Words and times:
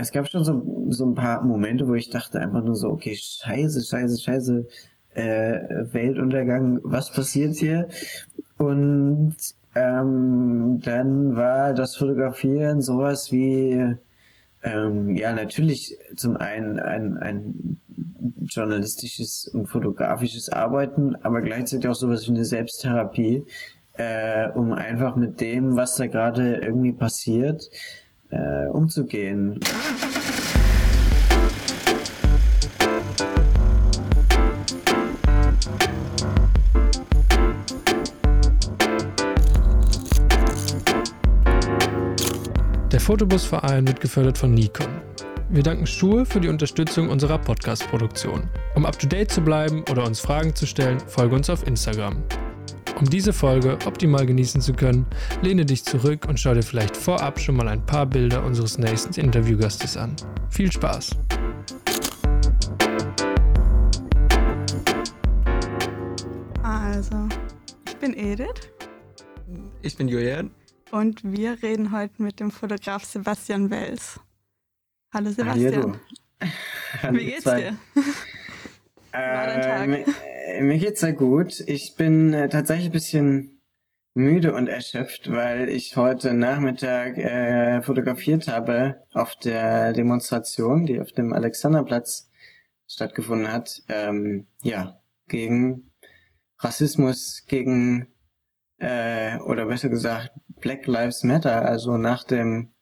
es 0.00 0.12
gab 0.12 0.28
schon 0.28 0.44
so, 0.44 0.86
so 0.90 1.06
ein 1.06 1.14
paar 1.14 1.42
Momente, 1.42 1.86
wo 1.88 1.94
ich 1.94 2.10
dachte 2.10 2.40
einfach 2.40 2.62
nur 2.62 2.76
so, 2.76 2.90
okay, 2.90 3.16
scheiße, 3.16 3.82
scheiße, 3.82 4.20
scheiße, 4.20 4.66
äh, 5.14 5.60
Weltuntergang, 5.92 6.80
was 6.82 7.12
passiert 7.12 7.56
hier? 7.56 7.88
Und 8.58 9.36
ähm, 9.74 10.80
dann 10.84 11.36
war 11.36 11.74
das 11.74 11.96
Fotografieren 11.96 12.80
sowas 12.80 13.32
wie, 13.32 13.96
ähm, 14.62 15.16
ja, 15.16 15.32
natürlich 15.32 15.98
zum 16.16 16.36
einen 16.36 16.78
ein, 16.78 17.16
ein 17.18 17.80
journalistisches 18.42 19.48
und 19.48 19.66
fotografisches 19.66 20.48
Arbeiten, 20.48 21.16
aber 21.22 21.40
gleichzeitig 21.40 21.88
auch 21.88 21.94
sowas 21.94 22.26
wie 22.26 22.32
eine 22.32 22.44
Selbsttherapie, 22.44 23.44
äh, 23.94 24.48
um 24.50 24.72
einfach 24.72 25.16
mit 25.16 25.40
dem, 25.40 25.76
was 25.76 25.96
da 25.96 26.06
gerade 26.06 26.56
irgendwie 26.56 26.92
passiert, 26.92 27.68
äh, 28.34 28.68
umzugehen. 28.68 29.60
Der 42.92 43.00
Fotobusverein 43.00 43.86
wird 43.88 44.00
gefördert 44.00 44.38
von 44.38 44.54
Nikon. 44.54 44.86
Wir 45.50 45.62
danken 45.62 45.86
Schuhe 45.86 46.24
für 46.24 46.40
die 46.40 46.48
Unterstützung 46.48 47.08
unserer 47.08 47.38
Podcast-Produktion. 47.38 48.48
Um 48.74 48.86
up-to-date 48.86 49.30
zu 49.30 49.40
bleiben 49.40 49.84
oder 49.90 50.04
uns 50.04 50.20
Fragen 50.20 50.54
zu 50.54 50.66
stellen, 50.66 51.00
folge 51.00 51.34
uns 51.34 51.50
auf 51.50 51.66
Instagram. 51.66 52.22
Um 52.96 53.10
diese 53.10 53.32
Folge 53.32 53.76
optimal 53.86 54.24
genießen 54.24 54.60
zu 54.60 54.72
können, 54.72 55.04
lehne 55.42 55.66
dich 55.66 55.84
zurück 55.84 56.26
und 56.28 56.38
schau 56.38 56.54
dir 56.54 56.62
vielleicht 56.62 56.96
vorab 56.96 57.40
schon 57.40 57.56
mal 57.56 57.66
ein 57.66 57.84
paar 57.84 58.06
Bilder 58.06 58.44
unseres 58.44 58.78
nächsten 58.78 59.18
Interviewgastes 59.18 59.96
an. 59.96 60.14
Viel 60.48 60.70
Spaß! 60.70 61.10
Also, 66.62 67.28
ich 67.88 67.96
bin 67.96 68.16
Edith. 68.16 68.70
Ich 69.82 69.96
bin 69.96 70.06
Julian. 70.06 70.52
Und 70.92 71.20
wir 71.24 71.60
reden 71.62 71.90
heute 71.90 72.22
mit 72.22 72.38
dem 72.38 72.52
Fotograf 72.52 73.04
Sebastian 73.04 73.70
Wells. 73.70 74.20
Hallo 75.12 75.30
Sebastian. 75.30 75.98
Hallo. 77.02 77.18
Wie 77.18 77.24
geht's 77.24 77.42
dir? 77.42 77.76
War 79.12 79.46
dein 79.46 79.62
Tag? 80.04 80.14
Äh, 80.44 80.62
mir 80.62 80.78
geht's 80.78 81.00
sehr 81.00 81.14
gut. 81.14 81.60
Ich 81.66 81.96
bin 81.96 82.34
äh, 82.34 82.48
tatsächlich 82.48 82.86
ein 82.88 82.92
bisschen 82.92 83.62
müde 84.14 84.54
und 84.54 84.68
erschöpft, 84.68 85.30
weil 85.30 85.68
ich 85.70 85.96
heute 85.96 86.34
Nachmittag 86.34 87.16
äh, 87.16 87.82
fotografiert 87.82 88.46
habe 88.48 89.02
auf 89.12 89.36
der 89.36 89.92
Demonstration, 89.94 90.86
die 90.86 91.00
auf 91.00 91.12
dem 91.12 91.32
Alexanderplatz 91.32 92.30
stattgefunden 92.86 93.50
hat. 93.50 93.82
Ähm, 93.88 94.46
ja, 94.62 95.00
gegen 95.28 95.90
Rassismus, 96.58 97.44
gegen 97.48 98.08
äh, 98.78 99.38
oder 99.38 99.66
besser 99.66 99.88
gesagt 99.88 100.30
Black 100.60 100.86
Lives 100.86 101.24
Matter, 101.24 101.64
also 101.64 101.96
nach 101.96 102.22
dem 102.24 102.74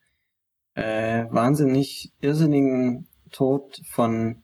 äh, 0.75 1.27
wahnsinnig 1.31 2.13
irrsinnigen 2.21 3.09
Tod 3.31 3.81
von 3.89 4.43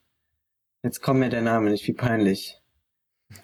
jetzt 0.85 1.01
kommt 1.03 1.21
mir 1.21 1.31
der 1.31 1.43
Name 1.43 1.71
nicht, 1.71 1.87
wie 1.89 1.95
peinlich. 1.95 2.58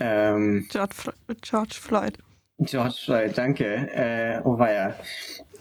Ähm, 0.00 0.66
George, 0.70 1.12
George 1.40 1.74
Floyd. 1.80 2.18
George 2.58 2.96
Floyd, 3.04 3.36
danke. 3.36 3.64
Äh, 3.64 4.40
oh 4.44 4.58
weia. 4.58 4.94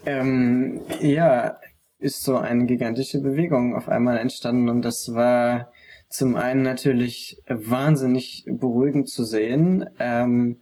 Ähm, 0.06 0.82
ja, 1.00 1.58
ist 1.98 2.22
so 2.22 2.36
eine 2.36 2.66
gigantische 2.66 3.20
Bewegung 3.20 3.74
auf 3.74 3.88
einmal 3.88 4.18
entstanden 4.18 4.68
und 4.68 4.82
das 4.82 5.14
war 5.14 5.72
zum 6.08 6.36
einen 6.36 6.62
natürlich 6.62 7.42
wahnsinnig 7.48 8.44
beruhigend 8.46 9.08
zu 9.08 9.24
sehen. 9.24 9.88
Ähm, 9.98 10.60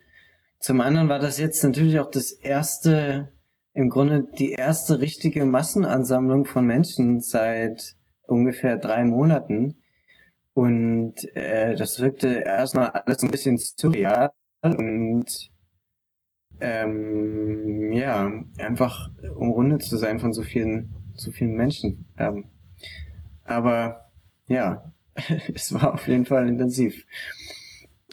zum 0.60 0.80
anderen 0.80 1.08
war 1.08 1.18
das 1.18 1.38
jetzt 1.38 1.62
natürlich 1.64 1.98
auch 1.98 2.10
das 2.10 2.30
erste, 2.30 3.32
im 3.74 3.90
Grunde 3.90 4.26
die 4.38 4.52
erste 4.52 5.00
richtige 5.00 5.44
Massenansammlung 5.44 6.44
von 6.44 6.64
Menschen 6.64 7.20
seit 7.20 7.96
ungefähr 8.26 8.78
drei 8.78 9.04
Monaten. 9.04 9.81
Und 10.54 11.14
äh, 11.34 11.74
das 11.76 12.00
wirkte 12.00 12.28
erstmal 12.28 12.90
alles 12.90 13.22
ein 13.22 13.30
bisschen 13.30 13.56
surreal 13.58 14.32
und 14.62 15.50
ähm, 16.60 17.92
ja, 17.92 18.30
einfach 18.58 19.10
umrundet 19.34 19.82
zu 19.82 19.96
sein 19.96 20.20
von 20.20 20.32
so 20.32 20.42
vielen, 20.42 20.94
so 21.14 21.32
vielen 21.32 21.54
Menschen. 21.54 22.06
Ähm, 22.18 22.44
aber 23.44 24.10
ja, 24.46 24.92
es 25.54 25.72
war 25.72 25.94
auf 25.94 26.06
jeden 26.06 26.26
Fall 26.26 26.48
intensiv. 26.48 27.06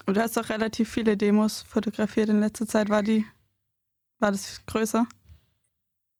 Und 0.05 0.17
du 0.17 0.21
hast 0.21 0.37
auch 0.39 0.49
relativ 0.49 0.89
viele 0.89 1.17
Demos 1.17 1.61
fotografiert 1.61 2.29
in 2.29 2.39
letzter 2.39 2.65
Zeit. 2.65 2.89
War 2.89 3.03
die, 3.03 3.25
war 4.17 4.31
das 4.31 4.65
größer? 4.65 5.05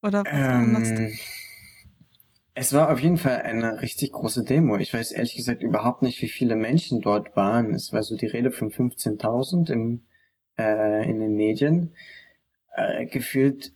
Oder 0.03 0.23
was 0.23 0.89
ähm, 0.89 1.11
Es 2.61 2.73
war 2.73 2.91
auf 2.91 2.99
jeden 2.99 3.15
Fall 3.15 3.37
eine 3.43 3.81
richtig 3.81 4.11
große 4.11 4.43
Demo. 4.43 4.75
Ich 4.75 4.93
weiß 4.93 5.13
ehrlich 5.13 5.33
gesagt 5.33 5.63
überhaupt 5.63 6.01
nicht, 6.01 6.21
wie 6.21 6.27
viele 6.27 6.57
Menschen 6.57 6.99
dort 6.99 7.37
waren. 7.37 7.73
Es 7.73 7.93
war 7.93 8.03
so 8.03 8.17
die 8.17 8.25
Rede 8.25 8.51
von 8.51 8.69
15.000 8.69 9.71
im, 9.71 10.01
äh, 10.57 11.09
in 11.09 11.21
den 11.21 11.35
Medien. 11.35 11.93
Äh, 12.75 13.05
gefühlt 13.05 13.71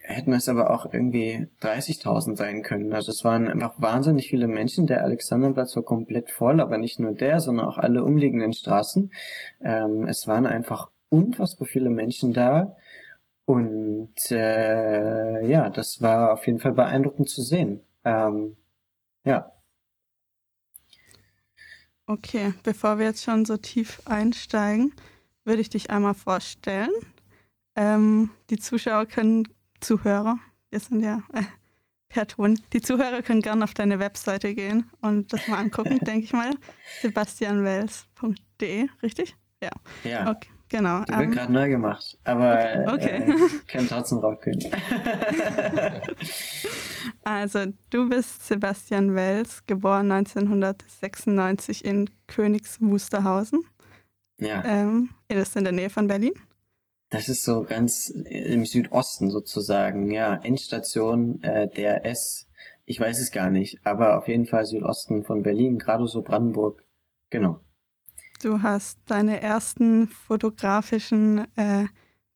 hätten 0.00 0.32
es 0.32 0.48
aber 0.48 0.70
auch 0.70 0.90
irgendwie 0.90 1.48
30.000 1.60 2.36
sein 2.36 2.62
können. 2.62 2.94
Also 2.94 3.12
es 3.12 3.22
waren 3.22 3.48
einfach 3.48 3.74
wahnsinnig 3.76 4.30
viele 4.30 4.48
Menschen. 4.48 4.86
Der 4.86 5.04
Alexanderplatz 5.04 5.76
war 5.76 5.82
komplett 5.82 6.30
voll, 6.30 6.62
aber 6.62 6.78
nicht 6.78 7.00
nur 7.00 7.12
der, 7.12 7.38
sondern 7.40 7.66
auch 7.66 7.76
alle 7.76 8.02
umliegenden 8.02 8.54
Straßen. 8.54 9.12
Ähm, 9.62 10.06
es 10.08 10.26
waren 10.26 10.46
einfach 10.46 10.90
unfassbar 11.10 11.68
viele 11.68 11.90
Menschen 11.90 12.32
da. 12.32 12.76
Und 13.44 14.30
äh, 14.30 15.46
ja, 15.46 15.68
das 15.68 16.00
war 16.00 16.32
auf 16.32 16.46
jeden 16.46 16.60
Fall 16.60 16.72
beeindruckend 16.72 17.28
zu 17.28 17.42
sehen. 17.42 17.82
Ähm, 18.04 18.56
ja. 19.24 19.52
Okay, 22.06 22.54
bevor 22.64 22.98
wir 22.98 23.06
jetzt 23.06 23.22
schon 23.22 23.44
so 23.44 23.56
tief 23.56 24.02
einsteigen, 24.04 24.92
würde 25.44 25.60
ich 25.60 25.70
dich 25.70 25.90
einmal 25.90 26.14
vorstellen. 26.14 26.90
Ähm, 27.76 28.30
die 28.50 28.58
Zuschauer 28.58 29.06
können 29.06 29.48
Zuhörer, 29.80 30.38
wir 30.70 30.80
sind 30.80 31.02
ja 31.02 31.22
äh, 31.32 31.44
per 32.08 32.26
Ton, 32.26 32.60
die 32.72 32.80
Zuhörer 32.80 33.22
können 33.22 33.42
gerne 33.42 33.64
auf 33.64 33.74
deine 33.74 33.98
Webseite 34.00 34.54
gehen 34.54 34.90
und 35.00 35.32
das 35.32 35.46
mal 35.46 35.58
angucken, 35.58 35.98
denke 36.02 36.24
ich 36.24 36.32
mal. 36.32 36.50
sebastianwels.de, 37.00 38.88
richtig? 39.02 39.36
Ja. 39.62 39.70
Ja. 40.02 40.30
Okay, 40.30 40.50
genau. 40.70 41.04
Du 41.04 41.12
wird 41.12 41.22
ähm, 41.22 41.30
gerade 41.32 41.52
neu 41.52 41.68
gemacht, 41.68 42.18
aber 42.24 42.86
okay. 42.94 43.24
Äh, 43.24 43.34
können 43.68 43.88
trotzdem 43.88 44.20
drauf 44.20 44.40
können. 44.40 44.60
also, 47.24 47.66
du 47.90 48.08
bist 48.08 48.46
Sebastian 48.46 49.14
Wels, 49.14 49.66
geboren 49.66 50.10
1996 50.10 51.84
in 51.84 52.08
Königs 52.26 52.80
Wusterhausen. 52.80 53.64
Ja. 54.38 54.64
Ähm, 54.64 55.10
das 55.28 55.50
ist 55.50 55.56
in 55.56 55.64
der 55.64 55.72
Nähe 55.74 55.90
von 55.90 56.06
Berlin. 56.06 56.32
Das 57.10 57.28
ist 57.28 57.44
so 57.44 57.64
ganz 57.64 58.08
im 58.08 58.64
Südosten 58.64 59.30
sozusagen, 59.30 60.10
ja. 60.10 60.36
Endstation 60.36 61.42
äh, 61.42 61.68
der 61.68 62.06
S. 62.06 62.48
Ich 62.84 62.98
weiß 62.98 63.20
es 63.20 63.32
gar 63.32 63.50
nicht, 63.50 63.84
aber 63.84 64.16
auf 64.16 64.28
jeden 64.28 64.46
Fall 64.46 64.64
Südosten 64.64 65.24
von 65.24 65.42
Berlin, 65.42 65.78
gerade 65.78 66.06
so 66.06 66.22
Brandenburg. 66.22 66.84
Genau. 67.30 67.60
Du 68.42 68.62
hast 68.62 68.98
deine 69.06 69.40
ersten 69.42 70.08
fotografischen 70.08 71.46
äh, 71.56 71.86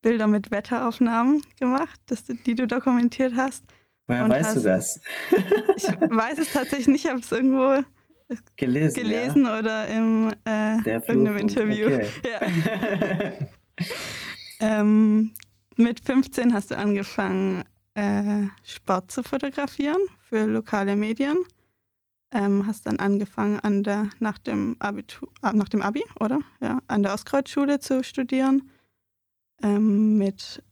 Bilder 0.03 0.27
mit 0.27 0.51
Wetteraufnahmen 0.51 1.43
gemacht, 1.59 1.99
das, 2.07 2.25
die 2.25 2.55
du 2.55 2.67
dokumentiert 2.67 3.35
hast. 3.37 3.65
Woher 4.07 4.29
weißt 4.29 4.49
hast, 4.51 4.57
du 4.57 4.61
das? 4.61 5.01
ich 5.77 5.85
weiß 5.85 6.39
es 6.39 6.53
tatsächlich 6.53 6.89
nicht, 6.89 7.05
ich 7.07 7.11
habe 7.11 7.21
es 7.21 7.33
irgendwo 7.33 7.83
gelesen, 8.57 9.03
gelesen 9.03 9.45
ja? 9.45 9.59
oder 9.59 9.89
im 9.89 10.31
äh, 10.45 10.77
irgendeinem 10.77 11.39
Interview. 11.39 11.87
Okay. 11.87 12.09
Ja. 12.25 13.47
Ähm, 14.61 15.33
mit 15.77 16.01
15 16.01 16.55
hast 16.55 16.71
du 16.71 16.79
angefangen, 16.79 17.65
äh, 17.95 18.47
Sport 18.63 19.11
zu 19.11 19.23
fotografieren 19.23 20.01
für 20.29 20.45
lokale 20.45 20.97
Medien. 20.97 21.37
Ähm, 22.35 22.67
hast 22.67 22.87
dann 22.87 22.99
angefangen, 22.99 23.61
an 23.61 23.85
der, 23.85 24.11
nach, 24.19 24.39
dem 24.39 24.75
Abitur, 24.81 25.31
äh, 25.43 25.53
nach 25.53 25.69
dem 25.69 25.83
Abi, 25.83 26.03
oder? 26.19 26.41
Ja, 26.61 26.81
an 26.89 27.05
der 27.05 27.15
Ostkreuzschule 27.15 27.79
zu 27.79 28.03
studieren. 28.03 28.71
Ähm, 29.63 30.19
mit 30.19 30.63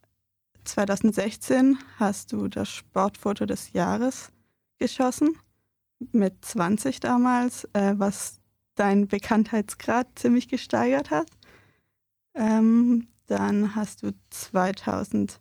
2016 0.65 1.79
hast 1.99 2.33
du 2.33 2.49
das 2.49 2.69
Sportfoto 2.69 3.47
des 3.47 3.73
Jahres 3.73 4.33
geschossen, 4.79 5.39
mit 6.11 6.45
20 6.45 6.99
damals, 6.99 7.65
äh, 7.75 7.95
was 7.97 8.41
deinen 8.75 9.07
Bekanntheitsgrad 9.07 10.09
ziemlich 10.17 10.49
gesteigert 10.49 11.11
hat. 11.11 11.29
Ähm, 12.35 13.07
dann 13.27 13.75
hast 13.77 14.03
du 14.03 14.13
2018 14.31 15.39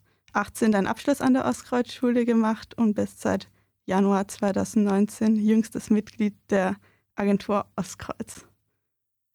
deinen 0.71 0.87
Abschluss 0.87 1.21
an 1.21 1.33
der 1.33 1.45
Ostkreuzschule 1.45 2.25
gemacht 2.25 2.77
und 2.77 2.93
bist 2.93 3.21
seit 3.21 3.49
Januar 3.91 4.25
2019 4.25 5.35
jüngstes 5.35 5.89
Mitglied 5.89 6.33
der 6.49 6.77
Agentur 7.15 7.65
Ostkreuz. 7.75 8.45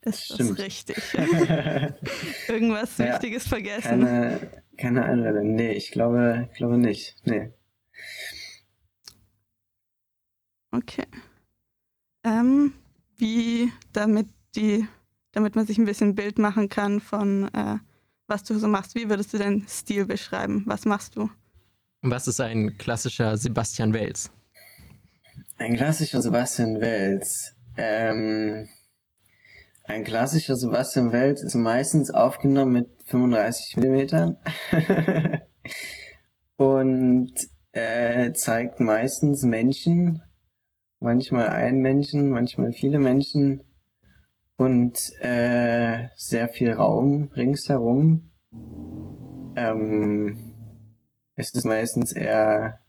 Ist 0.01 0.25
Stimmt. 0.25 0.53
das 0.53 0.59
richtig? 0.61 0.97
Irgendwas 2.49 2.97
ja, 2.97 3.13
Wichtiges 3.13 3.47
vergessen? 3.47 4.01
Keine, 4.01 4.51
keine 4.79 5.05
Einladung. 5.05 5.57
Nee, 5.57 5.73
ich 5.73 5.91
glaube, 5.91 6.49
glaube 6.57 6.79
nicht. 6.79 7.17
Nee. 7.27 7.53
Okay. 10.71 11.05
Ähm, 12.25 12.73
wie 13.19 13.71
damit 13.93 14.29
die, 14.55 14.89
damit 15.33 15.55
man 15.55 15.67
sich 15.67 15.77
ein 15.77 15.85
bisschen 15.85 16.13
ein 16.13 16.15
Bild 16.15 16.39
machen 16.39 16.71
kann 16.71 17.03
von 17.03 17.53
äh, 17.53 17.77
was 18.27 18.43
du 18.43 18.59
so 18.59 18.69
machst, 18.69 18.95
wie 18.95 19.11
würdest 19.11 19.35
du 19.35 19.39
deinen 19.39 19.69
Stil 19.69 20.07
beschreiben? 20.07 20.63
Was 20.65 20.87
machst 20.87 21.15
du? 21.17 21.29
Was 22.01 22.27
ist 22.27 22.41
ein 22.41 22.79
klassischer 22.79 23.37
Sebastian 23.37 23.93
Wels? 23.93 24.31
Ein 25.67 25.75
klassischer 25.75 26.23
Sebastian 26.23 26.81
Wels. 26.81 27.57
Ähm, 27.77 28.69
ein 29.83 30.05
klassischer 30.05 30.55
Sebastian 30.55 31.11
Welt 31.11 31.41
ist 31.41 31.57
meistens 31.57 32.13
aufgenommen 32.13 32.73
mit 32.73 33.03
35 33.07 33.77
Millimetern 33.79 34.37
und 36.57 37.33
äh, 37.73 38.33
zeigt 38.33 38.79
meistens 38.79 39.43
Menschen, 39.43 40.23
manchmal 41.01 41.49
einen 41.49 41.81
Menschen, 41.81 42.31
manchmal 42.31 42.73
viele 42.73 43.01
Menschen 43.01 43.65
und 44.57 44.97
äh, 45.19 46.11
sehr 46.15 46.49
viel 46.49 46.75
Raum 46.75 47.33
ringsherum. 47.35 48.31
Ähm, 49.57 50.55
es 51.35 51.53
ist 51.53 51.65
meistens 51.65 52.13
eher 52.13 52.86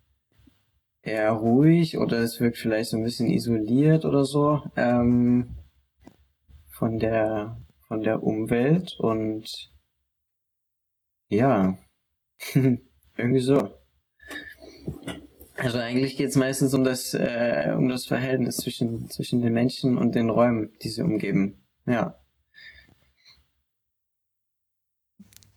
eher 1.07 1.31
ruhig 1.31 1.97
oder 1.97 2.19
es 2.19 2.39
wirkt 2.39 2.57
vielleicht 2.57 2.89
so 2.91 2.97
ein 2.97 3.03
bisschen 3.03 3.29
isoliert 3.29 4.05
oder 4.05 4.25
so. 4.25 4.61
Ähm, 4.75 5.55
von 6.69 6.99
der, 6.99 7.57
von 7.87 8.01
der 8.01 8.21
Umwelt 8.21 8.95
und 8.99 9.71
ja, 11.29 11.77
irgendwie 12.53 13.39
so. 13.39 13.71
Also 15.55 15.79
eigentlich 15.79 16.17
geht 16.17 16.29
es 16.29 16.35
meistens 16.35 16.73
um 16.75 16.83
das, 16.83 17.15
äh, 17.15 17.73
um 17.75 17.89
das 17.89 18.05
Verhältnis 18.05 18.57
zwischen, 18.57 19.09
zwischen 19.09 19.41
den 19.41 19.53
Menschen 19.53 19.97
und 19.97 20.13
den 20.13 20.29
Räumen, 20.29 20.71
die 20.83 20.89
sie 20.89 21.01
umgeben. 21.01 21.65
Ja. 21.87 22.19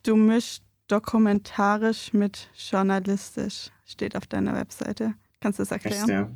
Du 0.02 0.16
mischst 0.16 0.64
dokumentarisch 0.88 2.14
mit 2.14 2.48
journalistisch, 2.54 3.70
steht 3.84 4.16
auf 4.16 4.26
deiner 4.26 4.54
Webseite. 4.54 5.14
Kannst 5.40 5.58
du 5.58 5.62
das 5.62 5.72
erklären? 5.72 6.00
Echt, 6.00 6.08
ja? 6.08 6.30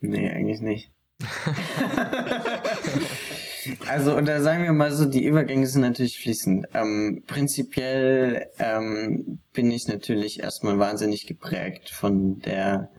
Nee, 0.00 0.30
eigentlich 0.30 0.60
nicht. 0.60 0.92
Also, 3.88 4.16
und 4.16 4.26
da 4.28 4.40
sagen 4.40 4.64
wir 4.64 4.72
mal 4.72 4.92
so, 4.92 5.06
die 5.06 5.24
Übergänge 5.24 5.66
sind 5.66 5.82
natürlich 5.82 6.18
fließend. 6.18 6.66
Ähm, 6.74 7.22
prinzipiell 7.26 8.46
ähm, 8.58 9.40
bin 9.52 9.70
ich 9.70 9.88
natürlich 9.88 10.40
erstmal 10.40 10.78
wahnsinnig 10.78 11.26
geprägt 11.26 11.90
von 11.90 12.40
der 12.40 12.90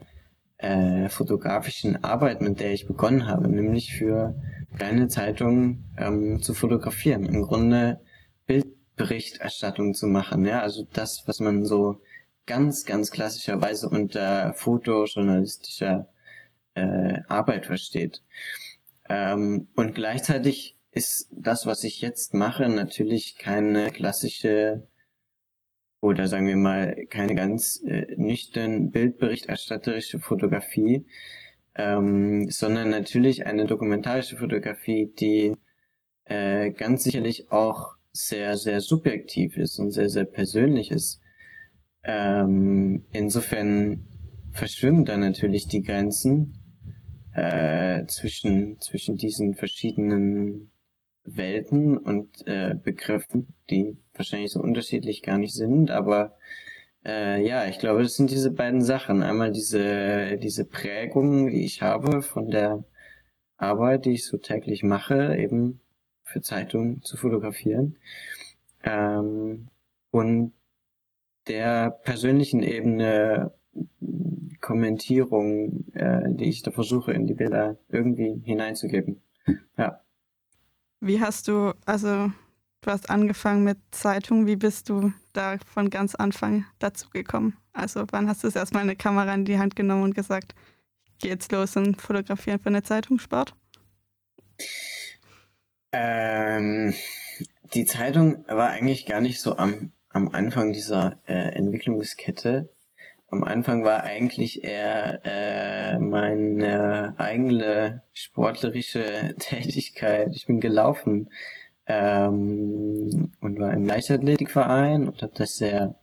äh, 0.58 1.08
fotografischen 1.08 2.02
Arbeit, 2.02 2.40
mit 2.40 2.60
der 2.60 2.72
ich 2.72 2.86
begonnen 2.86 3.26
habe, 3.26 3.48
nämlich 3.48 3.94
für 3.94 4.34
kleine 4.76 5.08
Zeitungen 5.08 5.84
ähm, 5.96 6.42
zu 6.42 6.54
fotografieren. 6.54 7.26
Im 7.26 7.42
Grunde 7.42 8.00
Bildberichterstattung 8.46 9.94
zu 9.94 10.06
machen, 10.06 10.44
ja, 10.44 10.60
also 10.60 10.86
das, 10.92 11.22
was 11.26 11.40
man 11.40 11.64
so 11.64 12.00
ganz, 12.46 12.84
ganz 12.84 13.10
klassischerweise 13.10 13.88
unter 13.88 14.54
fotojournalistischer 14.54 16.08
äh, 16.74 17.20
Arbeit 17.28 17.66
versteht. 17.66 18.22
Ähm, 19.08 19.68
und 19.74 19.94
gleichzeitig 19.94 20.76
ist 20.92 21.28
das, 21.30 21.66
was 21.66 21.84
ich 21.84 22.00
jetzt 22.00 22.34
mache, 22.34 22.68
natürlich 22.68 23.36
keine 23.36 23.90
klassische 23.90 24.86
oder 26.00 26.28
sagen 26.28 26.46
wir 26.46 26.56
mal 26.56 27.06
keine 27.10 27.34
ganz 27.34 27.82
äh, 27.86 28.14
nüchtern 28.16 28.90
bildberichterstatterische 28.90 30.20
Fotografie, 30.20 31.06
ähm, 31.74 32.50
sondern 32.50 32.90
natürlich 32.90 33.46
eine 33.46 33.66
dokumentarische 33.66 34.36
Fotografie, 34.36 35.12
die 35.18 35.56
äh, 36.24 36.70
ganz 36.70 37.04
sicherlich 37.04 37.50
auch 37.50 37.96
sehr, 38.12 38.56
sehr 38.56 38.80
subjektiv 38.80 39.56
ist 39.56 39.78
und 39.78 39.90
sehr, 39.90 40.08
sehr 40.08 40.24
persönlich 40.24 40.90
ist. 40.90 41.20
Ähm, 42.08 43.04
insofern 43.10 44.06
verschwimmen 44.52 45.04
da 45.04 45.16
natürlich 45.16 45.66
die 45.66 45.82
Grenzen 45.82 46.54
äh, 47.34 48.06
zwischen, 48.06 48.80
zwischen 48.80 49.16
diesen 49.16 49.54
verschiedenen 49.54 50.70
Welten 51.24 51.98
und 51.98 52.46
äh, 52.46 52.76
Begriffen, 52.80 53.54
die 53.68 53.98
wahrscheinlich 54.14 54.52
so 54.52 54.60
unterschiedlich 54.60 55.22
gar 55.22 55.36
nicht 55.36 55.52
sind, 55.52 55.90
aber 55.90 56.36
äh, 57.04 57.44
ja, 57.44 57.66
ich 57.66 57.80
glaube, 57.80 58.04
das 58.04 58.14
sind 58.14 58.30
diese 58.30 58.52
beiden 58.52 58.82
Sachen. 58.82 59.22
Einmal 59.22 59.50
diese, 59.50 60.38
diese 60.38 60.64
Prägung, 60.64 61.48
die 61.48 61.64
ich 61.64 61.82
habe 61.82 62.22
von 62.22 62.50
der 62.50 62.84
Arbeit, 63.56 64.04
die 64.04 64.12
ich 64.12 64.26
so 64.26 64.38
täglich 64.38 64.84
mache, 64.84 65.36
eben 65.36 65.80
für 66.22 66.40
Zeitungen 66.40 67.02
zu 67.02 67.16
fotografieren. 67.16 67.96
Ähm, 68.84 69.68
und 70.10 70.52
der 71.48 71.90
persönlichen 71.90 72.62
Ebene 72.62 73.52
Kommentierung, 74.60 75.84
äh, 75.94 76.22
die 76.34 76.48
ich 76.48 76.62
da 76.62 76.70
versuche, 76.70 77.12
in 77.12 77.26
die 77.26 77.34
Bilder 77.34 77.76
irgendwie 77.88 78.40
hineinzugeben. 78.44 79.22
Ja. 79.76 80.00
Wie 81.00 81.20
hast 81.20 81.48
du, 81.48 81.74
also 81.84 82.32
du 82.80 82.90
hast 82.90 83.10
angefangen 83.10 83.64
mit 83.64 83.78
Zeitung, 83.90 84.46
wie 84.46 84.56
bist 84.56 84.88
du 84.88 85.12
da 85.32 85.58
von 85.58 85.90
ganz 85.90 86.14
Anfang 86.14 86.64
dazu 86.78 87.10
gekommen? 87.10 87.56
Also 87.72 88.04
wann 88.10 88.28
hast 88.28 88.42
du 88.42 88.48
das 88.48 88.56
erstmal 88.56 88.82
eine 88.82 88.96
Kamera 88.96 89.34
in 89.34 89.44
die 89.44 89.58
Hand 89.58 89.76
genommen 89.76 90.02
und 90.02 90.14
gesagt, 90.14 90.54
ich 91.04 91.18
gehe 91.18 91.30
jetzt 91.30 91.52
los 91.52 91.76
und 91.76 92.00
fotografieren 92.00 92.58
für 92.58 92.70
eine 92.70 92.82
Zeitungssport? 92.82 93.54
Ähm, 95.92 96.94
die 97.74 97.84
Zeitung 97.84 98.44
war 98.48 98.70
eigentlich 98.70 99.06
gar 99.06 99.20
nicht 99.20 99.40
so 99.40 99.56
am, 99.56 99.92
am 100.16 100.28
Anfang 100.30 100.72
dieser 100.72 101.18
äh, 101.26 101.54
Entwicklungskette 101.54 102.70
am 103.28 103.42
Anfang 103.42 103.84
war 103.84 104.04
eigentlich 104.04 104.62
eher 104.64 105.20
äh, 105.24 105.98
meine 105.98 107.14
eigene 107.18 108.02
sportlerische 108.12 109.34
Tätigkeit. 109.38 110.34
Ich 110.34 110.46
bin 110.46 110.60
gelaufen 110.60 111.28
ähm, 111.86 113.32
und 113.40 113.58
war 113.58 113.72
im 113.74 113.84
Leichtathletikverein 113.84 115.08
und 115.08 115.22
habe 115.22 115.32
das 115.34 115.56
sehr, 115.56 115.96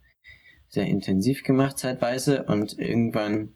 sehr 0.68 0.86
intensiv 0.86 1.44
gemacht 1.44 1.80
zeitweise 1.80 2.44
und 2.44 2.78
irgendwann 2.78 3.54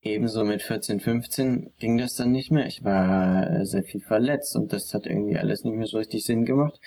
ebenso 0.00 0.44
mit 0.44 0.62
14, 0.62 1.00
15 1.00 1.72
ging 1.78 1.98
das 1.98 2.14
dann 2.14 2.30
nicht 2.30 2.52
mehr. 2.52 2.66
Ich 2.66 2.84
war 2.84 3.66
sehr 3.66 3.82
viel 3.82 4.00
verletzt 4.00 4.54
und 4.54 4.72
das 4.72 4.94
hat 4.94 5.04
irgendwie 5.06 5.36
alles 5.36 5.64
nicht 5.64 5.76
mehr 5.76 5.86
so 5.86 5.98
richtig 5.98 6.24
Sinn 6.24 6.44
gemacht. 6.44 6.80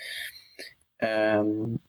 Ähm, 0.98 1.80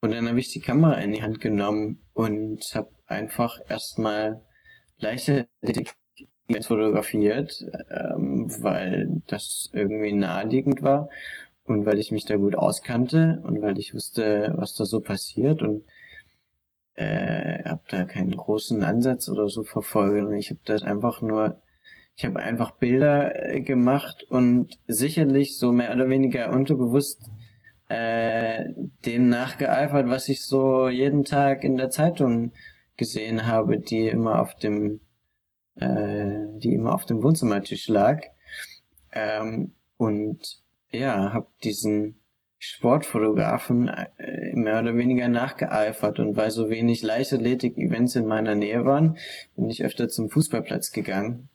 und 0.00 0.12
dann 0.12 0.28
habe 0.28 0.40
ich 0.40 0.52
die 0.52 0.60
Kamera 0.60 0.94
in 0.94 1.12
die 1.12 1.22
Hand 1.22 1.40
genommen 1.40 2.00
und 2.14 2.60
habe 2.74 2.90
einfach 3.06 3.58
erstmal 3.68 4.42
leichte 4.98 5.48
fotografiert, 6.62 7.64
ähm, 7.90 8.50
weil 8.62 9.22
das 9.26 9.70
irgendwie 9.72 10.12
naheliegend 10.12 10.82
war 10.82 11.08
und 11.64 11.86
weil 11.86 11.98
ich 11.98 12.10
mich 12.12 12.24
da 12.24 12.36
gut 12.36 12.56
auskannte 12.56 13.40
und 13.44 13.62
weil 13.62 13.78
ich 13.78 13.94
wusste, 13.94 14.52
was 14.56 14.74
da 14.74 14.84
so 14.84 15.00
passiert 15.00 15.62
und 15.62 15.84
äh, 16.94 17.62
habe 17.64 17.82
da 17.88 18.04
keinen 18.04 18.36
großen 18.36 18.82
Ansatz 18.82 19.28
oder 19.28 19.48
so 19.48 19.62
verfolgt 19.62 20.26
und 20.26 20.34
ich 20.34 20.50
habe 20.50 20.60
das 20.64 20.82
einfach 20.82 21.22
nur 21.22 21.62
ich 22.16 22.26
habe 22.26 22.40
einfach 22.40 22.72
Bilder 22.72 23.54
äh, 23.54 23.60
gemacht 23.62 24.24
und 24.28 24.78
sicherlich 24.86 25.56
so 25.56 25.72
mehr 25.72 25.94
oder 25.94 26.08
weniger 26.10 26.50
unterbewusst 26.50 27.30
äh, 27.90 28.66
dem 29.04 29.28
nachgeeifert, 29.28 30.08
was 30.08 30.28
ich 30.28 30.42
so 30.42 30.88
jeden 30.88 31.24
Tag 31.24 31.64
in 31.64 31.76
der 31.76 31.90
Zeitung 31.90 32.52
gesehen 32.96 33.48
habe, 33.48 33.80
die 33.80 34.06
immer 34.06 34.40
auf 34.40 34.54
dem, 34.54 35.00
äh, 35.74 36.46
die 36.58 36.72
immer 36.72 36.94
auf 36.94 37.04
dem 37.04 37.20
Wohnzimmertisch 37.20 37.88
lag. 37.88 38.22
Ähm, 39.10 39.72
und 39.96 40.62
ja, 40.92 41.32
habe 41.32 41.48
diesen 41.64 42.20
Sportfotografen 42.58 43.88
äh, 43.88 44.54
mehr 44.54 44.78
oder 44.78 44.96
weniger 44.96 45.26
nachgeeifert 45.26 46.20
und 46.20 46.36
weil 46.36 46.52
so 46.52 46.70
wenig 46.70 47.02
Leichtathletik-Events 47.02 48.14
in 48.14 48.26
meiner 48.26 48.54
Nähe 48.54 48.84
waren, 48.84 49.18
bin 49.56 49.68
ich 49.68 49.82
öfter 49.82 50.08
zum 50.08 50.30
Fußballplatz 50.30 50.92
gegangen. 50.92 51.48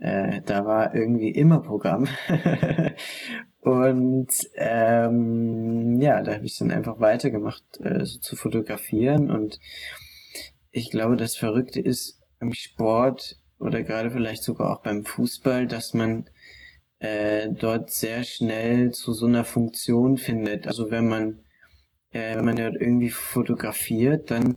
Äh, 0.00 0.42
da 0.44 0.66
war 0.66 0.94
irgendwie 0.94 1.30
immer 1.30 1.60
Programm. 1.60 2.08
und 3.60 4.28
ähm, 4.54 6.00
ja, 6.00 6.22
da 6.22 6.34
habe 6.34 6.46
ich 6.46 6.58
dann 6.58 6.70
einfach 6.70 7.00
weitergemacht, 7.00 7.64
äh, 7.80 8.04
so 8.04 8.18
zu 8.18 8.36
fotografieren 8.36 9.30
und 9.30 9.58
ich 10.70 10.90
glaube, 10.90 11.16
das 11.16 11.36
Verrückte 11.36 11.80
ist 11.80 12.20
im 12.40 12.52
Sport, 12.52 13.40
oder 13.58 13.82
gerade 13.82 14.10
vielleicht 14.10 14.44
sogar 14.44 14.70
auch 14.70 14.82
beim 14.82 15.04
Fußball, 15.04 15.66
dass 15.66 15.92
man 15.92 16.30
äh, 17.00 17.48
dort 17.50 17.90
sehr 17.90 18.22
schnell 18.22 18.92
zu 18.92 19.12
so 19.12 19.26
einer 19.26 19.44
Funktion 19.44 20.16
findet. 20.16 20.66
Also 20.68 20.90
wenn 20.90 21.08
man 21.08 21.40
äh, 22.12 22.36
wenn 22.36 22.44
man 22.44 22.56
dort 22.56 22.76
irgendwie 22.76 23.10
fotografiert, 23.10 24.30
dann 24.30 24.56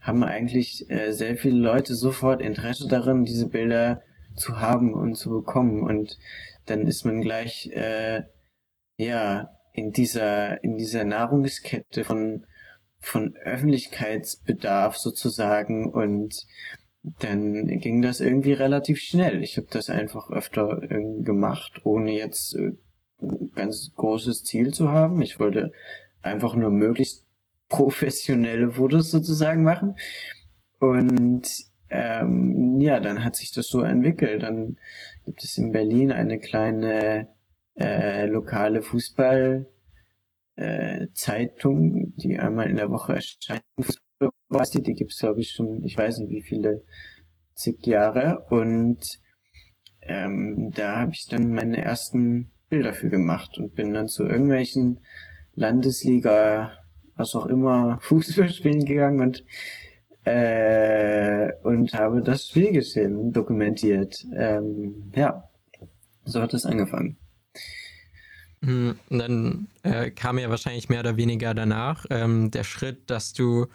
haben 0.00 0.22
eigentlich 0.24 0.90
äh, 0.90 1.12
sehr 1.12 1.36
viele 1.36 1.58
Leute 1.58 1.94
sofort 1.94 2.42
Interesse 2.42 2.88
daran, 2.88 3.24
diese 3.24 3.48
Bilder 3.48 4.02
zu 4.36 4.60
haben 4.60 4.94
und 4.94 5.14
zu 5.14 5.30
bekommen. 5.30 5.82
Und 5.82 6.18
dann 6.66 6.86
ist 6.86 7.04
man 7.04 7.20
gleich 7.20 7.68
äh, 7.72 8.22
ja 8.96 9.50
in 9.72 9.92
dieser 9.92 10.62
in 10.62 10.76
dieser 10.76 11.04
Nahrungskette 11.04 12.04
von 12.04 12.46
von 13.00 13.36
Öffentlichkeitsbedarf 13.36 14.96
sozusagen 14.96 15.90
und 15.90 16.46
dann 17.02 17.66
ging 17.66 18.00
das 18.00 18.20
irgendwie 18.20 18.52
relativ 18.52 19.00
schnell. 19.00 19.42
Ich 19.42 19.56
habe 19.56 19.66
das 19.70 19.90
einfach 19.90 20.30
öfter 20.30 20.80
gemacht, 20.86 21.80
ohne 21.84 22.12
jetzt 22.12 22.54
äh, 22.54 22.72
ein 23.20 23.50
ganz 23.54 23.92
großes 23.96 24.44
Ziel 24.44 24.72
zu 24.72 24.90
haben. 24.90 25.20
Ich 25.20 25.40
wollte 25.40 25.72
einfach 26.22 26.54
nur 26.54 26.70
möglichst 26.70 27.26
professionelle 27.68 28.72
Fotos 28.72 29.10
sozusagen 29.10 29.64
machen. 29.64 29.96
Und 30.78 31.48
ähm, 31.90 32.80
ja, 32.80 33.00
dann 33.00 33.24
hat 33.24 33.34
sich 33.34 33.52
das 33.52 33.66
so 33.66 33.82
entwickelt. 33.82 34.42
Dann 34.42 34.78
gibt 35.24 35.42
es 35.42 35.58
in 35.58 35.72
Berlin 35.72 36.12
eine 36.12 36.38
kleine 36.38 37.28
äh, 37.78 38.26
lokale 38.26 38.82
Fußball 38.82 39.66
äh, 40.56 41.06
die 41.14 42.38
einmal 42.38 42.68
in 42.68 42.76
der 42.76 42.90
Woche 42.90 43.14
erscheint. 43.14 43.62
Die, 43.76 44.94
gibt 44.94 45.12
es, 45.12 45.18
glaube 45.18 45.40
ich, 45.40 45.50
schon, 45.50 45.82
ich 45.82 45.96
weiß 45.96 46.18
nicht 46.18 46.30
wie 46.30 46.42
viele, 46.42 46.84
zig 47.54 47.86
Jahre. 47.86 48.46
Und 48.50 49.20
ähm, 50.02 50.70
da 50.74 51.00
habe 51.00 51.12
ich 51.12 51.26
dann 51.26 51.52
meine 51.52 51.82
ersten 51.82 52.50
Bilder 52.68 52.92
für 52.92 53.08
gemacht 53.08 53.58
und 53.58 53.74
bin 53.74 53.94
dann 53.94 54.08
zu 54.08 54.24
irgendwelchen 54.24 55.00
Landesliga, 55.54 56.72
was 57.16 57.34
auch 57.34 57.46
immer, 57.46 57.98
Fußballspielen 58.02 58.84
gegangen 58.84 59.20
und 59.20 59.44
äh, 60.24 61.52
und 61.64 61.94
habe 61.94 62.22
das 62.22 62.48
Spiel 62.48 62.72
gesehen, 62.72 63.32
dokumentiert. 63.32 64.24
Ähm, 64.36 65.10
ja, 65.16 65.48
so 66.24 66.40
hat 66.40 66.54
es 66.54 66.64
angefangen. 66.64 67.18
Hm, 68.64 68.96
dann 69.10 69.66
äh, 69.82 70.10
kam 70.10 70.38
ja 70.38 70.48
wahrscheinlich 70.48 70.88
mehr 70.88 71.00
oder 71.00 71.16
weniger 71.16 71.52
danach 71.52 72.06
ähm, 72.10 72.50
der 72.50 72.64
Schritt, 72.64 73.10
dass 73.10 73.32
du 73.32 73.66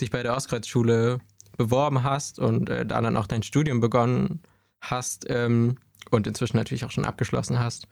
dich 0.00 0.10
bei 0.10 0.22
der 0.22 0.36
Ostkreuzschule 0.36 1.18
beworben 1.56 2.04
hast 2.04 2.38
und 2.38 2.70
äh, 2.70 2.86
da 2.86 3.00
dann 3.00 3.16
auch 3.16 3.26
dein 3.26 3.42
Studium 3.42 3.80
begonnen 3.80 4.40
hast 4.80 5.26
ähm, 5.28 5.78
und 6.10 6.26
inzwischen 6.26 6.56
natürlich 6.56 6.84
auch 6.84 6.90
schon 6.90 7.04
abgeschlossen 7.04 7.58
hast. 7.58 7.88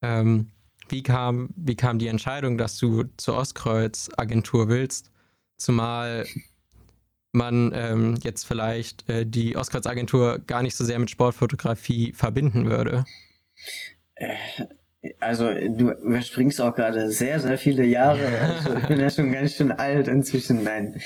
Ähm, 0.00 0.48
wie, 0.88 1.02
kam, 1.02 1.50
wie 1.56 1.76
kam 1.76 1.98
die 1.98 2.08
Entscheidung, 2.08 2.56
dass 2.56 2.78
du 2.78 3.04
zur 3.16 3.36
Ostkreuz-Agentur 3.36 4.68
willst? 4.68 5.10
Zumal 5.58 6.26
man 7.32 7.72
ähm, 7.74 8.18
jetzt 8.22 8.44
vielleicht 8.44 9.08
äh, 9.08 9.26
die 9.26 9.56
Ostkreuz-Agentur 9.56 10.38
gar 10.38 10.62
nicht 10.62 10.76
so 10.76 10.84
sehr 10.84 10.98
mit 10.98 11.10
Sportfotografie 11.10 12.12
verbinden 12.12 12.70
würde. 12.70 13.04
Also 15.18 15.46
du 15.52 15.92
überspringst 15.92 16.60
auch 16.60 16.74
gerade 16.74 17.10
sehr, 17.10 17.40
sehr 17.40 17.56
viele 17.56 17.84
Jahre. 17.84 18.20
Also, 18.40 18.76
ich 18.76 18.86
bin 18.86 19.00
ja 19.00 19.10
schon 19.10 19.32
ganz 19.32 19.54
schön 19.54 19.72
alt 19.72 20.08
inzwischen. 20.08 20.62
Nein. 20.64 21.00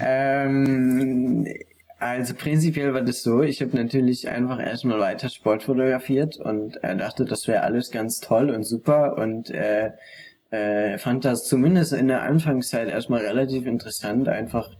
ähm, 0.00 1.46
also 1.98 2.34
prinzipiell 2.34 2.94
war 2.94 3.02
das 3.02 3.22
so, 3.22 3.42
ich 3.42 3.60
habe 3.60 3.76
natürlich 3.76 4.28
einfach 4.28 4.58
erstmal 4.58 4.98
weiter 5.00 5.28
Sport 5.28 5.64
fotografiert 5.64 6.38
und 6.38 6.82
äh, 6.82 6.96
dachte, 6.96 7.26
das 7.26 7.46
wäre 7.46 7.62
alles 7.62 7.90
ganz 7.90 8.20
toll 8.20 8.50
und 8.50 8.64
super 8.64 9.18
und 9.18 9.50
äh, 9.50 9.90
äh, 10.50 10.96
fand 10.96 11.26
das 11.26 11.46
zumindest 11.46 11.92
in 11.92 12.08
der 12.08 12.22
Anfangszeit 12.22 12.88
erstmal 12.88 13.20
relativ 13.20 13.66
interessant, 13.66 14.28
einfach 14.28 14.70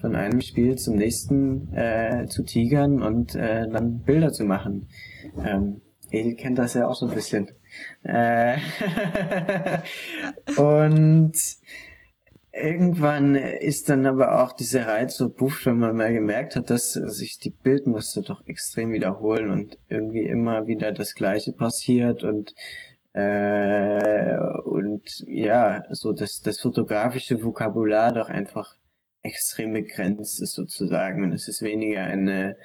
von 0.00 0.16
einem 0.16 0.40
Spiel 0.40 0.76
zum 0.76 0.96
nächsten 0.96 1.72
äh, 1.74 2.26
zu 2.28 2.42
tigern 2.44 3.02
und 3.02 3.34
äh, 3.34 3.68
dann 3.68 4.00
Bilder 4.00 4.32
zu 4.32 4.44
machen. 4.44 4.88
Ähm, 5.44 5.82
Edel 6.10 6.34
kennt 6.34 6.58
das 6.58 6.74
ja 6.74 6.88
auch 6.88 6.94
so 6.94 7.06
ein 7.06 7.14
bisschen. 7.14 7.50
Äh, 8.02 8.58
und 10.56 11.32
irgendwann 12.52 13.34
ist 13.34 13.88
dann 13.88 14.06
aber 14.06 14.42
auch 14.42 14.52
diese 14.52 14.86
Reiz 14.86 15.16
so 15.16 15.28
buff, 15.28 15.66
wenn 15.66 15.78
man 15.78 15.96
mal 15.96 16.12
gemerkt 16.12 16.56
hat, 16.56 16.70
dass 16.70 16.92
sich 16.92 17.38
die 17.38 17.50
Bildmuster 17.50 18.22
doch 18.22 18.46
extrem 18.46 18.92
wiederholen 18.92 19.50
und 19.50 19.78
irgendwie 19.88 20.24
immer 20.24 20.66
wieder 20.66 20.92
das 20.92 21.14
Gleiche 21.14 21.52
passiert 21.52 22.24
und 22.24 22.54
äh, 23.12 24.36
und 24.64 25.24
ja, 25.26 25.82
so 25.90 26.12
das, 26.12 26.42
das 26.42 26.60
fotografische 26.60 27.42
Vokabular 27.42 28.12
doch 28.12 28.28
einfach 28.28 28.76
extrem 29.22 29.72
begrenzt 29.72 30.40
ist 30.40 30.52
sozusagen. 30.54 31.24
Und 31.24 31.32
es 31.32 31.48
ist 31.48 31.60
weniger 31.62 32.02
eine 32.04 32.56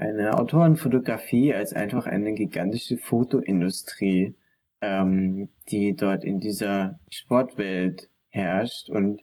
eine 0.00 0.38
Autorenfotografie 0.38 1.54
als 1.54 1.74
einfach 1.74 2.06
eine 2.06 2.32
gigantische 2.32 2.96
Fotoindustrie, 2.96 4.34
ähm, 4.80 5.48
die 5.70 5.94
dort 5.94 6.24
in 6.24 6.40
dieser 6.40 6.98
Sportwelt 7.10 8.08
herrscht. 8.30 8.88
Und 8.88 9.22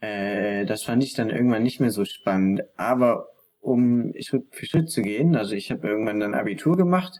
äh, 0.00 0.64
das 0.66 0.84
fand 0.84 1.02
ich 1.02 1.14
dann 1.14 1.30
irgendwann 1.30 1.62
nicht 1.62 1.80
mehr 1.80 1.90
so 1.90 2.04
spannend. 2.04 2.62
Aber 2.76 3.28
um 3.60 4.12
Schritt 4.20 4.46
für 4.50 4.66
Schritt 4.66 4.90
zu 4.90 5.02
gehen, 5.02 5.36
also 5.36 5.54
ich 5.54 5.70
habe 5.70 5.88
irgendwann 5.88 6.20
dann 6.20 6.34
Abitur 6.34 6.76
gemacht 6.76 7.18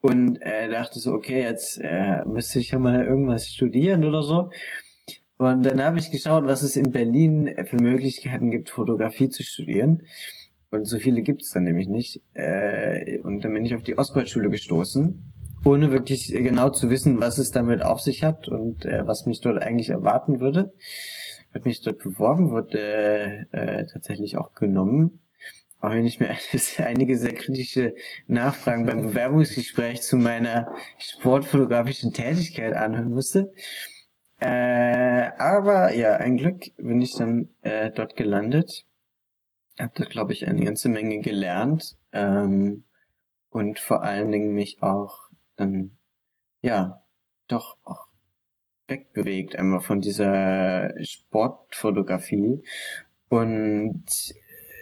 und 0.00 0.42
äh, 0.42 0.68
dachte 0.68 0.98
so, 0.98 1.12
okay, 1.12 1.42
jetzt 1.42 1.78
äh, 1.82 2.24
müsste 2.26 2.58
ich 2.58 2.72
ja 2.72 2.78
mal 2.78 3.04
irgendwas 3.04 3.48
studieren 3.48 4.04
oder 4.04 4.22
so. 4.22 4.50
Und 5.38 5.64
dann 5.64 5.82
habe 5.82 5.98
ich 5.98 6.10
geschaut, 6.10 6.44
was 6.44 6.62
es 6.62 6.76
in 6.76 6.92
Berlin 6.92 7.52
für 7.64 7.76
Möglichkeiten 7.76 8.50
gibt, 8.50 8.70
Fotografie 8.70 9.28
zu 9.28 9.42
studieren. 9.42 10.02
Und 10.70 10.84
so 10.84 10.98
viele 10.98 11.22
gibt 11.22 11.42
es 11.42 11.50
dann 11.50 11.64
nämlich 11.64 11.88
nicht. 11.88 12.22
Äh, 12.34 13.18
und 13.20 13.44
dann 13.44 13.52
bin 13.52 13.64
ich 13.64 13.74
auf 13.74 13.82
die 13.82 13.98
Ostkreuzschule 13.98 14.50
gestoßen, 14.50 15.31
ohne 15.64 15.92
wirklich 15.92 16.28
genau 16.28 16.70
zu 16.70 16.90
wissen, 16.90 17.20
was 17.20 17.38
es 17.38 17.50
damit 17.50 17.82
auf 17.82 18.00
sich 18.00 18.24
hat 18.24 18.48
und 18.48 18.84
äh, 18.84 19.06
was 19.06 19.26
mich 19.26 19.40
dort 19.40 19.62
eigentlich 19.62 19.90
erwarten 19.90 20.40
würde. 20.40 20.72
Hat 21.54 21.64
mich 21.64 21.82
dort 21.82 21.98
beworben, 21.98 22.50
wurde 22.50 23.46
äh, 23.52 23.86
tatsächlich 23.86 24.36
auch 24.38 24.54
genommen. 24.54 25.20
Auch 25.80 25.90
wenn 25.90 26.06
ich 26.06 26.20
mir 26.20 26.30
einige 26.78 27.16
sehr 27.16 27.34
kritische 27.34 27.94
Nachfragen 28.26 28.86
beim 28.86 29.02
Bewerbungsgespräch 29.02 30.02
zu 30.02 30.16
meiner 30.16 30.74
sportfotografischen 30.98 32.12
Tätigkeit 32.12 32.74
anhören 32.74 33.10
musste. 33.10 33.52
Äh, 34.40 35.30
aber 35.38 35.94
ja, 35.94 36.16
ein 36.16 36.36
Glück 36.36 36.64
bin 36.76 37.00
ich 37.00 37.14
dann 37.14 37.48
äh, 37.62 37.90
dort 37.90 38.16
gelandet 38.16 38.84
habe 39.78 39.92
da, 39.94 40.04
glaube 40.04 40.32
ich, 40.32 40.46
eine 40.46 40.64
ganze 40.64 40.88
Menge 40.88 41.20
gelernt 41.20 41.96
ähm, 42.12 42.84
und 43.50 43.78
vor 43.78 44.02
allen 44.02 44.30
Dingen 44.30 44.54
mich 44.54 44.82
auch 44.82 45.28
dann, 45.56 45.96
ja, 46.60 47.02
doch 47.48 47.76
auch 47.84 48.06
wegbewegt 48.88 49.56
einmal 49.56 49.80
von 49.80 50.00
dieser 50.00 50.92
Sportfotografie 51.02 52.62
und 53.28 54.04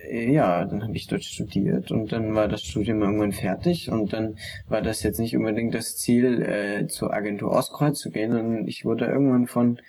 äh, 0.09 0.33
ja, 0.33 0.65
dann 0.65 0.83
habe 0.83 0.97
ich 0.97 1.07
dort 1.07 1.25
studiert 1.25 1.91
und 1.91 2.12
dann 2.12 2.35
war 2.35 2.49
das 2.49 2.62
Studium 2.62 3.03
irgendwann 3.03 3.33
fertig 3.33 3.91
und 3.91 4.12
dann 4.12 4.39
war 4.67 4.83
das 4.83 5.03
jetzt 5.03 5.21
nicht 5.21 5.37
unbedingt 5.37 5.75
das 5.75 5.97
Ziel, 5.97 6.43
äh, 6.43 6.87
zur 6.89 7.12
Agentur 7.12 7.53
Ostkreuz 7.53 7.99
zu 7.99 8.11
gehen, 8.11 8.33
sondern 8.33 8.67
ich 8.67 8.85
wurde 8.85 9.07
irgendwann 9.07 9.47
von 9.47 9.81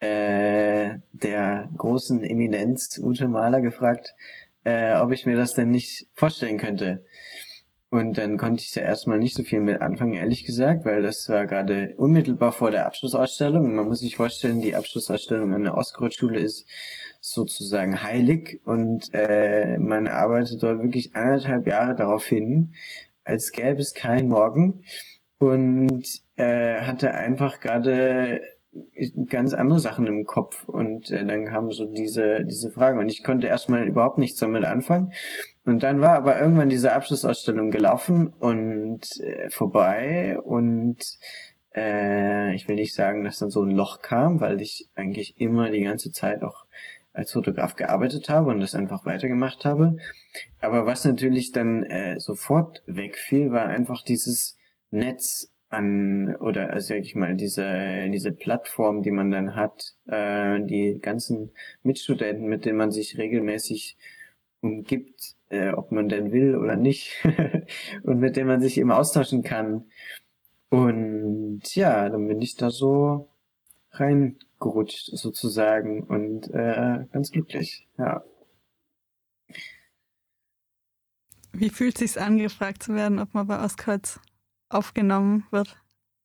äh, 0.00 0.98
der 1.12 1.68
großen 1.76 2.24
Eminenz 2.24 2.98
Ute 3.02 3.28
Maler 3.28 3.60
gefragt, 3.60 4.14
äh, 4.64 4.94
ob 4.94 5.12
ich 5.12 5.26
mir 5.26 5.36
das 5.36 5.54
denn 5.54 5.70
nicht 5.70 6.08
vorstellen 6.14 6.58
könnte. 6.58 7.04
Und 7.90 8.18
dann 8.18 8.38
konnte 8.38 8.62
ich 8.62 8.72
ja 8.76 8.82
erstmal 8.82 9.18
nicht 9.18 9.34
so 9.34 9.42
viel 9.42 9.58
mit 9.60 9.80
anfangen, 9.80 10.14
ehrlich 10.14 10.44
gesagt, 10.44 10.84
weil 10.84 11.02
das 11.02 11.28
war 11.28 11.48
gerade 11.48 11.94
unmittelbar 11.96 12.52
vor 12.52 12.70
der 12.70 12.86
Abschlussausstellung. 12.86 13.74
Man 13.74 13.88
muss 13.88 13.98
sich 13.98 14.14
vorstellen, 14.14 14.60
die 14.60 14.76
Abschlussausstellung 14.76 15.52
an 15.52 15.64
der 15.64 15.76
Ostkreuzschule 15.76 16.38
ist 16.38 16.68
sozusagen 17.20 18.00
heilig. 18.00 18.60
Und 18.64 19.08
äh, 19.12 19.76
man 19.78 20.06
arbeitet 20.06 20.62
dort 20.62 20.82
wirklich 20.82 21.16
anderthalb 21.16 21.66
Jahre 21.66 21.96
darauf 21.96 22.24
hin, 22.24 22.74
als 23.24 23.50
gäbe 23.50 23.80
es 23.80 23.92
keinen 23.92 24.28
Morgen. 24.28 24.84
Und 25.38 26.04
äh, 26.36 26.82
hatte 26.82 27.12
einfach 27.12 27.58
gerade 27.58 28.40
ganz 29.26 29.52
andere 29.52 29.80
Sachen 29.80 30.06
im 30.06 30.26
Kopf. 30.26 30.68
Und 30.68 31.10
äh, 31.10 31.24
dann 31.26 31.46
kamen 31.46 31.72
so 31.72 31.86
diese 31.86 32.44
diese 32.44 32.70
Fragen 32.70 33.00
und 33.00 33.08
ich 33.08 33.24
konnte 33.24 33.48
erstmal 33.48 33.88
überhaupt 33.88 34.18
nichts 34.18 34.38
damit 34.38 34.64
anfangen 34.64 35.12
und 35.64 35.82
dann 35.82 36.00
war 36.00 36.16
aber 36.16 36.40
irgendwann 36.40 36.68
diese 36.68 36.92
Abschlussausstellung 36.92 37.70
gelaufen 37.70 38.28
und 38.28 39.20
äh, 39.20 39.50
vorbei 39.50 40.38
und 40.40 40.98
äh, 41.74 42.54
ich 42.54 42.66
will 42.68 42.76
nicht 42.76 42.94
sagen, 42.94 43.24
dass 43.24 43.38
dann 43.38 43.50
so 43.50 43.62
ein 43.62 43.70
Loch 43.70 44.00
kam, 44.00 44.40
weil 44.40 44.60
ich 44.60 44.88
eigentlich 44.94 45.40
immer 45.40 45.70
die 45.70 45.82
ganze 45.82 46.12
Zeit 46.12 46.42
auch 46.42 46.66
als 47.12 47.32
Fotograf 47.32 47.76
gearbeitet 47.76 48.28
habe 48.28 48.50
und 48.50 48.60
das 48.60 48.74
einfach 48.74 49.04
weitergemacht 49.04 49.64
habe. 49.64 49.96
Aber 50.60 50.86
was 50.86 51.04
natürlich 51.04 51.52
dann 51.52 51.82
äh, 51.84 52.18
sofort 52.20 52.82
wegfiel, 52.86 53.50
war 53.50 53.66
einfach 53.66 54.02
dieses 54.02 54.56
Netz 54.90 55.52
an 55.68 56.34
oder 56.36 56.70
also 56.70 56.88
sag 56.88 57.00
ich 57.00 57.14
mal 57.14 57.36
diese 57.36 58.08
diese 58.10 58.32
Plattform, 58.32 59.02
die 59.02 59.12
man 59.12 59.30
dann 59.30 59.54
hat, 59.54 59.94
äh, 60.06 60.60
die 60.62 60.98
ganzen 61.00 61.52
Mitstudenten, 61.82 62.48
mit 62.48 62.64
denen 62.64 62.78
man 62.78 62.90
sich 62.90 63.18
regelmäßig 63.18 63.96
umgibt, 64.60 65.36
äh, 65.50 65.72
ob 65.72 65.92
man 65.92 66.08
denn 66.08 66.32
will 66.32 66.56
oder 66.56 66.76
nicht 66.76 67.24
und 68.02 68.18
mit 68.18 68.36
denen 68.36 68.48
man 68.48 68.60
sich 68.60 68.78
eben 68.78 68.92
austauschen 68.92 69.42
kann. 69.42 69.84
Und 70.70 71.74
ja, 71.74 72.08
dann 72.08 72.26
bin 72.28 72.40
ich 72.40 72.56
da 72.56 72.70
so 72.70 73.28
reingerutscht 73.92 75.10
sozusagen 75.16 76.04
und 76.04 76.48
äh, 76.54 77.06
ganz 77.12 77.32
glücklich, 77.32 77.88
ja. 77.98 78.24
Wie 81.52 81.70
fühlt 81.70 81.98
sich's 81.98 82.16
an, 82.16 82.38
gefragt 82.38 82.84
zu 82.84 82.94
werden, 82.94 83.18
ob 83.18 83.34
man 83.34 83.48
bei 83.48 83.62
Ostkreuz 83.62 84.20
aufgenommen 84.68 85.44
wird, 85.50 85.76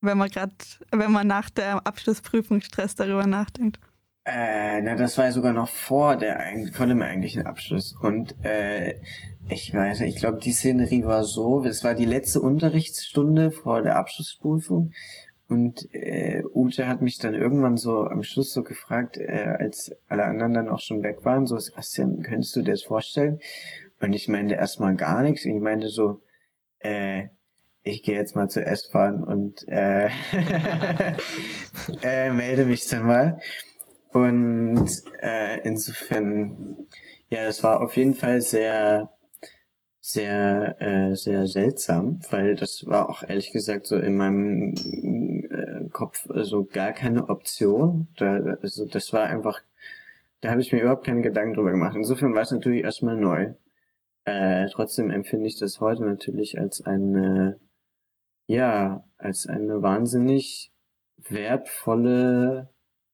wenn 0.02 0.20
man 0.20 0.30
gerade, 0.30 0.54
wenn 0.92 1.12
man 1.12 1.26
nach 1.26 1.50
der 1.50 1.86
Abschlussprüfung 1.88 2.62
Stress 2.62 2.94
darüber 2.94 3.26
nachdenkt? 3.26 3.80
Äh, 4.26 4.82
na, 4.82 4.96
das 4.96 5.20
war 5.20 5.32
sogar 5.32 5.54
noch 5.54 5.70
vor 5.70 6.16
der 6.18 6.42
vor 6.74 6.88
dem 6.88 7.02
eigentlichen 7.02 7.46
Abschluss. 7.46 7.96
Und 8.02 8.36
äh, 8.44 8.96
ich 9.50 9.72
weiß 9.72 10.00
nicht, 10.00 10.16
ich 10.16 10.20
glaube, 10.20 10.40
die 10.40 10.52
Szenerie 10.52 11.06
war 11.06 11.24
so, 11.24 11.64
es 11.64 11.84
war 11.84 11.94
die 11.94 12.06
letzte 12.06 12.42
Unterrichtsstunde 12.42 13.52
vor 13.52 13.84
der 13.84 13.98
Abschlussprüfung. 13.98 14.94
Und 15.48 15.88
äh, 15.94 16.44
Ute 16.56 16.88
hat 16.88 17.04
mich 17.04 17.20
dann 17.20 17.36
irgendwann 17.36 17.78
so 17.78 18.06
am 18.06 18.24
Schluss 18.24 18.52
so 18.52 18.64
gefragt, 18.64 19.18
äh, 19.18 19.56
als 19.60 19.96
alle 20.08 20.26
anderen 20.26 20.56
dann 20.56 20.70
auch 20.70 20.80
schon 20.80 21.04
weg 21.04 21.24
waren, 21.24 21.46
so, 21.46 21.60
Sebastian, 21.60 22.24
könntest 22.24 22.56
du 22.56 22.64
dir 22.64 22.72
das 22.72 22.82
vorstellen? 22.82 23.40
Und 24.02 24.14
ich 24.14 24.28
meinte 24.28 24.56
erstmal 24.56 24.96
gar 24.96 25.22
nichts. 25.22 25.46
Ich 25.46 25.54
meinte 25.54 25.90
so, 25.90 26.22
äh, 26.80 27.28
ich 27.84 28.02
gehe 28.02 28.16
jetzt 28.16 28.36
mal 28.36 28.50
zur 28.50 28.66
S-Bahn 28.66 29.24
und 29.24 29.68
äh, 29.68 30.08
äh, 32.02 32.32
melde 32.32 32.66
mich 32.66 32.88
dann 32.88 33.06
mal. 33.06 33.40
Und 34.16 34.88
äh, 35.22 35.60
insofern, 35.68 36.88
ja, 37.28 37.44
das 37.44 37.62
war 37.66 37.82
auf 37.82 37.98
jeden 37.98 38.14
Fall 38.14 38.40
sehr, 38.40 39.12
sehr, 40.00 40.78
äh, 40.80 41.16
sehr 41.16 41.48
seltsam, 41.48 42.22
weil 42.30 42.56
das 42.56 42.86
war 42.88 43.10
auch 43.10 43.24
ehrlich 43.24 43.52
gesagt 43.52 43.88
so 43.88 43.98
in 43.98 44.16
meinem 44.16 44.74
äh, 45.52 45.90
Kopf 45.90 46.24
so 46.28 46.34
also 46.34 46.64
gar 46.64 46.94
keine 46.94 47.28
Option. 47.28 48.08
Da, 48.16 48.38
also 48.62 48.86
das 48.86 49.12
war 49.12 49.26
einfach, 49.26 49.62
da 50.40 50.52
habe 50.52 50.62
ich 50.62 50.72
mir 50.72 50.80
überhaupt 50.80 51.06
keinen 51.06 51.22
Gedanken 51.22 51.56
drüber 51.56 51.72
gemacht. 51.72 51.98
Insofern 51.98 52.34
war 52.36 52.44
es 52.44 52.52
natürlich 52.52 52.86
erstmal 52.86 53.18
neu. 53.18 53.54
Äh, 54.24 54.68
trotzdem 54.72 55.12
empfinde 55.12 55.48
ich 55.48 55.60
das 55.60 55.82
heute 55.82 56.06
natürlich 56.06 56.58
als 56.58 56.80
eine 56.86 57.60
ja, 58.48 59.04
als 59.18 59.46
eine 59.48 59.82
wahnsinnig 59.82 60.72
wertvolle 61.18 62.70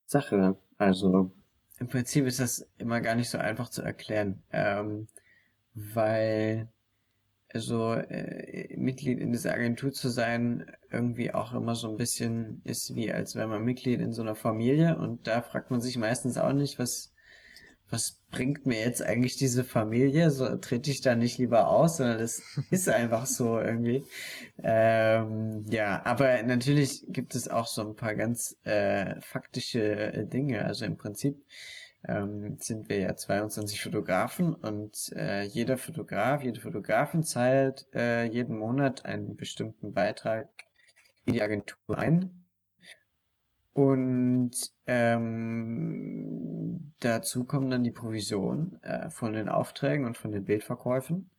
Sache. 0.06 0.58
Also 0.82 1.32
im 1.78 1.88
Prinzip 1.90 2.26
ist 2.26 2.40
das 2.40 2.68
immer 2.80 3.02
gar 3.02 3.14
nicht 3.14 3.30
so 3.30 3.38
einfach 3.38 3.70
zu 3.70 3.84
erklären, 3.84 4.42
ähm, 4.52 5.08
weil 5.76 6.70
also 7.50 7.94
äh, 7.94 8.76
Mitglied 8.78 9.20
in 9.20 9.32
dieser 9.32 9.54
Agentur 9.54 9.92
zu 9.92 10.10
sein 10.10 10.66
irgendwie 10.90 11.36
auch 11.36 11.54
immer 11.54 11.76
so 11.76 11.88
ein 11.88 11.98
bisschen 11.98 12.62
ist 12.64 12.96
wie 12.96 13.14
als 13.14 13.36
wäre 13.36 13.48
man 13.48 13.64
Mitglied 13.64 14.02
in 14.02 14.12
so 14.12 14.24
einer 14.24 14.34
Familie. 14.34 14.98
Und 14.98 15.28
da 15.28 15.44
fragt 15.44 15.70
man 15.70 15.82
sich 15.82 15.98
meistens 16.00 16.40
auch 16.40 16.54
nicht, 16.54 16.80
was 16.80 17.14
was 17.92 18.20
bringt 18.32 18.66
mir 18.66 18.80
jetzt 18.80 19.04
eigentlich 19.04 19.38
diese 19.38 19.64
Familie? 19.64 20.32
So 20.32 20.56
trete 20.58 20.90
ich 20.90 21.02
da 21.02 21.16
nicht 21.16 21.38
lieber 21.38 21.68
aus, 21.68 21.98
sondern 21.98 22.20
das 22.20 22.42
ist 22.72 22.90
einfach 22.90 23.26
so 23.26 23.60
irgendwie. 23.60 24.04
Ähm, 24.64 25.66
ja, 25.70 26.02
aber 26.06 26.42
natürlich 26.44 27.06
gibt 27.08 27.36
es 27.36 27.48
auch 27.48 27.68
so 27.68 27.88
ein 27.88 27.96
paar 27.96 28.16
ganz 28.16 28.58
äh, 28.64 29.20
faktische 29.22 30.14
äh, 30.14 30.26
Dinge. 30.26 30.66
Also 30.66 30.86
im 30.86 30.98
Prinzip 30.98 31.44
ähm, 32.08 32.58
sind 32.60 32.90
wir 32.90 33.00
ja 33.00 33.16
22 33.16 33.82
Fotografen 33.82 34.56
und 34.56 35.12
äh, 35.16 35.44
jeder 35.44 35.78
Fotograf, 35.78 36.44
jede 36.44 36.60
Fotografin 36.60 37.24
zahlt 37.24 37.86
äh, 37.94 38.26
jeden 38.26 38.58
Monat 38.58 39.06
einen 39.06 39.36
bestimmten 39.36 39.94
Beitrag 39.94 40.50
in 41.26 41.34
die 41.34 41.42
Agentur 41.42 41.98
ein. 41.98 42.41
Und 43.74 44.52
ähm, 44.86 46.42
dazu 47.00 47.46
kommen 47.46 47.70
dann 47.70 47.84
die 47.84 47.92
Provisionen 47.92 48.82
äh, 48.84 49.10
von 49.10 49.34
den 49.34 49.48
Aufträgen 49.50 50.06
und 50.06 50.18
von 50.18 50.32
den 50.32 50.44
Bildverkäufen. 50.44 51.30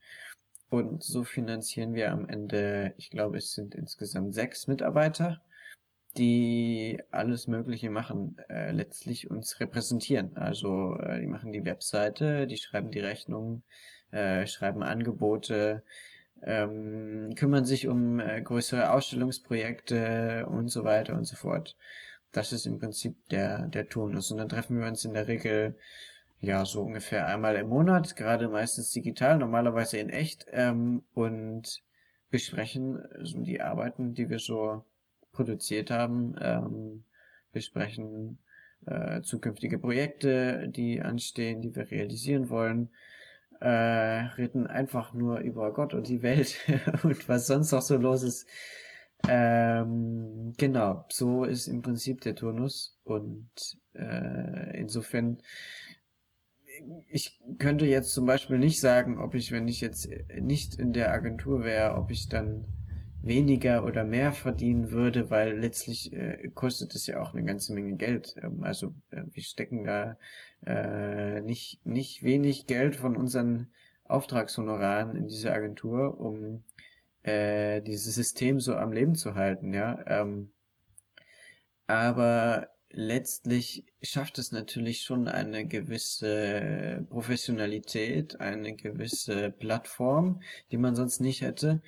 Und 0.71 1.03
so 1.03 1.25
finanzieren 1.25 1.93
wir 1.93 2.13
am 2.13 2.27
Ende, 2.27 2.95
ich 2.97 3.11
glaube, 3.11 3.37
es 3.37 3.53
sind 3.53 3.75
insgesamt 3.75 4.35
sechs 4.35 4.67
Mitarbeiter, 4.67 5.43
die 6.17 6.99
alles 7.11 7.47
Mögliche 7.47 7.91
machen, 7.91 8.37
äh, 8.49 8.73
letztlich 8.73 9.31
uns 9.31 9.61
repräsentieren. 9.61 10.37
Also 10.37 10.97
äh, 10.97 11.21
die 11.21 11.27
machen 11.27 11.53
die 11.53 11.67
Webseite, 11.67 12.47
die 12.47 12.57
schreiben 12.57 12.91
die 12.91 13.01
Rechnungen, 13.01 13.63
äh, 14.11 14.47
schreiben 14.47 14.83
Angebote, 14.83 15.83
ähm, 16.43 17.35
kümmern 17.37 17.65
sich 17.67 17.89
um 17.89 18.21
äh, 18.21 18.41
größere 18.43 18.93
Ausstellungsprojekte 18.93 20.47
und 20.47 20.69
so 20.69 20.85
weiter 20.85 21.15
und 21.17 21.25
so 21.25 21.37
fort. 21.37 21.77
Das 22.33 22.53
ist 22.53 22.67
im 22.67 22.79
Prinzip 22.79 23.17
der, 23.29 23.69
der 23.69 23.89
Turnus. 23.89 24.31
Und 24.31 24.39
dann 24.39 24.49
treffen 24.49 24.81
wir 24.81 24.87
uns 24.87 25.05
in 25.05 25.15
der 25.15 25.29
Regel 25.29 25.77
ja 26.41 26.65
so 26.65 26.83
ungefähr 26.83 27.27
einmal 27.27 27.57
im 27.57 27.69
Monat, 27.69 28.17
gerade 28.17 28.49
meistens 28.49 28.91
digital, 28.91 29.39
normalerweise 29.39 29.99
in 29.99 30.11
echt, 30.11 30.47
ähm, 30.51 31.03
und 31.15 31.83
besprechen 32.31 33.01
so 33.23 33.41
die 33.41 33.61
Arbeiten, 33.61 34.15
die 34.15 34.29
wir 34.29 34.39
so 34.39 34.85
produziert 35.33 35.91
haben, 35.91 36.35
ähm, 36.41 37.05
besprechen 37.53 38.39
äh, 38.87 39.23
zukünftige 39.23 39.79
Projekte, 39.79 40.69
die 40.69 41.01
anstehen, 41.01 41.61
die 41.61 41.77
wir 41.77 41.91
realisieren 41.91 42.49
wollen, 42.49 42.91
äh, 43.61 43.69
reden 43.69 44.67
einfach 44.67 45.15
nur 45.15 45.39
über 45.39 45.73
Gott 45.73 45.95
und 45.95 46.09
die 46.09 46.23
Welt 46.23 46.57
und 47.05 47.29
was 47.29 47.47
sonst 47.47 47.71
noch 47.71 47.83
so 47.83 47.97
los 47.97 48.23
ist. 48.23 48.49
Ähm, 49.29 50.53
genau, 50.57 51.05
so 51.09 51.45
ist 51.45 51.69
im 51.69 51.83
Prinzip 51.83 52.21
der 52.23 52.35
Turnus 52.35 52.99
und 53.05 53.49
äh, 53.95 54.79
insofern 54.79 55.39
ich 57.09 57.41
könnte 57.59 57.87
jetzt 57.87 58.13
zum 58.13 58.27
Beispiel 58.27 58.59
nicht 58.59 58.81
sagen, 58.81 59.19
ob 59.19 59.35
ich, 59.35 59.53
wenn 59.53 59.69
ich 59.69 59.81
jetzt 59.81 60.09
nicht 60.41 60.75
in 60.75 60.93
der 60.93 61.13
Agentur 61.13 61.65
wäre, 61.65 61.97
ob 61.97 62.11
ich 62.11 62.29
dann 62.29 62.67
weniger 63.23 63.85
oder 63.85 64.05
mehr 64.05 64.33
verdienen 64.33 64.91
würde, 64.91 65.31
weil 65.31 65.57
letztlich 65.59 66.13
äh, 66.13 66.51
kostet 66.55 66.95
es 66.95 67.07
ja 67.07 67.23
auch 67.23 67.35
eine 67.35 67.45
ganze 67.45 67.73
Menge 67.73 67.97
Geld. 67.97 68.35
Ähm, 68.43 68.65
also 68.65 68.95
äh, 69.11 69.23
wir 69.31 69.43
stecken 69.43 69.85
da 69.85 70.17
äh, 70.67 71.41
nicht, 71.41 71.85
nicht 71.87 72.25
wenig 72.25 72.67
Geld 72.67 72.97
von 72.97 73.17
unseren 73.17 73.69
Auftragshonoraren 74.05 75.15
in 75.17 75.29
diese 75.29 75.53
Agentur, 75.53 76.21
um 76.21 76.65
äh, 77.23 77.81
dieses 77.83 78.15
System 78.15 78.61
so 78.61 78.75
am 78.77 78.93
Leben 78.93 79.15
zu 79.15 79.35
halten, 79.35 79.73
ja. 79.73 79.99
Ähm, 80.07 80.53
aber 81.87 82.69
letztlich 82.91 83.85
schafft 84.03 84.39
es 84.39 84.53
natürlich 84.53 85.03
schon 85.03 85.29
eine 85.29 85.67
gewisse 85.67 87.07
Professionalität, 87.11 88.41
eine 88.41 88.75
gewisse 88.75 89.51
Plattform, 89.51 90.43
die 90.71 90.77
man 90.77 90.95
sonst 90.95 91.21
nicht 91.21 91.43
hätte. 91.43 91.83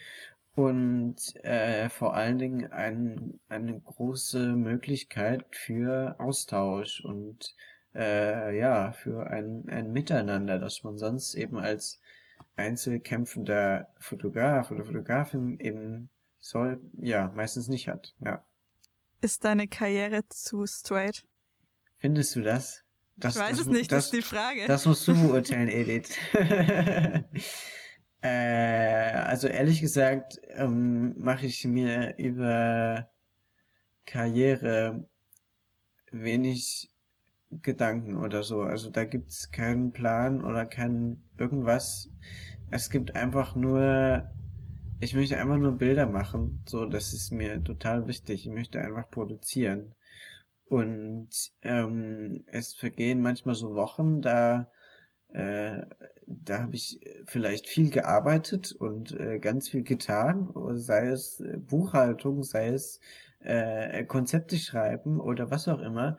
Und 0.55 1.16
äh, 1.44 1.88
vor 1.88 2.14
allen 2.14 2.38
Dingen 2.38 2.73
ein, 2.73 3.40
eine 3.49 3.81
große 3.81 4.55
Möglichkeit 4.55 5.44
für 5.51 6.14
Austausch 6.20 7.01
und 7.05 7.55
äh, 7.94 8.57
ja, 8.57 8.92
für 8.92 9.27
ein, 9.27 9.64
ein 9.68 9.92
Miteinander, 9.92 10.59
das 10.59 10.85
man 10.85 10.97
sonst 10.97 11.35
eben 11.35 11.59
als 11.59 12.01
einzelkämpfender 12.57 13.88
Fotograf 13.99 14.71
oder 14.71 14.85
Fotografin 14.85 15.59
eben 15.59 16.11
soll, 16.40 16.81
ja, 17.01 17.33
meistens 17.35 17.69
nicht 17.69 17.88
hat, 17.88 18.14
ja. 18.21 18.45
Ist 19.21 19.45
deine 19.45 19.67
Karriere 19.67 20.29
zu 20.29 20.67
straight? 20.67 21.25
Findest 21.99 22.37
du 22.37 22.43
das? 22.43 22.85
das 23.17 23.37
ich 23.37 23.43
weiß 23.43 23.51
das, 23.57 23.61
es 23.61 23.67
nicht, 23.67 23.93
das, 23.93 24.11
das, 24.11 24.12
ist 24.12 24.14
die 24.14 24.23
Frage. 24.23 24.67
Das 24.67 24.85
musst 24.87 25.09
du 25.09 25.14
beurteilen, 25.14 25.69
Edith. 25.71 26.17
äh, 28.21 28.29
also 28.29 29.49
ehrlich 29.49 29.81
gesagt 29.81 30.40
ähm, 30.51 31.14
mache 31.19 31.47
ich 31.47 31.64
mir 31.64 32.14
über 32.19 33.11
Karriere 34.05 35.09
wenig 36.11 36.93
Gedanken 37.62 38.17
oder 38.17 38.43
so. 38.43 38.62
Also 38.62 38.90
da 38.90 39.05
gibt's 39.05 39.51
keinen 39.51 39.93
Plan 39.93 40.45
oder 40.45 40.67
kein 40.67 41.23
irgendwas. 41.38 42.11
Es 42.71 42.90
gibt 42.90 43.14
einfach 43.14 43.55
nur, 43.57 44.31
ich 45.01 45.14
möchte 45.14 45.38
einfach 45.38 45.59
nur 45.59 45.79
Bilder 45.79 46.07
machen. 46.07 46.62
So, 46.67 46.87
das 46.87 47.12
ist 47.12 47.31
mir 47.33 47.62
total 47.62 48.07
wichtig. 48.07 48.47
Ich 48.47 48.53
möchte 48.53 48.81
einfach 48.81 49.11
produzieren. 49.11 49.95
Und 50.67 51.29
ähm, 51.62 52.45
es 52.47 52.75
vergehen 52.75 53.21
manchmal 53.21 53.55
so 53.55 53.75
Wochen, 53.75 54.23
da 54.23 54.69
äh, 55.35 55.83
da 56.27 56.61
habe 56.62 56.77
ich 56.77 57.01
vielleicht 57.27 57.67
viel 57.69 57.90
gearbeitet 57.90 58.73
und 58.73 59.12
äh, 59.19 59.38
ganz 59.40 59.69
viel 59.69 59.83
getan, 59.83 60.53
sei 60.75 61.09
es 61.09 61.40
äh, 61.40 61.57
Buchhaltung, 61.59 62.45
sei 62.45 62.69
es 62.69 63.01
äh, 63.40 64.05
Konzepte 64.05 64.57
schreiben 64.57 65.21
oder 65.21 65.51
was 65.51 65.69
auch 65.69 65.81
immer. 65.81 66.19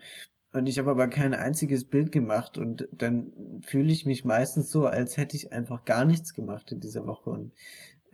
Und 0.56 0.68
ich 0.68 0.80
habe 0.80 0.92
aber 0.92 1.10
kein 1.10 1.34
einziges 1.34 1.84
Bild 1.84 2.14
gemacht 2.14 2.58
und 2.58 2.88
dann 2.94 3.62
fühle 3.62 3.92
ich 3.92 4.06
mich 4.06 4.24
meistens 4.24 4.72
so, 4.72 4.86
als 4.86 5.18
hätte 5.18 5.36
ich 5.36 5.52
einfach 5.52 5.84
gar 5.84 6.06
nichts 6.06 6.34
gemacht 6.34 6.72
in 6.72 6.80
dieser 6.80 7.06
Woche. 7.06 7.30
Und 7.30 7.52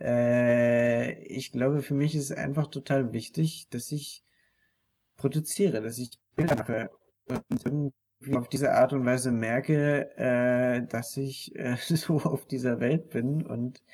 äh, 0.00 1.22
ich 1.22 1.52
glaube, 1.52 1.82
für 1.82 1.94
mich 1.94 2.16
ist 2.16 2.30
es 2.30 2.36
einfach 2.36 2.66
total 2.66 3.12
wichtig, 3.12 3.68
dass 3.70 3.92
ich 3.92 4.24
produziere, 5.16 5.82
dass 5.82 5.98
ich 5.98 6.18
Bilder 6.34 6.56
mache. 6.56 6.90
Und 7.64 7.92
auf 8.34 8.48
diese 8.48 8.72
Art 8.72 8.92
und 8.92 9.06
Weise 9.06 9.30
merke, 9.30 10.10
äh, 10.16 10.84
dass 10.84 11.16
ich 11.16 11.54
äh, 11.54 11.76
so 11.94 12.16
auf 12.16 12.44
dieser 12.46 12.80
Welt 12.80 13.10
bin 13.10 13.46
und 13.46 13.84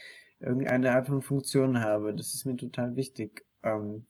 irgendeine 0.40 0.92
Art 0.92 1.08
von 1.08 1.20
Funktion 1.20 1.80
habe. 1.80 2.14
Das 2.14 2.32
ist 2.32 2.46
mir 2.46 2.56
total 2.56 2.96
wichtig. 2.96 3.44
Ähm, 3.62 4.06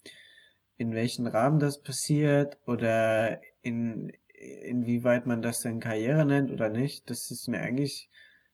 in 0.76 0.94
welchen 0.94 1.26
Rahmen 1.26 1.58
das 1.58 1.82
passiert 1.82 2.56
oder 2.64 3.40
in 3.62 4.12
inwieweit 4.38 5.26
man 5.26 5.42
das 5.42 5.60
denn 5.60 5.80
Karriere 5.80 6.24
nennt 6.24 6.50
oder 6.50 6.68
nicht, 6.68 7.10
das 7.10 7.30
ist 7.30 7.48
mir 7.48 7.60
eigentlich 7.60 8.10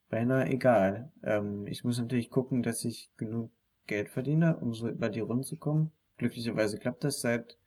beinahe 0.09 0.47
egal. 0.47 1.11
Ähm, 1.23 1.67
ich 1.67 1.83
muss 1.83 1.99
natürlich 1.99 2.29
gucken, 2.29 2.63
dass 2.63 2.85
ich 2.85 3.11
genug 3.17 3.51
Geld 3.87 4.09
verdiene, 4.09 4.57
um 4.57 4.73
so 4.73 4.89
über 4.89 5.09
die 5.09 5.19
Runden 5.19 5.43
zu 5.43 5.57
kommen. 5.57 5.91
Glücklicherweise 6.17 6.79
klappt 6.79 7.03
das 7.03 7.21
seit 7.21 7.57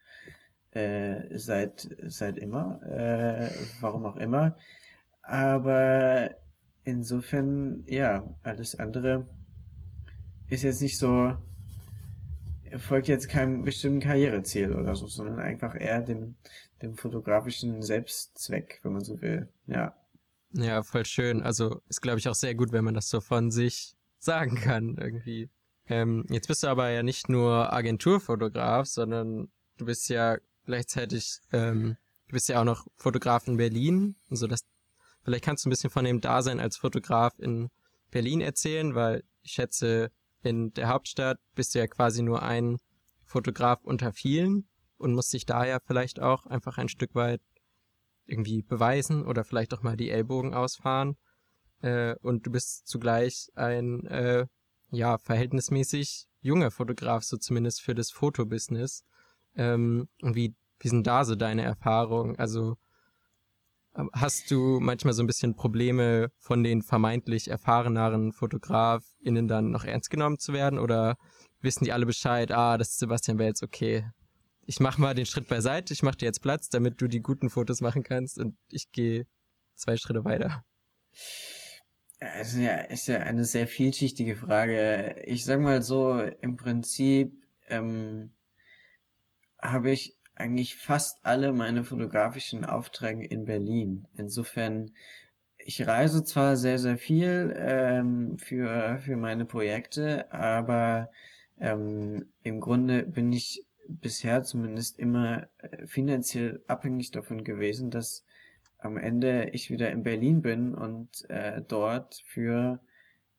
äh, 0.72 1.38
seit 1.38 1.88
seit 2.06 2.38
immer, 2.38 2.80
äh, 2.82 3.50
warum 3.80 4.04
auch 4.06 4.16
immer. 4.16 4.56
Aber 5.22 6.30
insofern, 6.84 7.84
ja, 7.86 8.34
alles 8.42 8.78
andere 8.78 9.26
ist 10.48 10.62
jetzt 10.62 10.82
nicht 10.82 10.98
so, 10.98 11.36
folgt 12.76 13.08
jetzt 13.08 13.28
keinem 13.28 13.64
bestimmten 13.64 14.00
Karriereziel 14.00 14.74
oder 14.74 14.94
so, 14.94 15.06
sondern 15.06 15.38
einfach 15.38 15.74
eher 15.78 16.02
dem, 16.02 16.36
dem 16.82 16.96
fotografischen 16.96 17.82
Selbstzweck, 17.82 18.80
wenn 18.82 18.92
man 18.92 19.04
so 19.04 19.20
will. 19.20 19.48
Ja. 19.66 19.94
Ja, 20.52 20.82
voll 20.82 21.04
schön. 21.04 21.42
Also 21.42 21.82
ist, 21.88 22.00
glaube 22.00 22.18
ich, 22.18 22.28
auch 22.28 22.34
sehr 22.34 22.54
gut, 22.54 22.72
wenn 22.72 22.84
man 22.84 22.94
das 22.94 23.08
so 23.08 23.20
von 23.20 23.50
sich 23.50 23.96
sagen 24.18 24.56
kann, 24.56 24.96
irgendwie. 24.98 25.50
Ähm, 25.86 26.24
jetzt 26.30 26.48
bist 26.48 26.62
du 26.62 26.68
aber 26.68 26.90
ja 26.90 27.02
nicht 27.02 27.28
nur 27.28 27.72
Agenturfotograf, 27.72 28.86
sondern 28.86 29.48
du 29.78 29.86
bist 29.86 30.08
ja 30.08 30.38
gleichzeitig, 30.66 31.40
ähm, 31.52 31.96
du 32.28 32.32
bist 32.32 32.48
ja 32.48 32.60
auch 32.60 32.64
noch 32.64 32.86
Fotograf 32.96 33.46
in 33.46 33.56
Berlin, 33.56 34.16
so 34.30 34.46
dass 34.46 34.60
vielleicht 35.24 35.44
kannst 35.44 35.64
du 35.64 35.68
ein 35.68 35.70
bisschen 35.70 35.90
von 35.90 36.04
dem 36.04 36.20
Dasein 36.20 36.60
als 36.60 36.76
Fotograf 36.76 37.38
in 37.38 37.70
Berlin 38.10 38.40
erzählen, 38.40 38.94
weil 38.94 39.24
ich 39.42 39.52
schätze, 39.52 40.10
in 40.42 40.72
der 40.72 40.88
Hauptstadt 40.88 41.38
bist 41.54 41.74
du 41.74 41.78
ja 41.78 41.86
quasi 41.86 42.22
nur 42.22 42.42
ein 42.42 42.78
Fotograf 43.24 43.84
unter 43.84 44.12
vielen 44.12 44.68
und 44.96 45.14
musst 45.14 45.32
dich 45.32 45.46
daher 45.46 45.80
vielleicht 45.80 46.20
auch 46.20 46.46
einfach 46.46 46.78
ein 46.78 46.88
Stück 46.88 47.14
weit 47.14 47.40
irgendwie 48.26 48.62
beweisen 48.62 49.24
oder 49.24 49.44
vielleicht 49.44 49.74
auch 49.74 49.82
mal 49.82 49.96
die 49.96 50.10
Ellbogen 50.10 50.54
ausfahren. 50.54 51.16
Äh, 51.80 52.16
und 52.20 52.46
du 52.46 52.50
bist 52.50 52.86
zugleich 52.86 53.48
ein 53.54 54.06
äh, 54.06 54.46
ja 54.90 55.18
verhältnismäßig 55.18 56.26
junger 56.40 56.70
Fotograf, 56.70 57.24
so 57.24 57.36
zumindest 57.36 57.82
für 57.82 57.94
das 57.94 58.10
Fotobusiness. 58.10 59.04
Ähm, 59.56 60.08
und 60.22 60.34
wie, 60.34 60.54
wie 60.78 60.88
sind 60.88 61.06
da 61.06 61.24
so 61.24 61.34
deine 61.34 61.62
Erfahrungen? 61.62 62.36
Also 62.36 62.76
hast 64.12 64.50
du 64.50 64.78
manchmal 64.80 65.14
so 65.14 65.22
ein 65.22 65.26
bisschen 65.26 65.54
Probleme 65.54 66.30
von 66.38 66.62
den 66.62 66.82
vermeintlich 66.82 67.48
erfahreneren 67.48 68.32
FotografInnen 68.32 69.48
dann 69.48 69.70
noch 69.70 69.84
ernst 69.84 70.10
genommen 70.10 70.38
zu 70.38 70.52
werden? 70.52 70.78
Oder 70.78 71.16
wissen 71.60 71.84
die 71.84 71.92
alle 71.92 72.06
Bescheid, 72.06 72.52
ah, 72.52 72.78
das 72.78 72.90
ist 72.90 72.98
Sebastian 72.98 73.38
Welz, 73.38 73.62
okay. 73.62 74.08
Ich 74.66 74.80
mach 74.80 74.98
mal 74.98 75.14
den 75.14 75.26
Schritt 75.26 75.48
beiseite, 75.48 75.94
ich 75.94 76.02
mach 76.02 76.14
dir 76.14 76.26
jetzt 76.26 76.42
Platz, 76.42 76.68
damit 76.68 77.00
du 77.00 77.08
die 77.08 77.20
guten 77.20 77.50
Fotos 77.50 77.80
machen 77.80 78.02
kannst 78.02 78.38
und 78.38 78.56
ich 78.70 78.90
gehe 78.92 79.26
zwei 79.74 79.96
Schritte 79.96 80.24
weiter. 80.24 80.62
Ist 82.40 82.56
ja, 82.56 82.76
ist 82.82 83.06
ja 83.06 83.18
eine 83.18 83.44
sehr 83.44 83.66
vielschichtige 83.66 84.36
Frage. 84.36 85.22
Ich 85.24 85.44
sag 85.44 85.60
mal 85.60 85.82
so, 85.82 86.20
im 86.20 86.56
Prinzip 86.56 87.32
ähm, 87.68 88.32
habe 89.60 89.90
ich 89.90 90.17
eigentlich 90.38 90.76
fast 90.76 91.24
alle 91.24 91.52
meine 91.52 91.84
fotografischen 91.84 92.64
Aufträge 92.64 93.26
in 93.26 93.44
Berlin. 93.44 94.06
Insofern, 94.16 94.92
ich 95.58 95.86
reise 95.86 96.24
zwar 96.24 96.56
sehr, 96.56 96.78
sehr 96.78 96.98
viel 96.98 97.54
ähm, 97.56 98.38
für, 98.38 98.98
für 98.98 99.16
meine 99.16 99.44
Projekte, 99.44 100.32
aber 100.32 101.10
ähm, 101.58 102.26
im 102.42 102.60
Grunde 102.60 103.02
bin 103.04 103.32
ich 103.32 103.64
bisher 103.88 104.42
zumindest 104.42 104.98
immer 104.98 105.48
äh, 105.58 105.86
finanziell 105.86 106.62
abhängig 106.66 107.10
davon 107.10 107.42
gewesen, 107.42 107.90
dass 107.90 108.24
am 108.78 108.96
Ende 108.96 109.50
ich 109.52 109.70
wieder 109.70 109.90
in 109.90 110.02
Berlin 110.02 110.42
bin 110.42 110.74
und 110.74 111.28
äh, 111.30 111.62
dort 111.66 112.22
für 112.26 112.80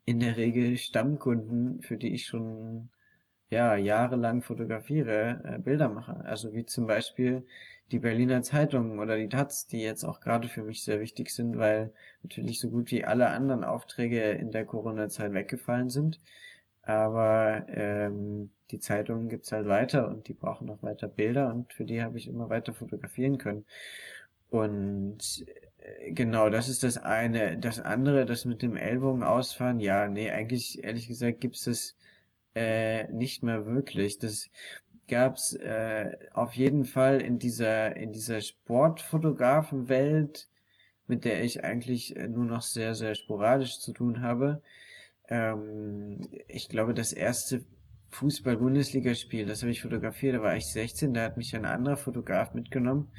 in 0.05 0.19
der 0.19 0.37
Regel 0.37 0.77
Stammkunden, 0.77 1.81
für 1.81 1.97
die 1.97 2.13
ich 2.13 2.25
schon 2.25 2.89
ja, 3.49 3.75
jahrelang 3.75 4.41
fotografiere, 4.41 5.41
äh, 5.43 5.59
Bilder 5.59 5.89
mache. 5.89 6.23
Also 6.25 6.53
wie 6.53 6.65
zum 6.65 6.87
Beispiel 6.87 7.45
die 7.91 7.99
Berliner 7.99 8.41
Zeitungen 8.43 8.99
oder 8.99 9.17
die 9.17 9.29
Taz, 9.29 9.65
die 9.67 9.81
jetzt 9.81 10.03
auch 10.03 10.19
gerade 10.21 10.47
für 10.47 10.63
mich 10.63 10.83
sehr 10.83 10.99
wichtig 10.99 11.31
sind, 11.31 11.57
weil 11.57 11.91
natürlich 12.23 12.59
so 12.59 12.69
gut 12.69 12.91
wie 12.91 13.03
alle 13.05 13.29
anderen 13.29 13.63
Aufträge 13.63 14.31
in 14.31 14.51
der 14.51 14.65
Corona-Zeit 14.65 15.33
weggefallen 15.33 15.89
sind. 15.89 16.19
Aber 16.83 17.65
ähm, 17.69 18.51
die 18.71 18.79
Zeitungen 18.79 19.29
gibt's 19.29 19.51
halt 19.51 19.67
weiter 19.67 20.07
und 20.07 20.27
die 20.27 20.33
brauchen 20.33 20.67
noch 20.67 20.83
weiter 20.83 21.07
Bilder 21.07 21.53
und 21.53 21.73
für 21.73 21.85
die 21.85 22.01
habe 22.03 22.17
ich 22.17 22.27
immer 22.27 22.49
weiter 22.49 22.73
fotografieren 22.73 23.37
können. 23.37 23.65
Und 24.49 25.45
äh, 25.77 26.11
genau, 26.11 26.49
das 26.49 26.69
ist 26.69 26.83
das 26.83 26.97
eine. 26.97 27.57
Das 27.57 27.79
andere, 27.79 28.25
das 28.25 28.45
mit 28.45 28.61
dem 28.61 28.75
Ellbogen 28.75 29.23
ausfahren, 29.23 29.79
ja, 29.79 30.07
nee, 30.07 30.31
eigentlich, 30.31 30.83
ehrlich 30.83 31.07
gesagt, 31.07 31.41
gibt's 31.41 31.65
das 31.65 31.95
äh, 32.59 33.07
nicht 33.11 33.43
mehr 33.43 33.65
wirklich. 33.65 34.19
Das 34.19 34.49
gab's 35.07 35.53
äh, 35.53 36.17
auf 36.33 36.53
jeden 36.53 36.85
Fall 36.85 37.21
in 37.21 37.39
dieser 37.39 37.95
in 37.95 38.11
dieser 38.11 38.41
Sportfotografenwelt, 38.41 40.49
mit 41.07 41.25
der 41.25 41.43
ich 41.43 41.63
eigentlich 41.63 42.15
äh, 42.17 42.27
nur 42.27 42.45
noch 42.45 42.61
sehr 42.61 42.93
sehr 42.95 43.15
sporadisch 43.15 43.79
zu 43.79 43.93
tun 43.93 44.21
habe. 44.21 44.61
Ähm, 45.29 46.19
ich 46.47 46.69
glaube, 46.69 46.93
das 46.93 47.13
erste 47.13 47.63
Fußball-Bundesligaspiel, 48.09 49.45
das 49.45 49.61
habe 49.61 49.71
ich 49.71 49.81
fotografiert, 49.81 50.35
da 50.35 50.41
war 50.41 50.57
ich 50.57 50.65
16, 50.67 51.13
da 51.13 51.23
hat 51.23 51.37
mich 51.37 51.55
ein 51.55 51.65
anderer 51.65 51.97
Fotograf 51.97 52.53
mitgenommen, 52.53 53.09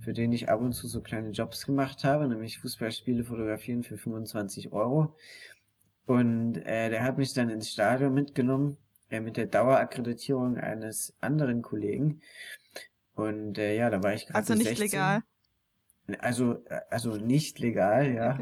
für 0.00 0.12
den 0.12 0.32
ich 0.32 0.48
ab 0.50 0.60
und 0.60 0.72
zu 0.74 0.86
so 0.86 1.00
kleine 1.00 1.30
Jobs 1.30 1.66
gemacht 1.66 2.04
habe, 2.04 2.28
nämlich 2.28 2.58
Fußballspiele 2.58 3.24
fotografieren 3.24 3.82
für 3.82 3.96
25 3.96 4.72
Euro. 4.72 5.16
Und 6.06 6.58
äh, 6.58 6.90
der 6.90 7.02
hat 7.02 7.18
mich 7.18 7.32
dann 7.32 7.50
ins 7.50 7.70
Stadion 7.70 8.12
mitgenommen, 8.12 8.76
äh, 9.10 9.20
mit 9.20 9.36
der 9.36 9.46
Dauerakkreditierung 9.46 10.56
eines 10.56 11.14
anderen 11.20 11.62
Kollegen. 11.62 12.20
Und 13.14 13.58
äh, 13.58 13.76
ja, 13.76 13.90
da 13.90 14.02
war 14.02 14.14
ich 14.14 14.26
gerade 14.26 14.38
Also 14.38 14.54
nicht 14.54 14.66
16. 14.66 14.84
legal. 14.84 15.22
Also, 16.18 16.62
äh, 16.66 16.80
also 16.90 17.16
nicht 17.16 17.58
legal, 17.60 18.12
ja. 18.12 18.38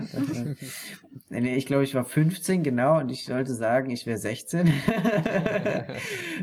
nee, 1.29 1.55
ich 1.57 1.67
glaube, 1.67 1.85
ich 1.85 1.95
war 1.95 2.05
15, 2.05 2.63
genau, 2.63 2.99
und 2.99 3.11
ich 3.11 3.25
sollte 3.25 3.55
sagen, 3.55 3.91
ich 3.91 4.07
wäre 4.07 4.19
16. 4.19 4.67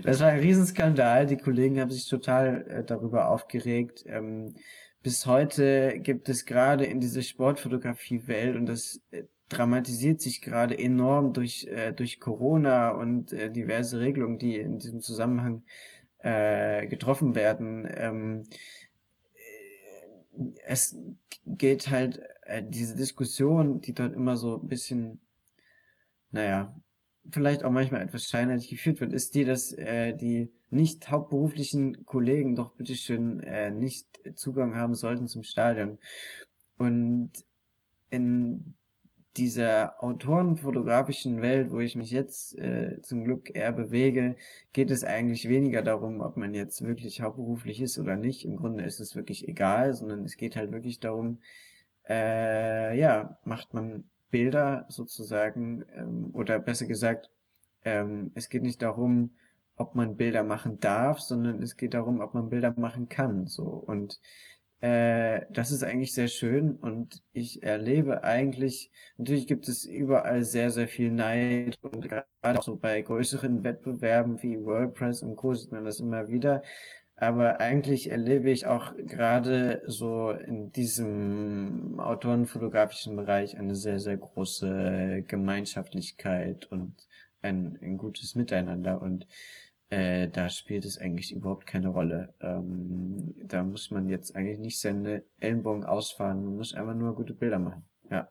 das 0.03 0.21
war 0.21 0.29
ein 0.29 0.39
Riesenskandal. 0.39 1.25
Die 1.25 1.38
Kollegen 1.38 1.79
haben 1.79 1.91
sich 1.91 2.08
total 2.08 2.65
äh, 2.67 2.84
darüber 2.84 3.29
aufgeregt. 3.29 4.05
Ähm, 4.08 4.55
bis 5.01 5.25
heute 5.25 5.99
gibt 5.99 6.29
es 6.29 6.45
gerade 6.45 6.86
in 6.86 6.99
dieser 6.99 7.21
Sportfotografie-Welt, 7.21 8.55
und 8.55 8.65
das 8.65 9.01
äh, 9.12 9.23
dramatisiert 9.49 10.21
sich 10.21 10.41
gerade 10.41 10.77
enorm 10.77 11.33
durch, 11.33 11.67
äh, 11.67 11.91
durch 11.91 12.19
Corona 12.19 12.91
und 12.91 13.33
äh, 13.33 13.51
diverse 13.51 13.99
Regelungen, 13.99 14.38
die 14.38 14.57
in 14.57 14.79
diesem 14.79 15.01
Zusammenhang 15.01 15.63
äh, 16.19 16.88
getroffen 16.88 17.35
werden. 17.35 17.88
Ähm, 17.91 18.43
äh, 19.33 20.51
es 20.65 20.97
geht 21.45 21.89
halt, 21.89 22.21
äh, 22.43 22.63
diese 22.67 22.95
Diskussion, 22.95 23.81
die 23.81 23.93
dort 23.93 24.13
immer 24.13 24.38
so 24.38 24.62
ein 24.62 24.67
bisschen, 24.67 25.19
naja, 26.31 26.75
vielleicht 27.31 27.63
auch 27.63 27.71
manchmal 27.71 28.01
etwas 28.01 28.25
scheinheilig 28.25 28.69
geführt 28.69 29.01
wird, 29.01 29.13
ist 29.13 29.35
die, 29.35 29.45
dass 29.45 29.71
äh, 29.73 30.15
die 30.15 30.51
nicht 30.69 31.09
hauptberuflichen 31.09 32.05
Kollegen 32.05 32.55
doch 32.55 32.73
bitteschön 32.73 33.39
äh, 33.41 33.71
nicht 33.71 34.07
Zugang 34.35 34.75
haben 34.75 34.95
sollten 34.95 35.27
zum 35.27 35.43
Stadion. 35.43 35.97
Und 36.77 37.31
in 38.09 38.75
dieser 39.38 40.04
autorenfotografischen 40.04 41.42
Welt, 41.42 41.72
wo 41.72 41.80
ich 41.80 41.96
mich 41.96 42.12
jetzt 42.12 42.58
äh, 42.58 43.00
zum 43.02 43.24
Glück 43.24 43.56
eher 43.56 43.72
bewege, 43.72 44.36
geht 44.74 44.92
es 44.92 45.04
eigentlich 45.04 45.48
weniger 45.48 45.82
darum, 45.82 46.22
ob 46.22 46.36
man 46.36 46.54
jetzt 46.54 46.82
wirklich 46.82 47.22
hauptberuflich 47.22 47.82
ist 47.82 48.00
oder 48.00 48.15
nicht. 48.15 48.46
Im 48.46 48.58
Grunde 48.58 48.84
ist 48.84 49.00
es 49.00 49.15
wirklich 49.15 49.48
egal, 49.48 49.94
sondern 49.94 50.24
es 50.24 50.36
geht 50.36 50.56
halt 50.56 50.72
wirklich 50.72 51.00
darum, 51.00 51.39
äh, 52.08 52.98
ja, 53.00 53.38
macht 53.44 53.74
man 53.74 54.10
Bilder 54.32 54.86
sozusagen, 54.89 55.86
ähm, 55.96 56.32
oder 56.34 56.60
besser 56.60 56.86
gesagt, 56.88 57.30
ähm, 57.84 58.32
es 58.36 58.50
geht 58.50 58.63
nicht 58.63 58.82
darum, 58.82 59.32
ob 59.76 59.96
man 59.96 60.18
Bilder 60.18 60.44
machen 60.44 60.80
darf, 60.80 61.20
sondern 61.20 61.62
es 61.62 61.78
geht 61.78 61.94
darum, 61.94 62.20
ob 62.20 62.34
man 62.34 62.50
Bilder 62.50 62.74
machen 62.78 63.08
kann. 63.10 63.48
So 63.48 63.63
und 63.63 64.20
äh, 64.82 65.42
das 65.50 65.72
ist 65.72 65.84
eigentlich 65.84 66.13
sehr 66.13 66.30
schön 66.30 66.76
und 66.76 67.22
ich 67.34 67.63
erlebe 67.63 68.24
eigentlich, 68.24 68.92
natürlich 69.18 69.48
gibt 69.48 69.68
es 69.68 69.86
überall 69.86 70.44
sehr, 70.44 70.72
sehr 70.72 70.88
viel 70.88 71.12
Neid 71.12 71.78
und 71.82 72.08
gerade 72.08 72.26
auch 72.42 72.63
so 72.63 72.78
bei 72.78 73.02
größeren 73.02 73.63
Wettbewerben 73.63 74.42
wie 74.42 74.63
WordPress 74.63 75.24
und 75.24 75.36
Co. 75.36 75.54
sieht 75.54 75.72
man 75.72 75.86
das 75.86 76.00
immer 76.00 76.30
wieder. 76.30 76.63
Aber 77.18 77.60
eigentlich 77.60 78.10
erlebe 78.10 78.50
ich 78.50 78.65
auch 78.65 78.96
gerade 78.96 79.82
so 79.86 80.32
in 80.32 80.72
diesem 80.72 82.00
autorenfotografischen 82.00 83.18
Bereich 83.18 83.58
eine 83.58 83.76
sehr, 83.76 84.00
sehr 84.00 84.15
große 84.15 85.26
Gemeinschaftlichkeit 85.28 86.68
und 86.72 86.96
ein, 87.42 87.78
ein 87.82 87.98
gutes 87.98 88.36
Miteinander 88.36 89.02
und 89.02 89.28
äh, 89.89 90.28
da 90.30 90.49
spielt 90.49 90.86
es 90.86 90.97
eigentlich 90.97 91.32
überhaupt 91.32 91.65
keine 91.65 91.89
Rolle. 91.89 92.34
Ähm, 92.41 93.34
da 93.43 93.63
muss 93.63 93.89
man 93.89 94.08
jetzt 94.08 94.36
eigentlich 94.36 94.60
nicht 94.60 94.80
seine 94.80 95.23
Ellenbogen 95.39 95.84
ausfahren, 95.84 96.43
man 96.43 96.56
muss 96.58 96.73
einfach 96.73 96.95
nur 96.95 97.15
gute 97.15 97.34
Bilder 97.34 97.60
machen. 97.60 97.86
Ja. 98.10 98.30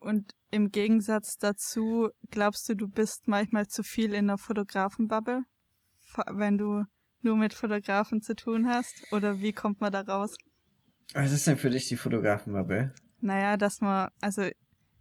Und 0.00 0.34
im 0.50 0.70
Gegensatz 0.70 1.36
dazu, 1.36 2.10
glaubst 2.30 2.68
du, 2.68 2.74
du 2.74 2.88
bist 2.88 3.28
manchmal 3.28 3.66
zu 3.66 3.82
viel 3.82 4.14
in 4.14 4.28
der 4.28 4.38
Fotografenbubble, 4.38 5.42
wenn 6.32 6.56
du 6.56 6.84
nur 7.22 7.36
mit 7.36 7.52
Fotografen 7.52 8.22
zu 8.22 8.34
tun 8.34 8.66
hast? 8.66 9.12
Oder 9.12 9.40
wie 9.40 9.52
kommt 9.52 9.80
man 9.80 9.92
da 9.92 10.02
raus? 10.02 10.36
Was 11.12 11.32
ist 11.32 11.46
denn 11.46 11.56
für 11.56 11.70
dich 11.70 11.88
die 11.88 11.96
Fotografenbubble? 11.96 12.94
Naja, 13.20 13.56
dass 13.56 13.80
man, 13.80 14.10
also 14.20 14.48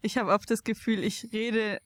ich 0.02 0.18
habe 0.18 0.32
oft 0.32 0.50
das 0.50 0.64
Gefühl, 0.64 1.04
ich 1.04 1.32
rede 1.32 1.80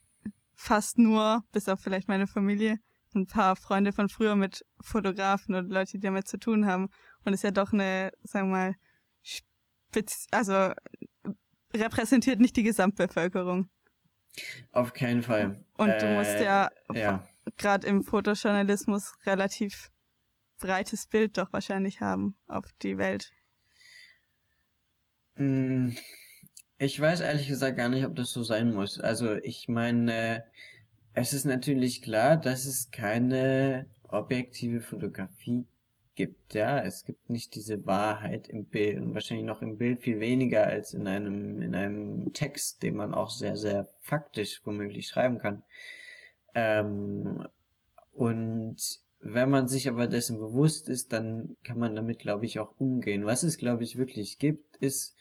fast 0.59 0.97
nur, 0.97 1.45
bis 1.53 1.69
auf 1.69 1.79
vielleicht 1.79 2.09
meine 2.09 2.27
Familie, 2.27 2.79
ein 3.15 3.27
paar 3.27 3.55
Freunde 3.55 3.93
von 3.93 4.09
früher 4.09 4.35
mit 4.35 4.65
Fotografen 4.81 5.55
und 5.55 5.69
Leute, 5.69 5.93
die 5.93 6.01
damit 6.01 6.27
zu 6.27 6.37
tun 6.37 6.65
haben. 6.65 6.89
Und 7.23 7.33
ist 7.33 7.45
ja 7.45 7.51
doch 7.51 7.71
eine, 7.71 8.11
sagen 8.23 8.49
wir 8.49 8.57
mal, 8.57 8.75
spitz, 9.23 10.27
also 10.31 10.73
repräsentiert 11.73 12.41
nicht 12.41 12.57
die 12.57 12.63
Gesamtbevölkerung. 12.63 13.69
Auf 14.73 14.93
keinen 14.93 15.23
Fall. 15.23 15.63
Und 15.77 15.89
äh, 15.89 15.97
du 15.97 16.07
musst 16.17 16.35
äh, 16.35 16.43
ja, 16.43 16.69
ja. 16.93 17.25
gerade 17.55 17.87
im 17.87 18.03
Fotojournalismus 18.03 19.13
relativ 19.25 19.91
breites 20.59 21.07
Bild 21.07 21.37
doch 21.37 21.53
wahrscheinlich 21.53 22.01
haben 22.01 22.35
auf 22.47 22.65
die 22.81 22.97
Welt. 22.97 23.31
Ich 26.81 26.99
weiß 26.99 27.19
ehrlich 27.19 27.49
gesagt 27.49 27.75
gar 27.75 27.89
nicht, 27.89 28.05
ob 28.05 28.15
das 28.15 28.31
so 28.31 28.41
sein 28.41 28.73
muss. 28.73 29.01
Also 29.01 29.35
ich 29.35 29.67
meine, 29.67 30.45
es 31.13 31.33
ist 31.33 31.43
natürlich 31.43 32.01
klar, 32.01 32.37
dass 32.37 32.65
es 32.65 32.89
keine 32.89 33.85
objektive 34.07 34.79
Fotografie 34.79 35.65
gibt. 36.15 36.53
Ja, 36.53 36.79
es 36.79 37.03
gibt 37.03 37.29
nicht 37.29 37.53
diese 37.55 37.85
Wahrheit 37.85 38.47
im 38.47 38.63
Bild 38.63 38.97
und 39.01 39.13
wahrscheinlich 39.13 39.45
noch 39.45 39.61
im 39.61 39.77
Bild 39.77 40.01
viel 40.01 40.21
weniger 40.21 40.67
als 40.67 40.93
in 40.93 41.05
einem 41.07 41.61
in 41.61 41.75
einem 41.75 42.31
Text, 42.31 42.81
den 42.81 42.95
man 42.95 43.13
auch 43.13 43.29
sehr 43.29 43.57
sehr 43.57 43.89
faktisch 43.99 44.61
womöglich 44.63 45.07
schreiben 45.09 45.37
kann. 45.37 45.63
Ähm, 46.55 47.45
und 48.13 48.77
wenn 49.19 49.49
man 49.49 49.67
sich 49.67 49.89
aber 49.89 50.07
dessen 50.07 50.39
bewusst 50.39 50.87
ist, 50.87 51.11
dann 51.11 51.57
kann 51.65 51.77
man 51.77 51.95
damit, 51.95 52.19
glaube 52.19 52.45
ich, 52.45 52.59
auch 52.59 52.73
umgehen. 52.79 53.25
Was 53.25 53.43
es, 53.43 53.57
glaube 53.57 53.83
ich, 53.83 53.97
wirklich 53.97 54.39
gibt, 54.39 54.77
ist 54.77 55.17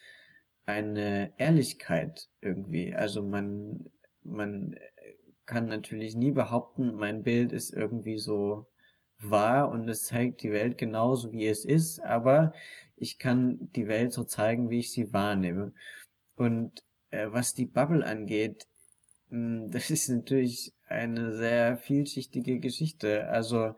eine 0.69 1.33
Ehrlichkeit 1.39 2.29
irgendwie. 2.43 2.95
Also 2.95 3.23
man, 3.23 3.91
man 4.23 4.77
kann 5.47 5.67
natürlich 5.67 6.15
nie 6.15 6.31
behaupten, 6.31 6.95
mein 6.95 7.23
Bild 7.23 7.53
ist 7.53 7.73
irgendwie 7.73 8.19
so 8.19 8.67
wahr 9.19 9.71
und 9.71 9.89
es 9.89 10.05
zeigt 10.05 10.43
die 10.43 10.53
Welt 10.53 10.77
genauso, 10.77 11.33
wie 11.33 11.47
es 11.47 11.65
ist, 11.65 12.01
aber 12.01 12.53
ich 12.97 13.19
kann 13.19 13.71
die 13.75 13.89
Welt 13.89 14.13
so 14.13 14.25
zeigen, 14.25 14.69
wie 14.69 14.81
ich 14.81 14.93
sie 14.93 15.11
wahrnehme. 15.13 15.73
Und 16.37 16.85
äh, 17.11 17.29
was 17.31 17.55
die 17.55 17.67
Bubble 17.67 18.05
angeht, 18.05 18.69
mh, 19.31 19.65
hm, 19.65 19.71
das 19.71 19.91
ist 19.91 20.11
natürlich 20.11 20.75
eine 20.87 21.35
sehr 21.35 21.79
vielschichtige 21.79 22.61
Geschichte. 22.61 23.27
Also 23.29 23.75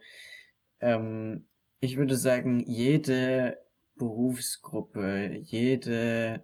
ähm, 0.80 1.46
ich 1.78 1.96
würde 1.96 2.16
sagen, 2.16 2.60
jede 2.66 3.58
Berufsgruppe, 3.94 5.36
jede 5.42 6.42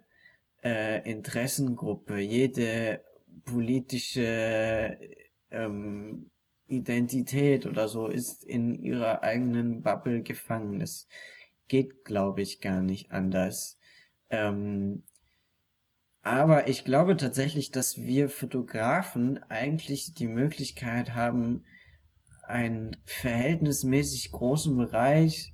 äh, 0.67 1.09
Interessengruppe, 1.09 2.19
jede 2.19 3.01
politische 3.45 4.97
ähm, 5.49 6.29
Identität 6.67 7.65
oder 7.65 7.87
so 7.87 8.07
ist 8.07 8.43
in 8.43 8.75
ihrer 8.75 9.23
eigenen 9.23 9.81
Bubble 9.81 10.21
gefangen. 10.23 10.79
Das 10.79 11.07
geht, 11.69 12.03
glaube 12.03 12.41
ich, 12.41 12.59
gar 12.59 12.81
nicht 12.81 13.11
anders. 13.11 13.79
Ähm, 14.29 15.03
aber 16.21 16.67
ich 16.67 16.83
glaube 16.83 17.15
tatsächlich, 17.15 17.71
dass 17.71 17.97
wir 17.97 18.27
Fotografen 18.27 19.41
eigentlich 19.43 20.13
die 20.13 20.27
Möglichkeit 20.27 21.15
haben, 21.15 21.63
einen 22.43 22.97
verhältnismäßig 23.05 24.33
großen 24.33 24.75
Bereich 24.75 25.53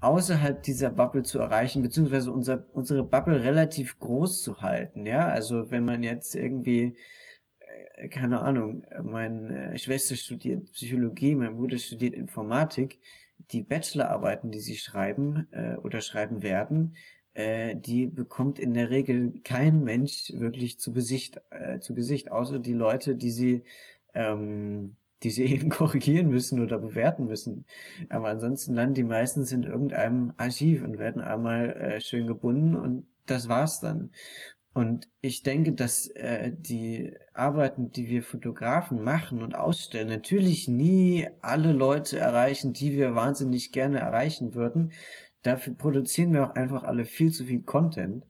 außerhalb 0.00 0.62
dieser 0.62 0.90
Bubble 0.90 1.22
zu 1.22 1.38
erreichen, 1.38 1.82
beziehungsweise 1.82 2.32
unser, 2.32 2.66
unsere 2.72 3.02
Bubble 3.04 3.42
relativ 3.42 3.98
groß 3.98 4.42
zu 4.42 4.60
halten, 4.60 5.06
ja. 5.06 5.28
Also 5.28 5.70
wenn 5.70 5.84
man 5.84 6.02
jetzt 6.02 6.34
irgendwie, 6.34 6.96
äh, 7.96 8.08
keine 8.08 8.40
Ahnung, 8.40 8.84
meine 9.02 9.74
äh, 9.74 9.78
Schwester 9.78 10.16
studiert 10.16 10.72
Psychologie, 10.72 11.34
mein 11.34 11.56
Bruder 11.56 11.78
studiert 11.78 12.14
Informatik, 12.14 13.00
die 13.52 13.62
Bachelorarbeiten, 13.62 14.50
die 14.50 14.60
sie 14.60 14.76
schreiben 14.76 15.48
äh, 15.52 15.76
oder 15.76 16.00
schreiben 16.00 16.42
werden, 16.42 16.96
äh, 17.34 17.76
die 17.76 18.06
bekommt 18.06 18.58
in 18.58 18.74
der 18.74 18.90
Regel 18.90 19.40
kein 19.44 19.84
Mensch 19.84 20.32
wirklich 20.34 20.78
zu 20.80 20.92
Gesicht, 20.92 21.40
äh, 21.50 21.80
zu 21.80 21.94
Gesicht, 21.94 22.32
außer 22.32 22.58
die 22.58 22.72
Leute, 22.72 23.16
die 23.16 23.30
sie 23.30 23.64
ähm, 24.14 24.96
die 25.26 25.30
sie 25.30 25.44
eben 25.52 25.70
korrigieren 25.70 26.28
müssen 26.28 26.62
oder 26.62 26.78
bewerten 26.78 27.26
müssen. 27.26 27.66
Aber 28.08 28.28
ansonsten 28.28 28.74
landen 28.74 28.94
die 28.94 29.04
meistens 29.04 29.50
in 29.50 29.64
irgendeinem 29.64 30.32
Archiv 30.36 30.84
und 30.84 30.98
werden 30.98 31.20
einmal 31.20 31.70
äh, 31.76 32.00
schön 32.00 32.26
gebunden 32.28 32.76
und 32.76 33.06
das 33.26 33.48
war's 33.48 33.80
dann. 33.80 34.12
Und 34.72 35.08
ich 35.22 35.42
denke, 35.42 35.72
dass 35.72 36.06
äh, 36.08 36.52
die 36.54 37.14
Arbeiten, 37.32 37.90
die 37.90 38.08
wir 38.08 38.22
Fotografen 38.22 39.02
machen 39.02 39.42
und 39.42 39.56
ausstellen, 39.56 40.08
natürlich 40.08 40.68
nie 40.68 41.26
alle 41.40 41.72
Leute 41.72 42.18
erreichen, 42.18 42.72
die 42.72 42.92
wir 42.92 43.14
wahnsinnig 43.14 43.72
gerne 43.72 43.98
erreichen 43.98 44.54
würden. 44.54 44.92
Dafür 45.42 45.74
produzieren 45.74 46.32
wir 46.34 46.44
auch 46.44 46.54
einfach 46.54 46.84
alle 46.84 47.04
viel 47.04 47.32
zu 47.32 47.46
viel 47.46 47.62
Content. 47.62 48.26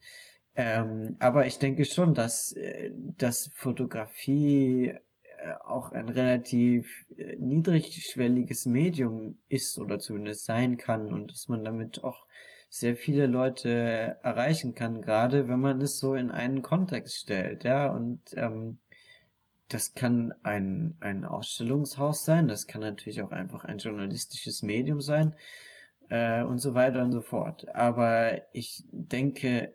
Ähm, 0.54 1.16
aber 1.18 1.46
ich 1.46 1.58
denke 1.58 1.84
schon, 1.84 2.14
dass, 2.14 2.52
äh, 2.52 2.90
dass 2.94 3.50
Fotografie 3.54 4.94
auch 5.64 5.92
ein 5.92 6.08
relativ 6.08 7.06
äh, 7.16 7.36
niedrigschwelliges 7.36 8.66
Medium 8.66 9.38
ist 9.48 9.78
oder 9.78 9.98
zumindest 9.98 10.44
sein 10.44 10.76
kann 10.76 11.12
und 11.12 11.30
dass 11.30 11.48
man 11.48 11.64
damit 11.64 12.04
auch 12.04 12.26
sehr 12.68 12.96
viele 12.96 13.26
Leute 13.26 14.18
erreichen 14.22 14.74
kann, 14.74 15.00
gerade 15.02 15.48
wenn 15.48 15.60
man 15.60 15.80
es 15.80 15.98
so 15.98 16.14
in 16.14 16.30
einen 16.30 16.62
Kontext 16.62 17.16
stellt, 17.16 17.64
ja, 17.64 17.90
und 17.90 18.20
ähm, 18.34 18.78
das 19.68 19.94
kann 19.94 20.34
ein, 20.42 20.96
ein 21.00 21.24
Ausstellungshaus 21.24 22.24
sein, 22.24 22.48
das 22.48 22.66
kann 22.66 22.82
natürlich 22.82 23.22
auch 23.22 23.32
einfach 23.32 23.64
ein 23.64 23.78
journalistisches 23.78 24.62
Medium 24.62 25.00
sein 25.00 25.34
äh, 26.08 26.42
und 26.42 26.58
so 26.58 26.74
weiter 26.74 27.02
und 27.02 27.12
so 27.12 27.20
fort. 27.20 27.68
Aber 27.74 28.42
ich 28.52 28.84
denke, 28.90 29.74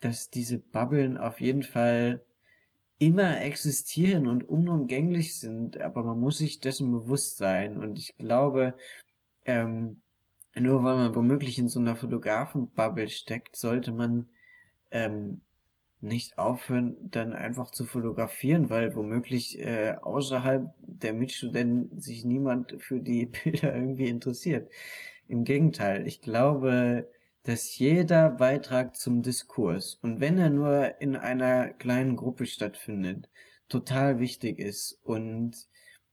dass 0.00 0.30
diese 0.30 0.58
Bubblen 0.58 1.18
auf 1.18 1.40
jeden 1.40 1.62
Fall 1.62 2.22
immer 2.98 3.42
existieren 3.42 4.26
und 4.26 4.48
unumgänglich 4.48 5.38
sind, 5.38 5.80
aber 5.80 6.02
man 6.02 6.18
muss 6.18 6.38
sich 6.38 6.60
dessen 6.60 6.90
bewusst 6.92 7.36
sein. 7.36 7.76
Und 7.76 7.98
ich 7.98 8.16
glaube, 8.16 8.74
ähm, 9.44 10.00
nur 10.54 10.82
weil 10.84 10.96
man 10.96 11.14
womöglich 11.14 11.58
in 11.58 11.68
so 11.68 11.80
einer 11.80 11.96
Fotografenbubble 11.96 13.08
steckt, 13.08 13.56
sollte 13.56 13.92
man 13.92 14.28
ähm, 14.90 15.42
nicht 16.00 16.38
aufhören, 16.38 16.96
dann 17.10 17.32
einfach 17.32 17.70
zu 17.70 17.84
fotografieren, 17.84 18.70
weil 18.70 18.94
womöglich 18.94 19.58
äh, 19.58 19.96
außerhalb 20.00 20.72
der 20.78 21.12
Mitstudenten 21.12 22.00
sich 22.00 22.24
niemand 22.24 22.76
für 22.80 23.00
die 23.00 23.26
Bilder 23.44 23.74
irgendwie 23.74 24.08
interessiert. 24.08 24.70
Im 25.28 25.44
Gegenteil, 25.44 26.06
ich 26.06 26.20
glaube, 26.20 27.08
dass 27.46 27.78
jeder 27.78 28.30
Beitrag 28.30 28.96
zum 28.96 29.22
Diskurs 29.22 29.94
und 30.02 30.20
wenn 30.20 30.36
er 30.38 30.50
nur 30.50 31.00
in 31.00 31.14
einer 31.14 31.68
kleinen 31.68 32.16
Gruppe 32.16 32.46
stattfindet, 32.46 33.28
total 33.68 34.18
wichtig 34.18 34.58
ist. 34.58 34.98
Und 35.04 35.68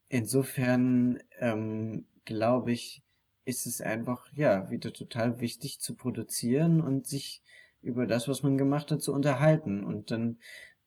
insofern 0.10 1.20
ähm, 1.40 2.06
glaube 2.26 2.72
ich, 2.72 3.04
ist 3.46 3.66
es 3.66 3.82
einfach 3.82 4.32
ja 4.34 4.70
wieder 4.70 4.94
total 4.94 5.40
wichtig 5.40 5.80
zu 5.80 5.96
produzieren 5.96 6.82
und 6.82 7.08
sich 7.08 7.42
über 7.82 8.06
das, 8.06 8.28
was 8.28 8.44
man 8.44 8.58
gemacht 8.58 8.92
hat, 8.92 9.02
zu 9.02 9.12
unterhalten. 9.12 9.84
Und 9.84 10.12
dann 10.12 10.38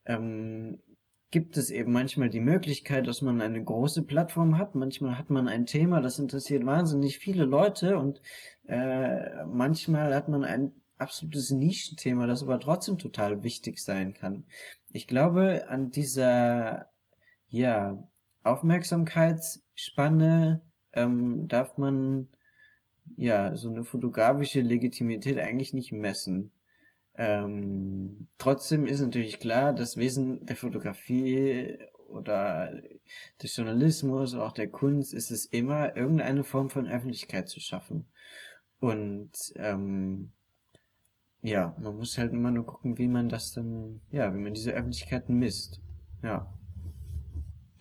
ähm, 0.05 0.81
gibt 1.29 1.57
es 1.57 1.69
eben 1.71 1.91
manchmal 1.91 2.29
die 2.29 2.39
Möglichkeit, 2.39 3.05
dass 3.07 3.21
man 3.21 3.41
eine 3.41 3.61
große 3.63 4.03
Plattform 4.03 4.57
hat. 4.57 4.75
Manchmal 4.75 5.17
hat 5.17 5.29
man 5.29 5.47
ein 5.47 5.65
Thema, 5.65 6.01
das 6.01 6.19
interessiert 6.19 6.65
wahnsinnig 6.65 7.19
viele 7.19 7.45
Leute 7.45 7.97
und 7.97 8.21
äh, 8.67 9.43
manchmal 9.45 10.13
hat 10.15 10.29
man 10.29 10.43
ein 10.45 10.71
absolutes 10.97 11.51
Nischenthema, 11.51 12.27
das 12.27 12.43
aber 12.43 12.59
trotzdem 12.59 12.97
total 12.97 13.43
wichtig 13.43 13.79
sein 13.79 14.13
kann. 14.13 14.43
Ich 14.91 15.07
glaube, 15.07 15.69
an 15.69 15.91
dieser 15.91 16.89
ja, 17.49 18.03
Aufmerksamkeitsspanne 18.43 20.61
ähm, 20.93 21.47
darf 21.47 21.77
man 21.77 22.27
ja 23.15 23.55
so 23.55 23.69
eine 23.69 23.83
fotografische 23.83 24.61
Legitimität 24.61 25.37
eigentlich 25.39 25.73
nicht 25.73 25.91
messen. 25.91 26.51
Ähm, 27.17 28.27
trotzdem 28.37 28.85
ist 28.85 29.01
natürlich 29.01 29.39
klar, 29.39 29.73
das 29.73 29.97
Wesen 29.97 30.45
der 30.45 30.55
Fotografie 30.55 31.79
oder 32.07 32.71
des 33.41 33.55
Journalismus, 33.55 34.35
auch 34.35 34.51
der 34.51 34.69
Kunst, 34.69 35.13
ist 35.13 35.31
es 35.31 35.45
immer, 35.45 35.95
irgendeine 35.95 36.43
Form 36.43 36.69
von 36.69 36.87
Öffentlichkeit 36.87 37.49
zu 37.49 37.59
schaffen. 37.59 38.05
Und 38.79 39.31
ähm, 39.55 40.31
ja, 41.41 41.75
man 41.79 41.97
muss 41.97 42.17
halt 42.17 42.33
immer 42.33 42.51
nur 42.51 42.65
gucken, 42.65 42.97
wie 42.97 43.07
man 43.07 43.29
das 43.29 43.53
dann, 43.53 44.01
ja, 44.11 44.33
wie 44.33 44.39
man 44.39 44.53
diese 44.53 44.71
Öffentlichkeiten 44.71 45.37
misst. 45.37 45.81
Ja. 46.21 46.53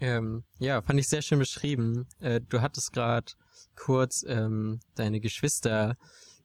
Ähm, 0.01 0.44
ja, 0.59 0.83
fand 0.83 1.01
ich 1.01 1.09
sehr 1.09 1.22
schön 1.22 1.38
beschrieben. 1.38 2.07
Äh, 2.20 2.40
du 2.40 2.61
hattest 2.61 2.92
gerade 2.92 3.33
kurz 3.77 4.25
ähm, 4.27 4.81
deine 4.94 5.20
Geschwister 5.20 5.96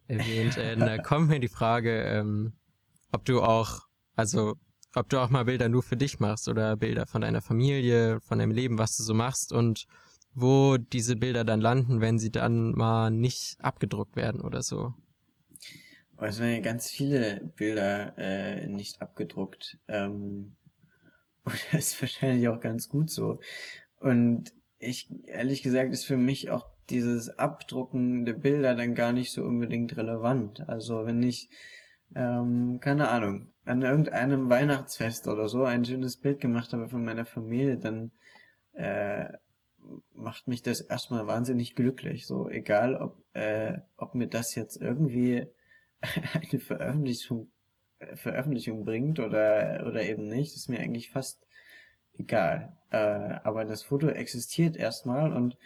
erwähnt. 0.08 0.58
Äh, 0.58 0.76
da 0.78 0.98
kommt 0.98 1.30
mir 1.30 1.40
die 1.40 1.50
Frage, 1.50 2.04
ähm, 2.04 2.54
ob 3.12 3.26
du 3.26 3.42
auch, 3.42 3.82
also 4.16 4.56
ob 4.96 5.10
du 5.10 5.20
auch 5.20 5.30
mal 5.30 5.46
Bilder 5.46 5.70
nur 5.70 5.84
für 5.84 5.98
dich 5.98 6.20
machst 6.20 6.48
oder 6.48 6.76
Bilder 6.76 7.06
von 7.06 7.22
deiner 7.22 7.42
Familie, 7.42 8.20
von 8.22 8.40
deinem 8.40 8.52
Leben, 8.52 8.78
was 8.78 8.98
du 8.98 9.04
so 9.04 9.14
machst 9.14 9.54
und 9.54 9.86
wo 10.34 10.78
diese 10.78 11.16
Bilder 11.16 11.44
dann 11.44 11.62
landen, 11.62 12.02
wenn 12.02 12.20
sie 12.20 12.32
dann 12.32 12.72
mal 12.72 13.10
nicht 13.12 13.58
abgedruckt 13.60 14.16
werden 14.16 14.42
oder 14.42 14.62
so. 14.62 14.94
Es 16.18 16.40
werden 16.40 16.54
ja 16.54 16.62
ganz 16.62 16.90
viele 16.90 17.52
Bilder 17.56 18.16
äh, 18.18 18.68
nicht 18.68 19.02
abgedruckt. 19.02 19.80
Ähm, 19.88 20.56
und 21.44 21.56
das 21.72 21.94
ist 21.94 22.02
wahrscheinlich 22.02 22.48
auch 22.48 22.60
ganz 22.60 22.90
gut 22.90 23.10
so. 23.10 23.40
Und 24.00 24.54
ich, 24.78 25.10
ehrlich 25.26 25.64
gesagt, 25.64 25.92
ist 25.92 26.06
für 26.06 26.18
mich 26.18 26.52
auch 26.52 26.68
dieses 26.90 27.30
Abdrucken 27.30 28.26
der 28.26 28.34
Bilder 28.34 28.76
dann 28.76 28.96
gar 28.96 29.14
nicht 29.14 29.32
so 29.32 29.44
unbedingt 29.44 29.98
relevant. 29.98 30.68
Also 30.68 31.06
wenn 31.06 31.24
ich 31.24 31.50
ähm, 32.16 32.80
keine 32.82 33.10
Ahnung, 33.10 33.48
an 33.66 33.82
irgendeinem 33.82 34.50
Weihnachtsfest 34.50 35.28
oder 35.28 35.48
so 35.48 35.64
ein 35.64 35.86
schönes 35.86 36.18
Bild 36.18 36.40
gemacht 36.40 36.74
habe 36.74 36.90
von 36.90 37.04
meiner 37.04 37.26
Familie, 37.26 37.78
dann 37.78 38.12
äh, 38.74 39.26
macht 40.14 40.48
mich 40.48 40.62
das 40.62 40.82
erstmal 40.82 41.28
wahnsinnig 41.28 41.76
glücklich. 41.76 42.26
So, 42.28 42.50
egal 42.50 42.96
ob, 42.96 43.24
äh, 43.34 43.80
ob 43.98 44.16
mir 44.16 44.28
das 44.28 44.56
jetzt 44.56 44.82
irgendwie 44.82 45.48
eine 46.34 46.60
Veröffentlichung, 46.60 47.52
Veröffentlichung 48.16 48.84
bringt 48.84 49.20
oder, 49.20 49.86
oder 49.88 50.04
eben 50.04 50.28
nicht, 50.28 50.56
ist 50.56 50.70
mir 50.70 50.80
eigentlich 50.80 51.12
fast 51.12 51.46
egal. 52.18 52.78
Äh, 52.90 52.98
aber 52.98 53.66
das 53.66 53.84
Foto 53.84 54.08
existiert 54.08 54.76
erstmal 54.76 55.34
und 55.34 55.58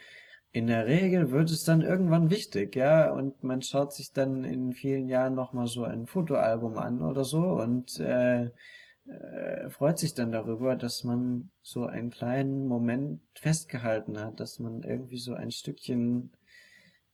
in 0.56 0.68
der 0.68 0.86
Regel 0.86 1.32
wird 1.32 1.50
es 1.50 1.64
dann 1.64 1.82
irgendwann 1.82 2.30
wichtig, 2.30 2.76
ja, 2.76 3.12
und 3.12 3.44
man 3.44 3.60
schaut 3.60 3.92
sich 3.92 4.12
dann 4.12 4.42
in 4.42 4.72
vielen 4.72 5.06
Jahren 5.06 5.34
nochmal 5.34 5.66
so 5.66 5.84
ein 5.84 6.06
Fotoalbum 6.06 6.78
an 6.78 7.02
oder 7.02 7.24
so 7.24 7.42
und 7.42 8.00
äh, 8.00 8.44
äh, 8.44 9.68
freut 9.68 9.98
sich 9.98 10.14
dann 10.14 10.32
darüber, 10.32 10.74
dass 10.74 11.04
man 11.04 11.50
so 11.60 11.84
einen 11.84 12.08
kleinen 12.08 12.68
Moment 12.68 13.20
festgehalten 13.34 14.18
hat, 14.18 14.40
dass 14.40 14.58
man 14.58 14.82
irgendwie 14.82 15.18
so 15.18 15.34
ein 15.34 15.50
Stückchen 15.50 16.30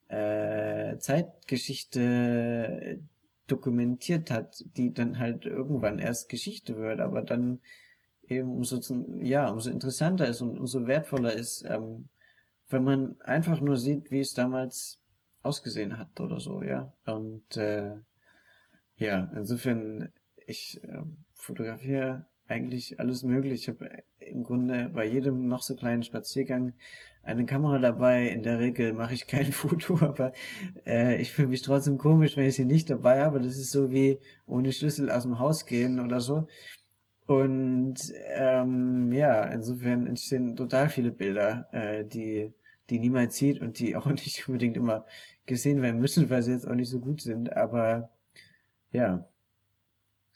äh, 0.07 0.99
Zeitgeschichte 0.99 3.01
dokumentiert 3.49 4.31
hat, 4.31 4.65
die 4.77 4.95
dann 4.95 5.19
halt 5.19 5.47
irgendwann 5.47 5.99
erst 5.99 6.29
Geschichte 6.29 6.77
wird, 6.77 7.01
aber 7.01 7.23
dann 7.23 7.59
eben 8.29 8.53
umso, 8.53 8.79
ja, 9.21 9.51
umso 9.51 9.69
interessanter 9.69 10.29
ist 10.29 10.43
und 10.43 10.61
umso 10.61 10.87
wertvoller 10.87 11.33
ist, 11.33 11.65
ähm, 11.69 12.09
wenn 12.73 12.85
man 12.85 13.21
einfach 13.21 13.61
nur 13.61 13.77
sieht, 13.77 14.11
wie 14.11 14.21
es 14.21 14.35
damals 14.35 14.99
ausgesehen 15.43 15.99
hat 15.99 16.21
oder 16.21 16.41
so, 16.41 16.63
ja. 16.63 16.93
Und 17.05 17.57
äh, 17.57 17.97
ja, 18.97 19.31
insofern, 19.35 20.13
ich 20.47 20.83
äh, 20.85 21.03
fotografiere 21.35 22.27
eigentlich 22.49 23.01
alles 23.01 23.23
mögliche. 23.23 23.55
Ich 23.55 23.69
habe 23.69 24.03
im 24.19 24.45
Grunde 24.45 24.91
bei 24.93 25.07
jedem 25.07 25.49
noch 25.49 25.63
so 25.63 25.75
kleinen 25.75 26.03
Spaziergang 26.03 26.75
eine 27.23 27.47
Kamera 27.47 27.79
dabei. 27.79 28.29
In 28.29 28.43
der 28.43 28.59
Regel 28.59 28.93
mache 28.93 29.15
ich 29.15 29.27
kein 29.27 29.53
Foto, 29.53 29.99
aber 30.01 30.33
äh, 30.87 31.21
ich 31.21 31.33
fühle 31.33 31.49
mich 31.49 31.63
trotzdem 31.63 31.99
komisch, 31.99 32.37
wenn 32.37 32.47
ich 32.47 32.57
sie 32.57 32.65
nicht 32.65 32.91
dabei 32.91 33.23
habe. 33.23 33.41
Das 33.41 33.57
ist 33.57 33.71
so 33.73 33.91
wie 33.91 34.19
ohne 34.47 34.73
Schlüssel 34.73 35.11
aus 35.11 35.23
dem 35.23 35.39
Haus 35.39 35.67
gehen 35.67 36.01
oder 36.01 36.21
so. 36.21 36.47
Und 37.27 37.95
ähm, 38.35 39.13
ja, 39.13 39.45
insofern 39.45 40.07
entstehen 40.07 40.57
total 40.57 40.89
viele 40.89 41.13
Bilder, 41.13 41.69
äh, 41.73 42.05
die 42.05 42.53
die 42.93 42.99
niemand 42.99 43.33
sieht 43.33 43.63
und 43.63 43.79
die 43.79 43.97
auch 43.97 44.07
nicht 44.11 44.47
unbedingt 44.47 44.77
immer 44.77 45.07
gesehen 45.47 45.81
werden 45.81 45.99
müssen, 45.99 46.29
weil 46.29 46.43
sie 46.43 46.53
jetzt 46.53 46.69
auch 46.69 46.75
nicht 46.75 46.91
so 46.91 47.01
gut 47.01 47.23
sind. 47.23 47.53
Aber 47.57 48.11
ja, 48.91 49.27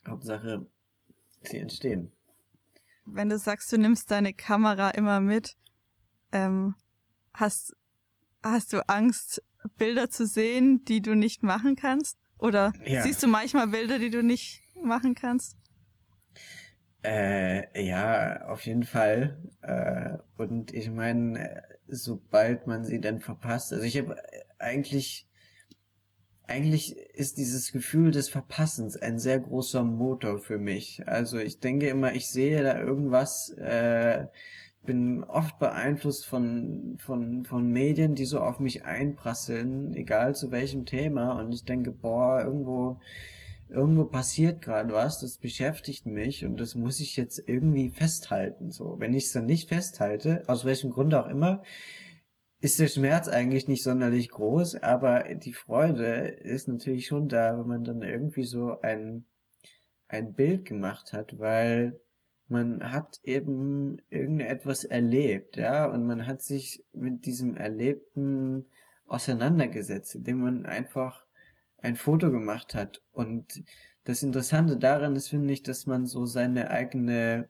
Hauptsache, 0.09 0.67
sie 1.43 1.59
entstehen. 1.59 2.11
Wenn 3.05 3.29
du 3.29 3.39
sagst, 3.39 3.71
du 3.73 3.79
nimmst 3.79 4.11
deine 4.11 4.33
Kamera 4.33 4.91
immer 4.91 5.21
mit, 5.21 5.57
ähm, 6.33 6.75
hast, 7.35 7.77
hast 8.43 8.73
du 8.73 8.89
Angst, 8.89 9.43
Bilder 9.77 10.09
zu 10.09 10.27
sehen, 10.27 10.83
die 10.85 11.03
du 11.03 11.15
nicht 11.15 11.43
machen 11.43 11.77
kannst? 11.77 12.17
Oder 12.39 12.73
ja. 12.85 13.03
siehst 13.03 13.23
du 13.23 13.27
manchmal 13.27 13.69
Bilder, 13.69 13.99
die 13.99 14.11
du 14.11 14.23
nicht 14.23 14.63
machen 14.83 15.15
kannst? 15.15 15.57
Äh, 17.07 17.87
ja, 17.87 18.47
auf 18.49 18.67
jeden 18.67 18.83
Fall. 18.83 19.39
Äh, 19.63 20.19
und 20.37 20.75
ich 20.75 20.91
meine, 20.91 21.63
sobald 21.87 22.67
man 22.67 22.85
sie 22.85 23.01
dann 23.01 23.21
verpasst, 23.21 23.73
also 23.73 23.85
ich 23.85 23.97
habe 23.97 24.17
eigentlich, 24.59 25.29
eigentlich 26.49 26.97
ist 27.15 27.39
dieses 27.39 27.71
Gefühl 27.73 28.11
des 28.11 28.29
Verpassens 28.29 28.97
ein 28.97 29.21
sehr 29.21 29.39
großer 29.39 29.85
Motor 29.85 30.41
für 30.41 30.59
mich. 30.59 31.07
Also 31.07 31.39
ich 31.39 31.61
denke 31.61 31.89
immer, 31.89 32.13
ich 32.15 32.29
sehe 32.29 32.63
da 32.65 32.81
irgendwas, 32.81 33.51
äh, 33.51 34.27
bin 34.85 35.23
oft 35.25 35.59
beeinflusst 35.61 36.27
von, 36.27 36.97
von, 36.99 37.45
von 37.45 37.71
Medien, 37.71 38.17
die 38.17 38.25
so 38.25 38.41
auf 38.41 38.59
mich 38.59 38.85
einprasseln, 38.85 39.95
egal 39.95 40.35
zu 40.35 40.51
welchem 40.51 40.87
Thema. 40.87 41.39
Und 41.41 41.53
ich 41.53 41.65
denke, 41.65 41.93
boah, 41.93 42.43
irgendwo 42.45 43.01
irgendwo 43.69 44.05
passiert 44.05 44.63
gerade 44.63 44.93
was, 44.93 45.21
das 45.21 45.39
beschäftigt 45.39 46.07
mich 46.07 46.45
und 46.45 46.59
das 46.61 46.75
muss 46.75 47.01
ich 47.01 47.17
jetzt 47.17 47.43
irgendwie 47.47 47.91
festhalten. 47.91 48.71
So, 48.71 48.97
wenn 48.99 49.15
ich 49.15 49.25
es 49.25 49.33
dann 49.33 49.47
nicht 49.47 49.69
festhalte, 49.69 50.45
aus 50.47 50.65
welchem 50.65 50.91
Grund 50.91 51.15
auch 51.15 51.27
immer, 51.27 51.63
ist 52.61 52.81
der 52.81 52.89
Schmerz 52.89 53.29
eigentlich 53.29 53.69
nicht 53.69 53.83
sonderlich 53.83 54.31
groß, 54.31 54.77
aber 54.83 55.25
die 55.35 55.53
Freude 55.53 56.29
ist 56.29 56.69
natürlich 56.69 57.07
schon 57.07 57.29
da, 57.29 57.59
wenn 57.59 57.67
man 57.67 57.85
dann 57.85 58.03
irgendwie 58.03 58.45
so 58.45 58.81
ein, 58.81 59.27
ein 60.09 60.33
Bild 60.33 60.65
gemacht 60.65 61.13
hat, 61.13 61.39
weil 61.39 62.01
man 62.49 62.93
hat 62.93 63.21
eben 63.25 64.01
irgendetwas 64.09 64.85
erlebt, 64.85 65.57
ja, 65.57 65.87
und 65.87 66.07
man 66.07 66.27
hat 66.27 66.43
sich 66.43 66.85
mit 66.93 67.27
diesem 67.27 67.57
Erlebten 67.57 68.67
auseinandergesetzt, 69.07 70.15
indem 70.15 70.41
man 70.41 70.67
einfach 70.67 71.26
ein 71.87 71.97
Foto 71.97 72.31
gemacht 72.33 72.75
hat. 72.75 73.03
Und 73.13 73.63
das 74.05 74.23
Interessante 74.23 74.77
daran 74.77 75.17
ist, 75.17 75.29
finde 75.29 75.53
ich, 75.53 75.63
dass 75.63 75.87
man 75.87 76.07
so 76.07 76.27
seine 76.27 76.71
eigene 76.71 77.49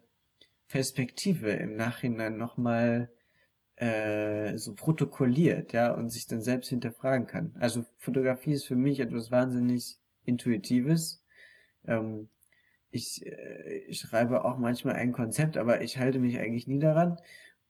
Perspektive 0.68 1.50
im 1.52 1.76
Nachhinein 1.76 2.36
nochmal 2.36 3.11
äh, 3.76 4.56
so 4.58 4.74
protokolliert, 4.74 5.72
ja, 5.72 5.92
und 5.92 6.11
sich 6.11 6.26
dann 6.26 6.42
selbst 6.42 6.68
hinterfragen 6.68 7.26
kann. 7.26 7.54
Also 7.61 7.84
Fotografie 7.98 8.52
ist 8.52 8.66
für 8.66 8.76
mich 8.76 9.00
etwas 9.00 9.30
wahnsinnig 9.30 9.98
Intuitives. 10.24 11.22
Ähm, 11.86 12.28
ich, 12.90 13.24
äh, 13.26 13.84
ich 13.88 14.00
schreibe 14.00 14.44
auch 14.44 14.58
manchmal 14.58 14.96
ein 14.96 15.12
Konzept, 15.12 15.56
aber 15.56 15.82
ich 15.82 15.98
halte 15.98 16.18
mich 16.18 16.38
eigentlich 16.38 16.66
nie 16.66 16.78
daran 16.78 17.18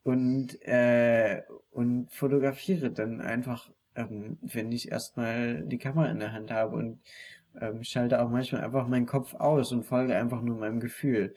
und 0.03 0.61
äh, 0.63 1.43
und 1.71 2.13
fotografiere 2.13 2.91
dann 2.93 3.21
einfach 3.21 3.71
ähm, 3.97 4.39
wenn 4.43 4.71
ich 4.73 4.91
erstmal 4.93 5.63
die 5.65 5.79
Kamera 5.79 6.11
in 6.11 6.21
der 6.21 6.33
Hand 6.33 6.51
habe 6.51 6.77
und 6.77 7.01
Ähm, 7.59 7.83
schalte 7.85 8.21
auch 8.21 8.29
manchmal 8.29 8.63
einfach 8.63 8.87
meinen 8.87 9.07
Kopf 9.07 9.35
aus 9.35 9.73
und 9.73 9.85
folge 9.85 10.15
einfach 10.15 10.43
nur 10.43 10.59
meinem 10.59 10.79
Gefühl. 10.79 11.35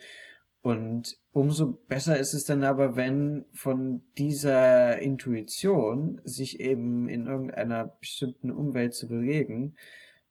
Und 0.62 1.18
umso 1.32 1.80
besser 1.88 2.18
ist 2.20 2.34
es 2.34 2.44
dann 2.44 2.66
aber, 2.66 2.98
wenn 2.98 3.46
von 3.54 4.02
dieser 4.18 5.00
Intuition, 5.00 6.20
sich 6.26 6.60
eben 6.60 7.08
in 7.08 7.26
irgendeiner 7.28 7.86
bestimmten 8.02 8.52
Umwelt 8.52 8.94
zu 8.96 9.08
bewegen, 9.08 9.76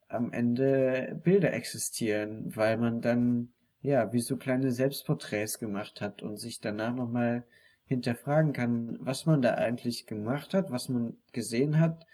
am 0.09 0.31
Ende 0.33 1.18
Bilder 1.24 1.55
existieren, 1.55 2.55
weil 2.55 2.76
man 2.76 3.01
dann, 3.01 3.53
ja, 3.81 4.12
wie 4.12 4.20
so 4.20 4.37
kleine 4.37 4.72
Selbstporträts 4.72 5.59
gemacht 5.59 6.03
hat 6.03 6.22
und 6.22 6.37
sich 6.37 6.61
danach 6.61 6.95
nochmal 6.95 7.45
hinterfragen 7.89 8.53
kann, 8.53 8.99
was 9.01 9.26
man 9.26 9.43
da 9.43 9.55
eigentlich 9.55 10.07
gemacht 10.07 10.55
hat, 10.55 10.70
was 10.70 10.89
man 10.89 11.16
gesehen 11.32 11.80
hat, 11.80 12.07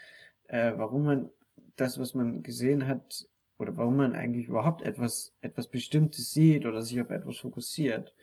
äh, 0.46 0.72
warum 0.76 1.04
man 1.04 1.30
das, 1.76 1.98
was 1.98 2.14
man 2.14 2.42
gesehen 2.42 2.86
hat, 2.86 3.26
oder 3.58 3.76
warum 3.76 3.96
man 3.96 4.14
eigentlich 4.14 4.48
überhaupt 4.48 4.82
etwas, 4.82 5.32
etwas 5.40 5.68
Bestimmtes 5.68 6.32
sieht 6.32 6.66
oder 6.66 6.82
sich 6.82 7.00
auf 7.00 7.10
etwas 7.10 7.38
fokussiert 7.38 8.14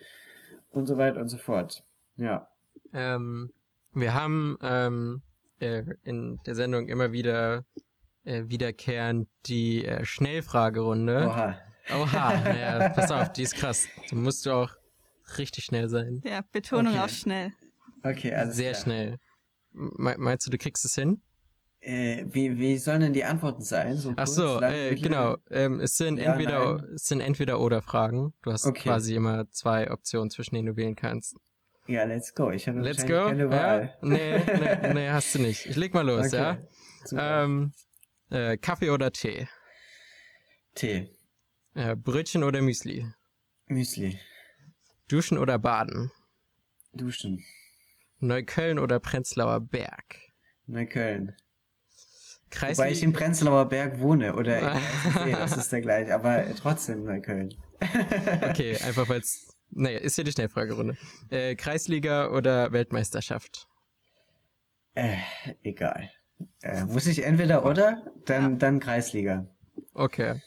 und 0.70 0.88
so 0.88 0.98
weiter 0.98 1.22
und 1.22 1.30
so 1.30 1.38
fort. 1.38 1.84
Ja. 2.18 2.48
Ähm, 2.94 3.52
wir 3.94 4.14
haben 4.14 4.58
ähm, 4.62 5.22
äh, 5.60 5.84
in 6.04 6.40
der 6.46 6.56
Sendung 6.56 6.90
immer 6.90 7.12
wieder 7.12 7.66
äh, 8.24 8.44
wiederkehrend 8.48 9.28
die 9.46 9.86
äh, 9.86 10.04
Schnellfragerunde. 10.06 11.28
Oha. 11.28 11.58
Oha, 11.94 12.50
ja, 12.56 12.90
pass 12.90 13.12
auf, 13.12 13.32
die 13.34 13.44
ist 13.44 13.56
krass. 13.56 13.88
Da 14.10 14.16
musst 14.16 14.46
du 14.46 14.52
auch 14.52 14.76
richtig 15.38 15.66
schnell 15.66 15.90
sein. 15.90 16.22
Ja, 16.24 16.42
Betonung 16.52 16.94
okay. 16.94 17.04
auf 17.04 17.12
schnell. 17.12 17.54
Okay, 18.04 18.34
also. 18.34 18.54
Sehr 18.54 18.72
klar. 18.72 18.84
schnell. 18.84 19.18
Me 19.74 20.16
meinst 20.18 20.46
du, 20.48 20.52
du 20.52 20.58
kriegst 20.58 20.84
es 20.86 20.96
hin? 20.96 21.22
Äh, 21.80 22.26
wie, 22.28 22.60
wie 22.60 22.78
sollen 22.78 23.02
denn 23.02 23.14
die 23.14 23.24
Antworten 23.24 23.64
sein? 23.64 23.98
So 23.98 24.14
Ach 24.16 24.28
so, 24.28 24.62
äh, 24.62 24.96
genau. 24.96 25.38
Ähm, 25.50 25.80
es 25.80 25.98
sind 25.98 26.20
ja, 26.20 26.32
entweder 26.32 26.78
nein. 26.78 26.94
es 26.94 27.06
sind 27.06 27.22
entweder 27.22 27.60
oder 27.60 27.82
Fragen. 27.82 28.34
Du 28.44 28.52
hast 28.52 28.68
okay. 28.68 28.84
quasi 28.84 29.16
immer 29.16 29.50
zwei 29.50 29.90
Optionen, 29.90 30.30
zwischen 30.30 30.56
denen 30.56 30.68
du 30.68 30.76
wählen 30.76 30.96
kannst. 30.96 31.36
Ja, 31.88 32.04
let's 32.04 32.36
go. 32.36 32.52
Ich 32.52 32.68
habe 32.68 32.82
let's 32.82 33.06
go? 33.06 33.26
keine 33.26 33.50
Wahl. 33.50 33.96
Ja? 34.02 34.08
Nee, 34.08 34.38
nee, 34.38 34.94
nee, 34.94 35.10
hast 35.10 35.34
du 35.34 35.40
nicht. 35.40 35.66
Ich 35.66 35.76
leg 35.76 35.94
mal 35.94 36.06
los, 36.06 36.28
okay. 36.28 36.58
ja? 37.12 37.44
Ähm, 37.44 37.74
äh, 38.30 38.58
Kaffee 38.58 38.92
oder 38.92 39.12
Tee? 39.12 39.48
Tee. 40.76 41.10
Äh, 41.74 41.96
Brötchen 41.96 42.44
oder 42.44 42.62
Müsli? 42.62 43.08
Müsli. 43.68 44.20
Duschen 45.12 45.38
oder 45.38 45.60
Baden? 45.60 46.10
Duschen. 46.94 47.44
Neukölln 48.20 48.80
oder 48.80 49.02
Prenzlauer 49.02 49.60
Berg? 49.60 50.16
Neukölln. 50.68 51.36
Kreisliga. 52.50 52.78
Wobei 52.78 52.92
ich 52.94 53.04
in 53.04 53.12
Prenzlauer 53.12 53.68
Berg 53.68 54.00
wohne 54.00 54.36
oder 54.36 54.80
nee, 55.26 55.34
das 55.34 55.58
ist 55.58 55.70
der 55.72 55.82
gleiche, 55.82 56.16
aber 56.16 56.46
trotzdem 56.56 57.04
Neukölln. 57.04 57.54
okay, 58.50 58.78
einfach 58.78 59.10
weil 59.10 59.20
es, 59.20 59.54
naja, 59.70 60.00
ist 60.00 60.18
ja 60.18 60.24
die 60.24 60.32
Schnellfragerunde. 60.32 60.96
Äh, 61.30 61.56
Kreisliga 61.56 62.30
oder 62.30 62.72
Weltmeisterschaft? 62.72 63.68
Äh, 64.94 65.18
egal. 65.62 66.10
Äh, 66.62 66.86
muss 66.86 67.06
ich 67.06 67.26
entweder 67.26 67.66
oder? 67.66 68.14
Dann, 68.26 68.60
dann 68.60 68.80
Kreisliga. 68.80 69.46
Okay. 69.94 70.42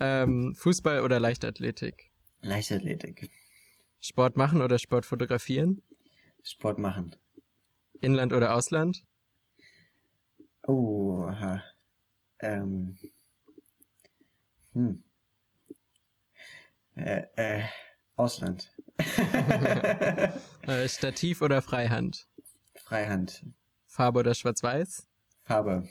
Ähm, 0.00 0.54
Fußball 0.54 1.02
oder 1.02 1.20
Leichtathletik? 1.20 2.10
Leichtathletik. 2.40 3.30
Sport 4.06 4.36
machen 4.36 4.62
oder 4.62 4.78
Sport 4.78 5.04
fotografieren? 5.04 5.82
Sport 6.44 6.78
machen. 6.78 7.16
Inland 8.00 8.32
oder 8.32 8.54
Ausland? 8.54 9.02
Oh, 10.62 11.24
aha. 11.28 11.64
Ähm. 12.38 12.96
Hm. 14.74 15.02
Äh, 16.94 17.22
äh, 17.34 17.64
Ausland. 18.14 18.72
äh, 20.62 20.88
Stativ 20.88 21.42
oder 21.42 21.60
Freihand? 21.60 22.28
Freihand. 22.76 23.44
Farbe 23.86 24.20
oder 24.20 24.34
Schwarz-Weiß? 24.34 25.08
Farbe. 25.42 25.88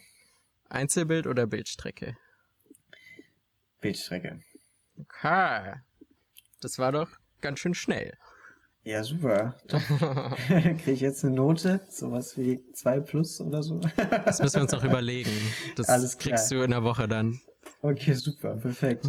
Einzelbild 0.70 1.28
oder 1.28 1.48
Bildstrecke? 1.48 2.16
Bildstrecke. 3.82 4.40
Okay. 4.98 5.82
Das 6.62 6.80
war 6.80 6.94
doch 6.94 7.10
ganz 7.42 7.60
schön 7.60 7.74
schnell. 7.74 8.18
Ja, 8.84 9.04
super. 9.04 9.56
Kriege 10.48 10.92
ich 10.92 11.02
jetzt 11.02 11.26
eine 11.26 11.36
Note? 11.36 11.82
Sowas 11.90 12.38
wie 12.38 12.64
2 12.74 13.00
plus 13.00 13.42
oder 13.42 13.64
so? 13.64 13.80
das 14.26 14.40
müssen 14.40 14.56
wir 14.56 14.62
uns 14.62 14.72
noch 14.72 14.84
überlegen. 14.84 15.32
Das 15.76 15.90
Alles 15.90 16.18
klar. 16.18 16.36
kriegst 16.36 16.52
du 16.52 16.62
in 16.62 16.72
der 16.72 16.84
Woche 16.84 17.08
dann. 17.08 17.40
Okay, 17.82 18.14
super, 18.14 18.56
perfekt. 18.58 19.08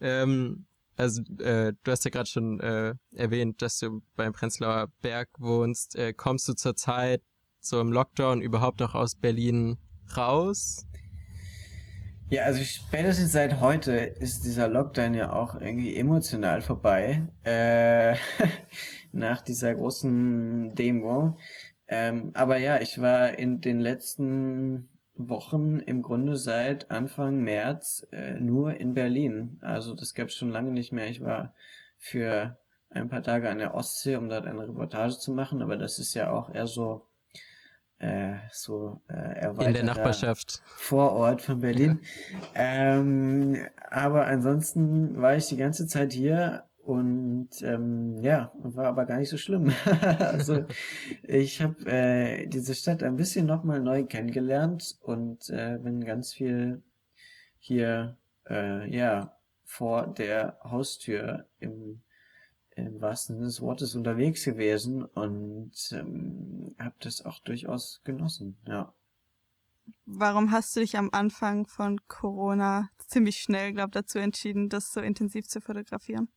ähm, 0.00 0.66
also, 0.96 1.22
äh, 1.38 1.74
du 1.82 1.90
hast 1.90 2.04
ja 2.04 2.10
gerade 2.10 2.28
schon 2.28 2.60
äh, 2.60 2.94
erwähnt, 3.14 3.60
dass 3.60 3.78
du 3.78 4.02
beim 4.14 4.32
Prenzlauer 4.32 4.88
Berg 5.00 5.28
wohnst. 5.38 5.96
Äh, 5.96 6.12
kommst 6.12 6.48
du 6.48 6.54
zurzeit 6.54 7.22
so 7.60 7.80
im 7.80 7.92
Lockdown 7.92 8.40
überhaupt 8.40 8.80
noch 8.80 8.94
aus 8.94 9.16
Berlin 9.16 9.78
raus? 10.16 10.86
Ja, 12.30 12.42
also 12.42 12.62
spätestens 12.62 13.32
seit 13.32 13.58
heute 13.60 13.92
ist 13.92 14.44
dieser 14.44 14.68
Lockdown 14.68 15.14
ja 15.14 15.32
auch 15.32 15.58
irgendwie 15.58 15.96
emotional 15.96 16.60
vorbei. 16.60 17.22
Äh, 17.42 18.16
nach 19.12 19.40
dieser 19.40 19.74
großen 19.74 20.74
Demo. 20.74 21.38
Ähm, 21.86 22.32
aber 22.34 22.58
ja, 22.58 22.82
ich 22.82 23.00
war 23.00 23.38
in 23.38 23.62
den 23.62 23.80
letzten 23.80 24.90
Wochen 25.14 25.78
im 25.78 26.02
Grunde 26.02 26.36
seit 26.36 26.90
Anfang 26.90 27.42
März 27.42 28.06
äh, 28.12 28.34
nur 28.34 28.74
in 28.74 28.92
Berlin. 28.92 29.58
Also 29.62 29.94
das 29.94 30.12
gab 30.12 30.28
es 30.28 30.34
schon 30.34 30.50
lange 30.50 30.70
nicht 30.70 30.92
mehr. 30.92 31.08
Ich 31.08 31.22
war 31.22 31.54
für 31.96 32.58
ein 32.90 33.08
paar 33.08 33.22
Tage 33.22 33.48
an 33.48 33.58
der 33.58 33.74
Ostsee, 33.74 34.16
um 34.16 34.28
dort 34.28 34.46
eine 34.46 34.68
Reportage 34.68 35.18
zu 35.18 35.32
machen, 35.32 35.62
aber 35.62 35.78
das 35.78 35.98
ist 35.98 36.12
ja 36.12 36.30
auch 36.30 36.54
eher 36.54 36.66
so 36.66 37.07
äh, 37.98 38.34
so 38.52 39.00
äh, 39.08 39.46
in 39.64 39.74
der 39.74 39.84
Nachbarschaft 39.84 40.62
Vorort 40.64 41.42
von 41.42 41.60
Berlin. 41.60 42.00
ähm, 42.54 43.56
aber 43.90 44.26
ansonsten 44.26 45.20
war 45.20 45.36
ich 45.36 45.46
die 45.46 45.56
ganze 45.56 45.86
Zeit 45.86 46.12
hier 46.12 46.64
und 46.88 47.50
ähm, 47.62 48.16
ja, 48.22 48.52
war 48.60 48.86
aber 48.86 49.04
gar 49.04 49.18
nicht 49.18 49.28
so 49.28 49.36
schlimm. 49.36 49.72
also 50.18 50.64
ich 51.22 51.60
habe 51.60 51.84
äh, 51.86 52.46
diese 52.46 52.74
Stadt 52.74 53.02
ein 53.02 53.16
bisschen 53.16 53.46
nochmal 53.46 53.80
neu 53.80 54.04
kennengelernt 54.04 54.96
und 55.02 55.50
äh, 55.50 55.78
bin 55.82 56.04
ganz 56.04 56.32
viel 56.32 56.82
hier 57.58 58.16
äh, 58.48 58.88
ja 58.90 59.36
vor 59.64 60.06
der 60.06 60.58
Haustür 60.64 61.46
im 61.58 62.00
im 62.86 63.00
wahrsten 63.00 63.36
Sinne 63.36 63.46
des 63.46 63.60
Wortes 63.60 63.94
unterwegs 63.94 64.44
gewesen 64.44 65.04
und 65.04 65.72
ähm, 65.92 66.74
habe 66.78 66.94
das 67.00 67.24
auch 67.24 67.40
durchaus 67.40 68.00
genossen, 68.04 68.58
ja. 68.66 68.92
Warum 70.04 70.52
hast 70.52 70.76
du 70.76 70.80
dich 70.80 70.96
am 70.98 71.10
Anfang 71.12 71.66
von 71.66 72.00
Corona 72.08 72.90
ziemlich 72.98 73.38
schnell, 73.38 73.72
glaube 73.72 73.90
dazu 73.92 74.18
entschieden, 74.18 74.68
das 74.68 74.92
so 74.92 75.00
intensiv 75.00 75.48
zu 75.48 75.60
fotografieren? 75.60 76.28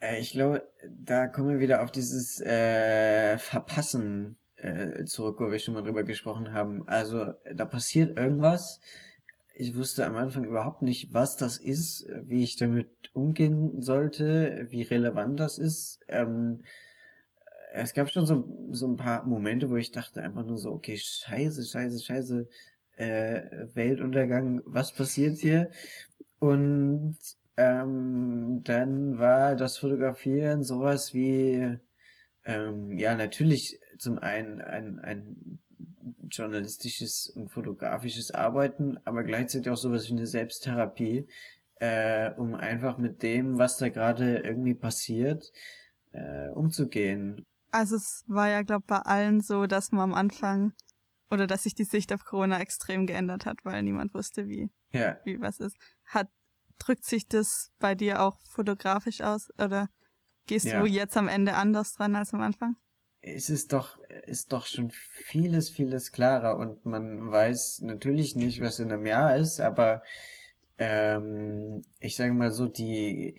Äh, 0.00 0.20
ich 0.20 0.32
glaube, 0.32 0.68
da 0.88 1.26
kommen 1.26 1.50
wir 1.50 1.60
wieder 1.60 1.82
auf 1.82 1.90
dieses 1.90 2.40
äh, 2.40 3.38
Verpassen 3.38 4.36
äh, 4.56 5.04
zurück, 5.04 5.40
wo 5.40 5.50
wir 5.50 5.58
schon 5.58 5.74
mal 5.74 5.82
drüber 5.82 6.04
gesprochen 6.04 6.52
haben. 6.52 6.86
Also 6.88 7.34
da 7.52 7.64
passiert 7.64 8.16
irgendwas, 8.16 8.80
ich 9.56 9.76
wusste 9.76 10.04
am 10.04 10.16
Anfang 10.16 10.44
überhaupt 10.44 10.82
nicht, 10.82 11.14
was 11.14 11.36
das 11.36 11.58
ist, 11.58 12.06
wie 12.24 12.42
ich 12.42 12.56
damit 12.56 12.88
umgehen 13.12 13.80
sollte, 13.82 14.66
wie 14.70 14.82
relevant 14.82 15.38
das 15.38 15.58
ist. 15.58 16.00
Ähm, 16.08 16.62
es 17.72 17.94
gab 17.94 18.10
schon 18.10 18.26
so, 18.26 18.68
so 18.72 18.86
ein 18.86 18.96
paar 18.96 19.24
Momente, 19.24 19.70
wo 19.70 19.76
ich 19.76 19.92
dachte 19.92 20.22
einfach 20.22 20.44
nur 20.44 20.58
so, 20.58 20.72
okay, 20.72 20.96
scheiße, 20.96 21.64
scheiße, 21.64 22.00
scheiße, 22.04 22.48
äh, 22.96 23.42
Weltuntergang, 23.74 24.62
was 24.64 24.92
passiert 24.92 25.38
hier? 25.38 25.70
Und 26.40 27.16
ähm, 27.56 28.60
dann 28.64 29.18
war 29.18 29.54
das 29.54 29.78
Fotografieren 29.78 30.64
sowas 30.64 31.14
wie, 31.14 31.78
ähm, 32.44 32.98
ja, 32.98 33.14
natürlich 33.14 33.80
zum 33.98 34.18
einen 34.18 34.60
ein, 34.60 34.98
ein 34.98 35.60
journalistisches 36.30 37.28
und 37.28 37.50
fotografisches 37.50 38.30
Arbeiten, 38.30 38.98
aber 39.04 39.24
gleichzeitig 39.24 39.70
auch 39.70 39.76
sowas 39.76 40.08
wie 40.08 40.12
eine 40.12 40.26
Selbsttherapie, 40.26 41.26
äh, 41.76 42.32
um 42.32 42.54
einfach 42.54 42.98
mit 42.98 43.22
dem, 43.22 43.58
was 43.58 43.78
da 43.78 43.88
gerade 43.88 44.38
irgendwie 44.38 44.74
passiert, 44.74 45.52
äh, 46.12 46.48
umzugehen. 46.50 47.44
Also 47.70 47.96
es 47.96 48.24
war 48.26 48.48
ja, 48.48 48.62
glaube 48.62 48.84
bei 48.86 48.98
allen 48.98 49.40
so, 49.40 49.66
dass 49.66 49.90
man 49.90 50.12
am 50.12 50.14
Anfang 50.14 50.72
oder 51.30 51.46
dass 51.46 51.64
sich 51.64 51.74
die 51.74 51.84
Sicht 51.84 52.12
auf 52.12 52.24
Corona 52.24 52.60
extrem 52.60 53.06
geändert 53.06 53.46
hat, 53.46 53.58
weil 53.64 53.82
niemand 53.82 54.14
wusste, 54.14 54.46
wie, 54.46 54.70
ja. 54.92 55.18
wie 55.24 55.40
was 55.40 55.58
ist. 55.58 55.76
Hat, 56.04 56.28
drückt 56.78 57.04
sich 57.04 57.28
das 57.28 57.72
bei 57.78 57.94
dir 57.94 58.22
auch 58.22 58.38
fotografisch 58.48 59.20
aus 59.20 59.50
oder 59.58 59.88
gehst 60.46 60.66
ja. 60.66 60.80
du 60.80 60.86
jetzt 60.86 61.16
am 61.16 61.28
Ende 61.28 61.54
anders 61.54 61.92
dran 61.92 62.16
als 62.16 62.32
am 62.34 62.40
Anfang? 62.40 62.76
Es 63.26 63.48
ist 63.48 63.72
doch, 63.72 63.98
ist 64.26 64.52
doch 64.52 64.66
schon 64.66 64.90
vieles, 64.90 65.70
vieles 65.70 66.12
klarer 66.12 66.58
und 66.58 66.84
man 66.84 67.30
weiß 67.30 67.80
natürlich 67.82 68.36
nicht, 68.36 68.60
was 68.60 68.78
in 68.78 68.92
einem 68.92 69.06
Jahr 69.06 69.36
ist, 69.36 69.60
aber 69.60 70.02
ähm, 70.78 71.82
ich 72.00 72.16
sage 72.16 72.34
mal 72.34 72.50
so, 72.50 72.66
die, 72.66 73.36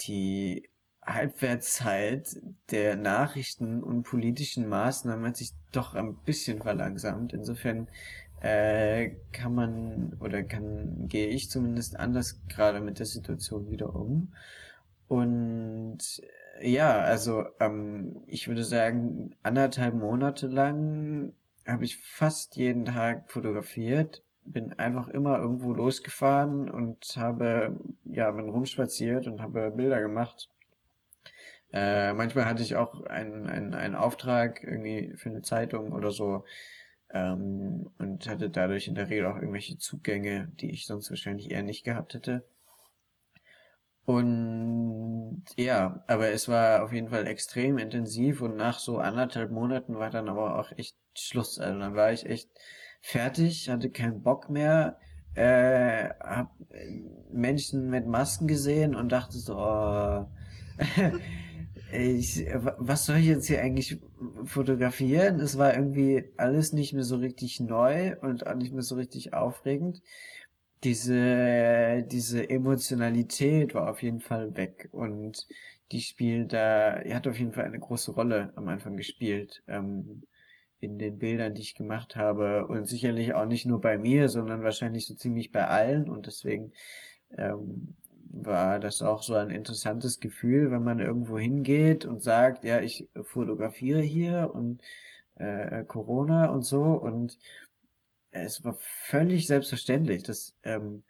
die 0.00 0.68
Halbwertszeit 1.04 2.40
der 2.70 2.96
Nachrichten 2.96 3.82
und 3.82 4.04
politischen 4.04 4.68
Maßnahmen 4.68 5.26
hat 5.26 5.36
sich 5.36 5.52
doch 5.72 5.94
ein 5.94 6.16
bisschen 6.24 6.62
verlangsamt. 6.62 7.32
Insofern 7.32 7.88
äh, 8.40 9.10
kann 9.32 9.54
man 9.54 10.16
oder 10.20 10.42
kann 10.42 11.08
gehe 11.08 11.28
ich 11.28 11.50
zumindest 11.50 11.96
anders 11.96 12.40
gerade 12.48 12.80
mit 12.80 12.98
der 12.98 13.06
Situation 13.06 13.70
wieder 13.70 13.94
um. 13.94 14.32
Und 15.08 16.22
ja, 16.60 17.00
also 17.00 17.44
ähm, 17.58 18.22
ich 18.26 18.48
würde 18.48 18.64
sagen, 18.64 19.34
anderthalb 19.42 19.94
Monate 19.94 20.46
lang 20.46 21.32
habe 21.66 21.84
ich 21.84 21.96
fast 21.98 22.56
jeden 22.56 22.84
Tag 22.84 23.30
fotografiert, 23.30 24.22
bin 24.44 24.72
einfach 24.78 25.08
immer 25.08 25.38
irgendwo 25.38 25.72
losgefahren 25.72 26.70
und 26.70 27.16
habe, 27.16 27.76
ja, 28.04 28.30
bin 28.30 28.48
rumspaziert 28.48 29.26
und 29.26 29.40
habe 29.40 29.70
Bilder 29.70 30.00
gemacht. 30.00 30.48
Äh, 31.72 32.12
manchmal 32.14 32.46
hatte 32.46 32.62
ich 32.62 32.76
auch 32.76 33.04
einen, 33.04 33.46
einen, 33.46 33.74
einen 33.74 33.94
Auftrag 33.94 34.62
irgendwie 34.64 35.12
für 35.16 35.28
eine 35.28 35.42
Zeitung 35.42 35.92
oder 35.92 36.10
so 36.10 36.44
ähm, 37.12 37.90
und 37.98 38.28
hatte 38.28 38.50
dadurch 38.50 38.88
in 38.88 38.96
der 38.96 39.08
Regel 39.08 39.26
auch 39.26 39.36
irgendwelche 39.36 39.78
Zugänge, 39.78 40.48
die 40.60 40.70
ich 40.70 40.86
sonst 40.86 41.10
wahrscheinlich 41.10 41.50
eher 41.50 41.62
nicht 41.62 41.84
gehabt 41.84 42.14
hätte. 42.14 42.44
Und 44.04 45.44
ja, 45.56 46.02
aber 46.06 46.30
es 46.30 46.48
war 46.48 46.82
auf 46.82 46.92
jeden 46.92 47.08
Fall 47.10 47.26
extrem 47.26 47.78
intensiv 47.78 48.40
und 48.40 48.56
nach 48.56 48.78
so 48.78 48.98
anderthalb 48.98 49.50
Monaten 49.50 49.96
war 49.98 50.10
dann 50.10 50.28
aber 50.28 50.58
auch 50.58 50.72
echt 50.76 50.96
Schluss. 51.16 51.58
Also 51.58 51.78
dann 51.78 51.94
war 51.94 52.12
ich 52.12 52.26
echt 52.26 52.50
fertig, 53.00 53.68
hatte 53.68 53.90
keinen 53.90 54.22
Bock 54.22 54.50
mehr, 54.50 54.98
äh, 55.34 56.08
hab 56.20 56.50
Menschen 57.32 57.88
mit 57.90 58.06
Masken 58.06 58.48
gesehen 58.48 58.94
und 58.94 59.12
dachte 59.12 59.38
so, 59.38 59.56
oh, 59.56 60.26
ich, 61.92 62.46
was 62.78 63.06
soll 63.06 63.16
ich 63.18 63.26
jetzt 63.26 63.46
hier 63.46 63.60
eigentlich 63.60 64.00
fotografieren? 64.44 65.40
Es 65.40 65.58
war 65.58 65.74
irgendwie 65.74 66.24
alles 66.36 66.72
nicht 66.72 66.92
mehr 66.92 67.04
so 67.04 67.16
richtig 67.16 67.60
neu 67.60 68.16
und 68.20 68.46
auch 68.46 68.54
nicht 68.54 68.72
mehr 68.72 68.82
so 68.82 68.96
richtig 68.96 69.34
aufregend. 69.34 70.02
Diese, 70.82 72.02
diese 72.04 72.48
Emotionalität 72.48 73.74
war 73.74 73.90
auf 73.90 74.02
jeden 74.02 74.20
Fall 74.20 74.56
weg 74.56 74.88
und 74.92 75.46
die 75.92 76.00
spielt 76.00 76.52
da, 76.52 77.00
die 77.02 77.14
hat 77.14 77.26
auf 77.26 77.38
jeden 77.38 77.52
Fall 77.52 77.64
eine 77.64 77.78
große 77.78 78.12
Rolle 78.12 78.52
am 78.56 78.68
Anfang 78.68 78.96
gespielt. 78.96 79.62
Ähm, 79.68 80.22
in 80.80 80.98
den 80.98 81.18
Bildern, 81.18 81.54
die 81.54 81.60
ich 81.62 81.74
gemacht 81.74 82.16
habe 82.16 82.66
und 82.66 82.86
sicherlich 82.86 83.34
auch 83.34 83.46
nicht 83.46 83.66
nur 83.66 83.80
bei 83.80 83.98
mir, 83.98 84.28
sondern 84.28 84.62
wahrscheinlich 84.62 85.06
so 85.06 85.14
ziemlich 85.14 85.52
bei 85.52 85.66
allen 85.66 86.08
und 86.08 86.26
deswegen 86.26 86.72
ähm, 87.36 87.94
war 88.30 88.78
das 88.80 89.02
auch 89.02 89.22
so 89.22 89.34
ein 89.34 89.50
interessantes 89.50 90.20
Gefühl, 90.20 90.70
wenn 90.70 90.82
man 90.82 91.00
irgendwo 91.00 91.38
hingeht 91.38 92.06
und 92.06 92.22
sagt, 92.22 92.64
ja, 92.64 92.80
ich 92.80 93.08
fotografiere 93.22 94.00
hier 94.00 94.50
und 94.54 94.82
äh, 95.34 95.84
Corona 95.84 96.46
und 96.50 96.62
so 96.62 96.82
und 96.82 97.38
es 98.30 98.64
war 98.64 98.76
völlig 98.80 99.46
selbstverständlich, 99.46 100.22
dass, 100.22 100.54
ähm, 100.62 101.02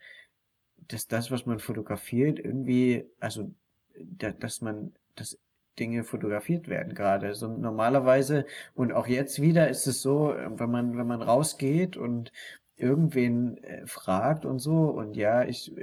dass 0.89 1.07
das, 1.07 1.31
was 1.31 1.47
man 1.47 1.59
fotografiert, 1.59 2.39
irgendwie, 2.39 3.07
also 3.21 3.51
da, 3.97 4.31
dass 4.33 4.61
man, 4.61 4.93
dass 5.16 5.39
Dinge 5.79 6.05
fotografiert 6.05 6.68
werden 6.68 6.95
gerade. 6.95 7.35
So 7.35 7.49
normalerweise 7.49 8.47
und 8.75 8.93
auch 8.93 9.07
jetzt 9.07 9.41
wieder 9.41 9.68
ist 9.68 9.87
es 9.87 10.03
so, 10.03 10.35
wenn 10.37 10.71
man 10.71 10.97
wenn 10.97 11.07
man 11.07 11.23
rausgeht 11.23 11.97
und 11.97 12.33
irgendwen 12.77 13.59
äh, 13.64 13.87
fragt 13.87 14.45
und 14.45 14.59
so 14.59 14.85
und 14.85 15.16
ja, 15.16 15.45
ich, 15.45 15.75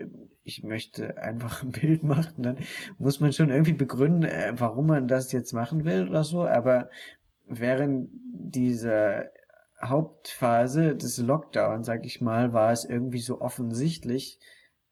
ich 0.43 0.63
möchte 0.63 1.17
einfach 1.17 1.63
ein 1.63 1.71
Bild 1.81 2.03
machen, 2.03 2.43
dann 2.43 2.57
muss 2.97 3.19
man 3.19 3.33
schon 3.33 3.49
irgendwie 3.49 3.73
begründen, 3.73 4.23
äh, 4.23 4.53
warum 4.57 4.87
man 4.87 5.07
das 5.07 5.31
jetzt 5.31 5.53
machen 5.53 5.85
will 5.85 6.07
oder 6.09 6.23
so, 6.23 6.45
aber 6.45 6.89
während 7.45 8.09
dieser 8.33 9.25
Hauptphase 9.81 10.95
des 10.95 11.17
Lockdowns, 11.19 11.85
sag 11.85 12.05
ich 12.05 12.21
mal, 12.21 12.53
war 12.53 12.71
es 12.71 12.85
irgendwie 12.85 13.19
so 13.19 13.41
offensichtlich, 13.41 14.39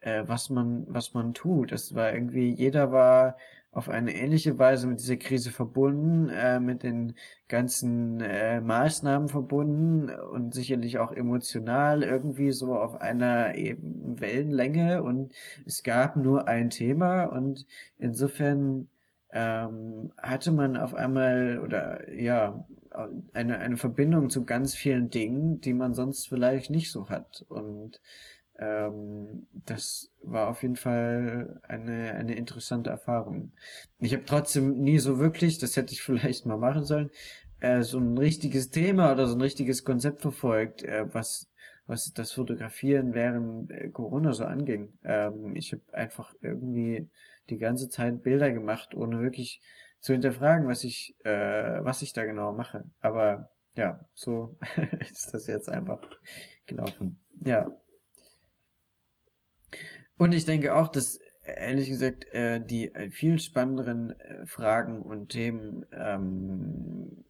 äh, 0.01 0.23
was 0.27 0.49
man, 0.49 0.85
was 0.87 1.13
man 1.13 1.33
tut. 1.33 1.71
Es 1.71 1.95
war 1.95 2.13
irgendwie, 2.13 2.49
jeder 2.53 2.91
war 2.91 3.37
auf 3.75 3.89
eine 3.89 4.15
ähnliche 4.15 4.57
Weise 4.57 4.87
mit 4.87 4.99
dieser 4.99 5.17
Krise 5.17 5.51
verbunden, 5.51 6.29
äh, 6.29 6.59
mit 6.61 6.83
den 6.83 7.15
ganzen 7.49 8.21
äh, 8.21 8.61
Maßnahmen 8.61 9.27
verbunden 9.27 10.09
und 10.09 10.53
sicherlich 10.53 10.97
auch 10.99 11.11
emotional 11.11 12.01
irgendwie 12.01 12.51
so 12.51 12.75
auf 12.75 13.01
einer 13.01 13.55
eben 13.55 14.19
Wellenlänge 14.21 15.03
und 15.03 15.33
es 15.65 15.83
gab 15.83 16.15
nur 16.15 16.47
ein 16.47 16.69
Thema 16.69 17.25
und 17.25 17.65
insofern 17.97 18.87
ähm, 19.31 20.13
hatte 20.17 20.51
man 20.53 20.77
auf 20.77 20.93
einmal 20.95 21.59
oder 21.59 22.09
ja 22.13 22.65
eine, 23.33 23.59
eine 23.59 23.77
Verbindung 23.77 24.29
zu 24.29 24.45
ganz 24.45 24.75
vielen 24.75 25.09
Dingen, 25.09 25.61
die 25.61 25.73
man 25.73 25.93
sonst 25.93 26.27
vielleicht 26.27 26.69
nicht 26.69 26.91
so 26.91 27.09
hat 27.09 27.45
und 27.49 28.01
ähm, 28.57 29.47
das 29.51 30.11
war 30.21 30.47
auf 30.47 30.61
jeden 30.61 30.77
Fall 30.77 31.59
eine, 31.63 32.13
eine 32.13 32.35
interessante 32.35 32.89
Erfahrung. 32.89 33.51
Ich 33.99 34.13
habe 34.13 34.23
trotzdem 34.25 34.81
nie 34.81 34.99
so 34.99 35.19
wirklich, 35.19 35.57
das 35.57 35.75
hätte 35.75 35.93
ich 35.93 36.01
vielleicht 36.03 36.45
mal 36.45 36.57
machen 36.57 36.85
sollen, 36.85 37.09
äh, 37.59 37.81
so 37.81 37.99
ein 37.99 38.17
richtiges 38.17 38.69
Thema 38.69 39.11
oder 39.11 39.27
so 39.27 39.35
ein 39.35 39.41
richtiges 39.41 39.83
Konzept 39.83 40.21
verfolgt, 40.21 40.83
äh, 40.83 41.13
was 41.13 41.49
was 41.87 42.11
das 42.13 42.31
Fotografieren 42.31 43.13
während 43.13 43.71
äh, 43.71 43.89
Corona 43.89 44.33
so 44.33 44.45
anging. 44.45 44.93
Ähm, 45.03 45.55
ich 45.55 45.71
habe 45.71 45.83
einfach 45.91 46.33
irgendwie 46.41 47.07
die 47.49 47.57
ganze 47.57 47.89
Zeit 47.89 48.23
Bilder 48.23 48.51
gemacht, 48.51 48.95
ohne 48.95 49.21
wirklich 49.21 49.61
zu 50.05 50.13
hinterfragen, 50.13 50.67
was 50.67 50.83
ich, 50.83 51.15
äh, 51.25 51.83
was 51.83 52.03
ich 52.03 52.13
da 52.13 52.25
genau 52.25 52.53
mache. 52.53 52.83
Aber 52.99 53.49
ja, 53.73 54.07
so 54.13 54.55
ist 54.99 55.33
das 55.33 55.47
jetzt 55.47 55.67
einfach 55.67 55.99
gelaufen. 56.67 57.19
Ja. 57.43 57.75
Und 60.19 60.33
ich 60.33 60.45
denke 60.45 60.75
auch, 60.75 60.89
dass 60.89 61.19
ehrlich 61.41 61.89
gesagt 61.89 62.31
äh, 62.33 62.63
die 62.63 62.93
äh, 62.93 63.09
viel 63.09 63.39
spannenderen 63.39 64.11
äh, 64.19 64.45
Fragen 64.45 65.01
und 65.01 65.29
Themen 65.29 65.87
ähm, 65.91 67.25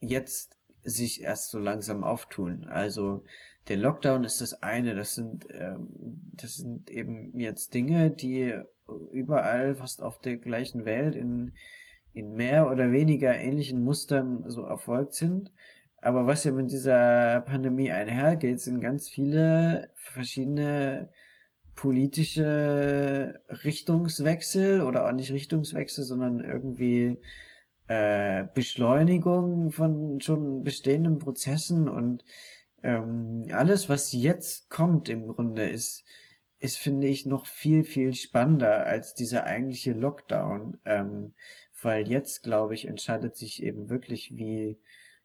jetzt 0.00 0.58
sich 0.82 1.22
erst 1.22 1.50
so 1.50 1.60
langsam 1.60 2.02
auftun. 2.02 2.64
Also 2.64 3.22
der 3.68 3.76
Lockdown 3.76 4.24
ist 4.24 4.40
das 4.40 4.64
eine, 4.64 4.96
das 4.96 5.14
sind 5.14 5.46
ähm, 5.52 5.86
das 6.32 6.56
sind 6.56 6.90
eben 6.90 7.38
jetzt 7.38 7.72
Dinge, 7.72 8.10
die 8.10 8.60
überall 9.12 9.76
fast 9.76 10.02
auf 10.02 10.18
der 10.18 10.38
gleichen 10.38 10.84
Welt 10.84 11.14
in 11.14 11.52
in 12.20 12.34
mehr 12.34 12.70
oder 12.70 12.92
weniger 12.92 13.34
ähnlichen 13.36 13.82
Mustern 13.82 14.44
so 14.48 14.62
erfolgt 14.62 15.14
sind. 15.14 15.52
Aber 16.02 16.26
was 16.26 16.44
ja 16.44 16.52
mit 16.52 16.70
dieser 16.70 17.40
Pandemie 17.42 17.90
einhergeht, 17.90 18.60
sind 18.60 18.80
ganz 18.80 19.08
viele 19.08 19.90
verschiedene 19.96 21.10
politische 21.74 23.40
Richtungswechsel 23.64 24.82
oder 24.82 25.06
auch 25.06 25.12
nicht 25.12 25.32
Richtungswechsel, 25.32 26.04
sondern 26.04 26.40
irgendwie 26.40 27.18
äh, 27.88 28.44
Beschleunigung 28.54 29.72
von 29.72 30.20
schon 30.20 30.62
bestehenden 30.62 31.18
Prozessen 31.18 31.88
und 31.88 32.24
ähm, 32.82 33.46
alles, 33.52 33.88
was 33.88 34.12
jetzt 34.12 34.70
kommt 34.70 35.08
im 35.08 35.28
Grunde, 35.28 35.68
ist, 35.68 36.04
ist, 36.58 36.78
finde 36.78 37.08
ich, 37.08 37.26
noch 37.26 37.46
viel, 37.46 37.84
viel 37.84 38.14
spannender 38.14 38.86
als 38.86 39.14
dieser 39.14 39.44
eigentliche 39.44 39.92
Lockdown. 39.92 40.78
Ähm, 40.84 41.34
weil 41.82 42.08
jetzt, 42.08 42.42
glaube 42.42 42.74
ich, 42.74 42.86
entscheidet 42.86 43.36
sich 43.36 43.62
eben 43.62 43.88
wirklich, 43.88 44.36
wie, 44.36 44.78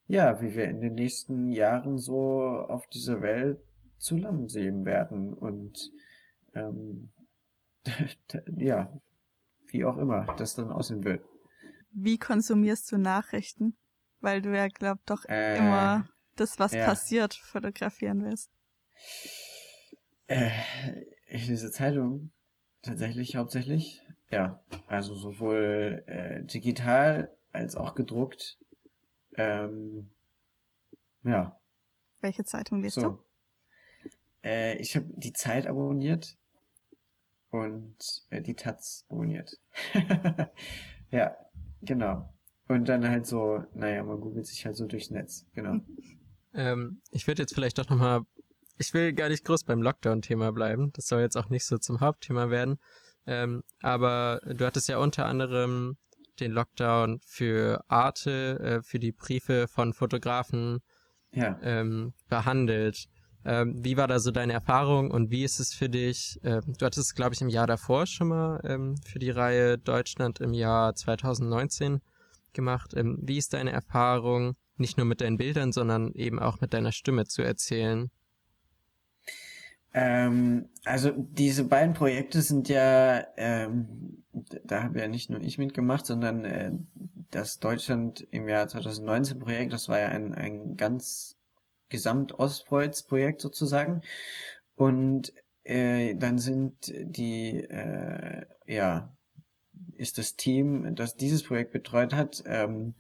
ja, 0.08 0.41
wie 0.41 0.56
wir 0.56 0.66
in 0.66 0.82
den 0.82 0.93
nächsten 0.93 1.51
Jahren 1.51 1.97
so 1.97 2.41
auf 2.41 2.88
dieser 2.88 3.22
Welt 3.22 3.60
zusammensehen 3.97 4.86
werden. 4.86 5.34
Und 5.34 5.91
ähm, 6.53 7.12
ja, 8.58 8.91
wie 9.68 9.86
auch 9.86 9.97
immer 9.97 10.26
das 10.38 10.56
dann 10.56 10.72
aussehen 10.72 11.03
wird. 11.03 11.24
Wie 11.91 12.18
konsumierst 12.18 12.91
du 12.91 12.97
Nachrichten? 12.97 13.78
Weil 14.20 14.41
du 14.41 14.56
ja, 14.56 14.68
glaub, 14.68 15.06
doch 15.06 15.26
äh, 15.26 15.58
immer 15.58 16.10
das, 16.36 16.60
was 16.60 16.74
ja. 16.74 16.86
passiert, 16.86 17.36
fotografieren 17.36 18.24
willst. 18.24 18.51
Äh, 20.28 20.49
ich 21.28 21.47
lese 21.47 21.72
Zeitung 21.72 22.32
tatsächlich 22.82 23.36
hauptsächlich. 23.36 24.05
Ja, 24.36 24.59
also 24.88 25.15
sowohl 25.15 26.03
äh, 26.07 26.43
digital 26.43 27.33
als 27.53 27.77
auch 27.77 27.95
gedruckt. 27.95 28.57
Ähm, 29.38 30.09
ja. 31.23 31.57
Welche 32.19 32.43
Zeitung 32.43 32.83
liest 32.83 32.95
so. 32.95 33.01
du? 33.01 33.23
Äh, 34.43 34.75
ich 34.79 34.97
habe 34.97 35.05
die 35.15 35.31
Zeit 35.31 35.67
abonniert 35.67 36.38
und 37.49 37.95
äh, 38.29 38.41
die 38.41 38.55
Taz 38.55 39.05
abonniert. 39.07 39.57
ja, 41.11 41.38
genau. 41.81 42.29
Und 42.67 42.89
dann 42.89 43.07
halt 43.07 43.27
so, 43.27 43.63
naja, 43.73 44.03
man 44.03 44.19
googelt 44.19 44.47
sich 44.47 44.65
halt 44.65 44.75
so 44.75 44.86
durchs 44.86 45.11
Netz, 45.11 45.45
genau. 45.53 45.79
Ähm, 46.53 47.01
ich 47.11 47.25
würde 47.25 47.41
jetzt 47.41 47.53
vielleicht 47.53 47.77
doch 47.77 47.88
nochmal, 47.88 48.23
ich 48.77 48.93
will 48.93 49.13
gar 49.13 49.29
nicht 49.29 49.45
groß 49.45 49.63
beim 49.63 49.81
Lockdown-Thema 49.81 50.51
bleiben. 50.51 50.91
Das 50.91 51.07
soll 51.07 51.21
jetzt 51.21 51.38
auch 51.38 51.47
nicht 51.47 51.63
so 51.63 51.77
zum 51.77 52.01
Hauptthema 52.01 52.49
werden. 52.49 52.79
Ähm, 53.28 53.63
aber 53.82 54.41
du 54.45 54.65
hattest 54.65 54.88
ja 54.88 54.97
unter 54.97 55.26
anderem 55.26 55.97
den 56.39 56.51
Lockdown 56.51 57.19
für 57.26 57.84
Arte, 57.88 58.59
äh, 58.59 58.82
für 58.84 58.99
die 58.99 59.11
Briefe 59.11 59.67
von 59.67 59.93
Fotografen 59.93 60.80
ja. 61.32 61.57
ähm, 61.61 62.13
behandelt. 62.30 63.05
Ähm, 63.45 63.84
wie 63.84 63.95
war 63.95 64.07
da 64.07 64.19
so 64.19 64.32
deine 64.32 64.53
Erfahrung 64.53 65.11
und 65.11 65.30
wie 65.30 65.43
ist 65.43 65.59
es 65.59 65.73
für 65.73 65.88
dich? 65.88 66.39
Ähm, 66.43 66.61
du 66.78 66.86
hattest, 66.86 67.15
glaube 67.15 67.36
ich, 67.36 67.41
im 67.41 67.49
Jahr 67.49 67.67
davor 67.67 68.07
schon 68.07 68.30
mal 68.30 68.59
ähm, 68.63 68.95
für 69.05 69.19
die 69.19 69.30
Reihe 69.30 69.78
Deutschland 69.78 70.39
im 70.41 70.53
Jahr 70.53 70.95
2019 70.95 72.01
gemacht. 72.53 72.93
Ähm, 72.95 73.19
wie 73.21 73.38
ist 73.38 73.53
deine 73.53 73.71
Erfahrung, 73.71 74.55
nicht 74.78 74.97
nur 74.97 75.05
mit 75.05 75.21
deinen 75.21 75.38
Bildern, 75.38 75.71
sondern 75.71 76.11
eben 76.13 76.39
auch 76.39 76.59
mit 76.59 76.73
deiner 76.73 76.91
Stimme 76.91 77.26
zu 77.26 77.43
erzählen? 77.43 78.09
Ähm, 79.97 80.67
also 80.83 81.11
diese 81.15 81.63
beiden 81.63 81.93
Projekte 81.93 82.41
sind 82.41 82.67
ja, 82.67 83.25
ähm, 83.37 84.25
da 84.65 84.83
habe 84.83 84.99
ja 84.99 85.07
nicht 85.07 85.29
nur 85.29 85.39
ich 85.39 85.57
mitgemacht, 85.57 86.05
sondern 86.05 86.43
äh, 86.43 86.71
das 87.31 87.59
Deutschland 87.59 88.27
im 88.31 88.49
Jahr 88.49 88.67
2019 88.67 89.39
Projekt, 89.39 89.71
das 89.71 89.87
war 89.87 89.97
ja 89.97 90.09
ein, 90.09 90.33
ein 90.35 90.75
ganz 90.75 91.37
Gesamt-Ostprojekt 91.87 93.39
sozusagen. 93.39 94.01
Und 94.75 95.33
äh, 95.63 96.15
dann 96.15 96.39
sind 96.39 96.91
die, 96.93 97.61
äh, 97.61 98.45
ja, 98.67 99.15
ist 99.93 100.17
das 100.17 100.35
Team, 100.35 100.93
das 100.95 101.15
dieses 101.15 101.41
Projekt 101.43 101.71
betreut 101.71 102.13
hat, 102.13 102.43
ähm, 102.45 102.95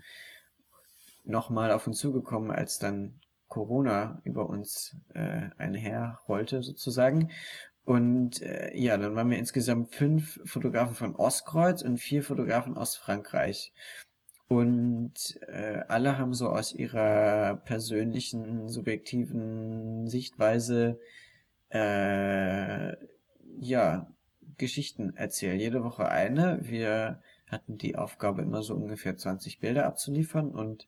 nochmal 1.25 1.73
auf 1.73 1.87
uns 1.87 1.97
zugekommen, 1.97 2.51
als 2.51 2.79
dann 2.79 3.19
Corona 3.47 4.21
über 4.23 4.49
uns 4.49 4.95
äh, 5.13 5.49
einherrollte 5.57 6.63
sozusagen. 6.63 7.29
Und 7.83 8.41
äh, 8.41 8.75
ja, 8.75 8.97
dann 8.97 9.15
waren 9.15 9.29
wir 9.29 9.37
insgesamt 9.37 9.93
fünf 9.93 10.39
Fotografen 10.43 10.95
von 10.95 11.15
Ostkreuz 11.15 11.83
und 11.83 11.99
vier 11.99 12.23
Fotografen 12.23 12.75
aus 12.75 12.95
Frankreich. 12.95 13.73
Und 14.47 15.39
äh, 15.47 15.81
alle 15.87 16.17
haben 16.17 16.33
so 16.33 16.49
aus 16.49 16.73
ihrer 16.73 17.57
persönlichen, 17.65 18.67
subjektiven 18.69 20.07
Sichtweise 20.07 20.99
äh, 21.69 22.95
ja 23.59 24.07
Geschichten 24.57 25.15
erzählt. 25.15 25.59
Jede 25.61 25.83
Woche 25.83 26.09
eine. 26.09 26.59
Wir 26.61 27.21
hatten 27.47 27.77
die 27.77 27.95
Aufgabe, 27.95 28.41
immer 28.41 28.63
so 28.63 28.75
ungefähr 28.75 29.17
20 29.17 29.59
Bilder 29.59 29.85
abzuliefern 29.85 30.51
und 30.51 30.87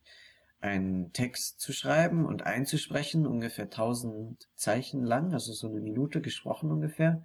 einen 0.60 1.12
Text 1.12 1.60
zu 1.60 1.72
schreiben 1.72 2.26
und 2.26 2.44
einzusprechen, 2.44 3.26
ungefähr 3.26 3.64
1000 3.66 4.48
Zeichen 4.54 5.02
lang, 5.04 5.32
also 5.32 5.52
so 5.52 5.68
eine 5.68 5.80
Minute 5.80 6.20
gesprochen 6.20 6.70
ungefähr. 6.70 7.22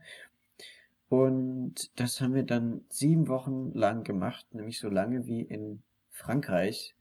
Und 1.09 1.99
das 1.99 2.21
haben 2.21 2.33
wir 2.33 2.43
dann 2.43 2.85
sieben 2.89 3.27
Wochen 3.27 3.71
lang 3.73 4.03
gemacht, 4.03 4.47
nämlich 4.53 4.79
so 4.79 4.89
lange 4.89 5.25
wie 5.25 5.41
in 5.41 5.83
Frankreich 6.09 6.95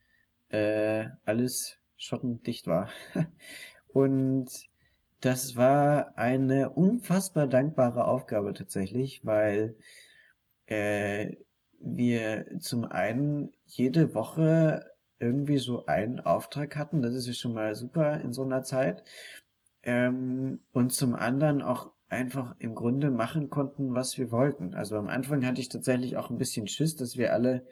äh, 0.48 1.06
alles 1.24 1.78
schottendicht 1.96 2.66
war. 2.66 2.90
und 3.88 4.50
das 5.20 5.56
war 5.56 6.18
eine 6.18 6.70
unfassbar 6.70 7.46
dankbare 7.46 8.06
Aufgabe 8.06 8.54
tatsächlich, 8.54 9.24
weil 9.24 9.76
äh, 10.66 11.36
wir 11.78 12.46
zum 12.60 12.84
einen 12.84 13.52
jede 13.66 14.14
Woche 14.14 14.91
irgendwie 15.22 15.58
so 15.58 15.86
einen 15.86 16.20
Auftrag 16.20 16.76
hatten. 16.76 17.00
Das 17.00 17.14
ist 17.14 17.26
ja 17.26 17.32
schon 17.32 17.54
mal 17.54 17.74
super 17.74 18.20
in 18.20 18.32
so 18.32 18.42
einer 18.42 18.62
Zeit. 18.62 19.04
Ähm, 19.84 20.60
und 20.72 20.92
zum 20.92 21.14
anderen 21.14 21.62
auch 21.62 21.92
einfach 22.08 22.54
im 22.58 22.74
Grunde 22.74 23.10
machen 23.10 23.48
konnten, 23.48 23.94
was 23.94 24.18
wir 24.18 24.30
wollten. 24.30 24.74
Also 24.74 24.96
am 24.96 25.08
Anfang 25.08 25.46
hatte 25.46 25.60
ich 25.60 25.68
tatsächlich 25.68 26.16
auch 26.16 26.30
ein 26.30 26.38
bisschen 26.38 26.66
Schiss, 26.68 26.96
dass 26.96 27.16
wir 27.16 27.32
alle 27.32 27.66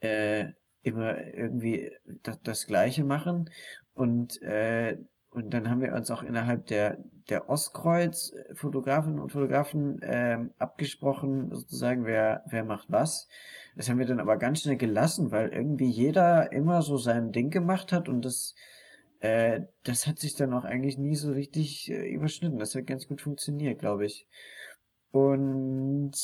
äh, 0.00 0.52
immer 0.82 1.18
irgendwie 1.34 1.92
das, 2.22 2.40
das 2.42 2.66
Gleiche 2.66 3.04
machen. 3.04 3.50
Und 3.92 4.40
äh, 4.42 4.98
und 5.36 5.50
dann 5.50 5.68
haben 5.68 5.82
wir 5.82 5.92
uns 5.92 6.10
auch 6.10 6.22
innerhalb 6.22 6.66
der, 6.68 6.96
der 7.28 7.50
Ostkreuz 7.50 8.32
Fotografen 8.54 9.18
und 9.18 9.32
Fotografen 9.32 10.00
ähm, 10.02 10.50
abgesprochen, 10.58 11.54
sozusagen, 11.54 12.06
wer, 12.06 12.42
wer 12.48 12.64
macht 12.64 12.90
was. 12.90 13.28
Das 13.76 13.90
haben 13.90 13.98
wir 13.98 14.06
dann 14.06 14.18
aber 14.18 14.38
ganz 14.38 14.62
schnell 14.62 14.78
gelassen, 14.78 15.32
weil 15.32 15.50
irgendwie 15.50 15.90
jeder 15.90 16.52
immer 16.52 16.80
so 16.80 16.96
sein 16.96 17.32
Ding 17.32 17.50
gemacht 17.50 17.92
hat 17.92 18.08
und 18.08 18.24
das, 18.24 18.54
äh, 19.20 19.60
das 19.82 20.06
hat 20.06 20.18
sich 20.18 20.36
dann 20.36 20.54
auch 20.54 20.64
eigentlich 20.64 20.96
nie 20.96 21.16
so 21.16 21.32
richtig 21.32 21.90
äh, 21.90 22.08
überschnitten. 22.08 22.58
Das 22.58 22.74
hat 22.74 22.86
ganz 22.86 23.06
gut 23.06 23.20
funktioniert, 23.20 23.78
glaube 23.78 24.06
ich. 24.06 24.26
Und 25.10 26.14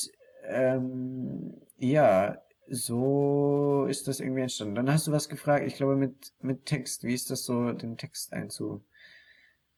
ähm, 0.47 1.53
ja, 1.77 2.41
so 2.67 3.85
ist 3.87 4.07
das 4.07 4.19
irgendwie 4.19 4.41
entstanden. 4.41 4.73
Dann 4.73 4.91
hast 4.91 5.05
du 5.05 5.11
was 5.11 5.29
gefragt, 5.29 5.67
ich 5.67 5.75
glaube 5.75 5.95
mit, 5.97 6.33
mit 6.41 6.65
Text. 6.65 7.03
Wie 7.03 7.13
ist 7.13 7.29
das 7.29 7.43
so, 7.43 7.73
den 7.73 7.95
Text 7.97 8.33
einzu, 8.33 8.83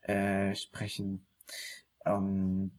äh, 0.08 0.56
sprechen. 0.56 1.26
Ähm, 2.06 2.72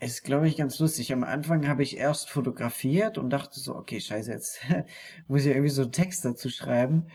ist, 0.00 0.24
glaube 0.24 0.48
ich, 0.48 0.56
ganz 0.56 0.78
lustig. 0.80 1.12
Am 1.12 1.22
Anfang 1.22 1.68
habe 1.68 1.82
ich 1.82 1.96
erst 1.96 2.28
fotografiert 2.28 3.18
und 3.18 3.30
dachte 3.30 3.60
so, 3.60 3.76
okay, 3.76 4.00
scheiße, 4.00 4.32
jetzt 4.32 4.60
muss 5.28 5.42
ich 5.42 5.48
irgendwie 5.48 5.68
so 5.68 5.82
einen 5.82 5.92
Text 5.92 6.24
dazu 6.24 6.48
schreiben. 6.48 7.06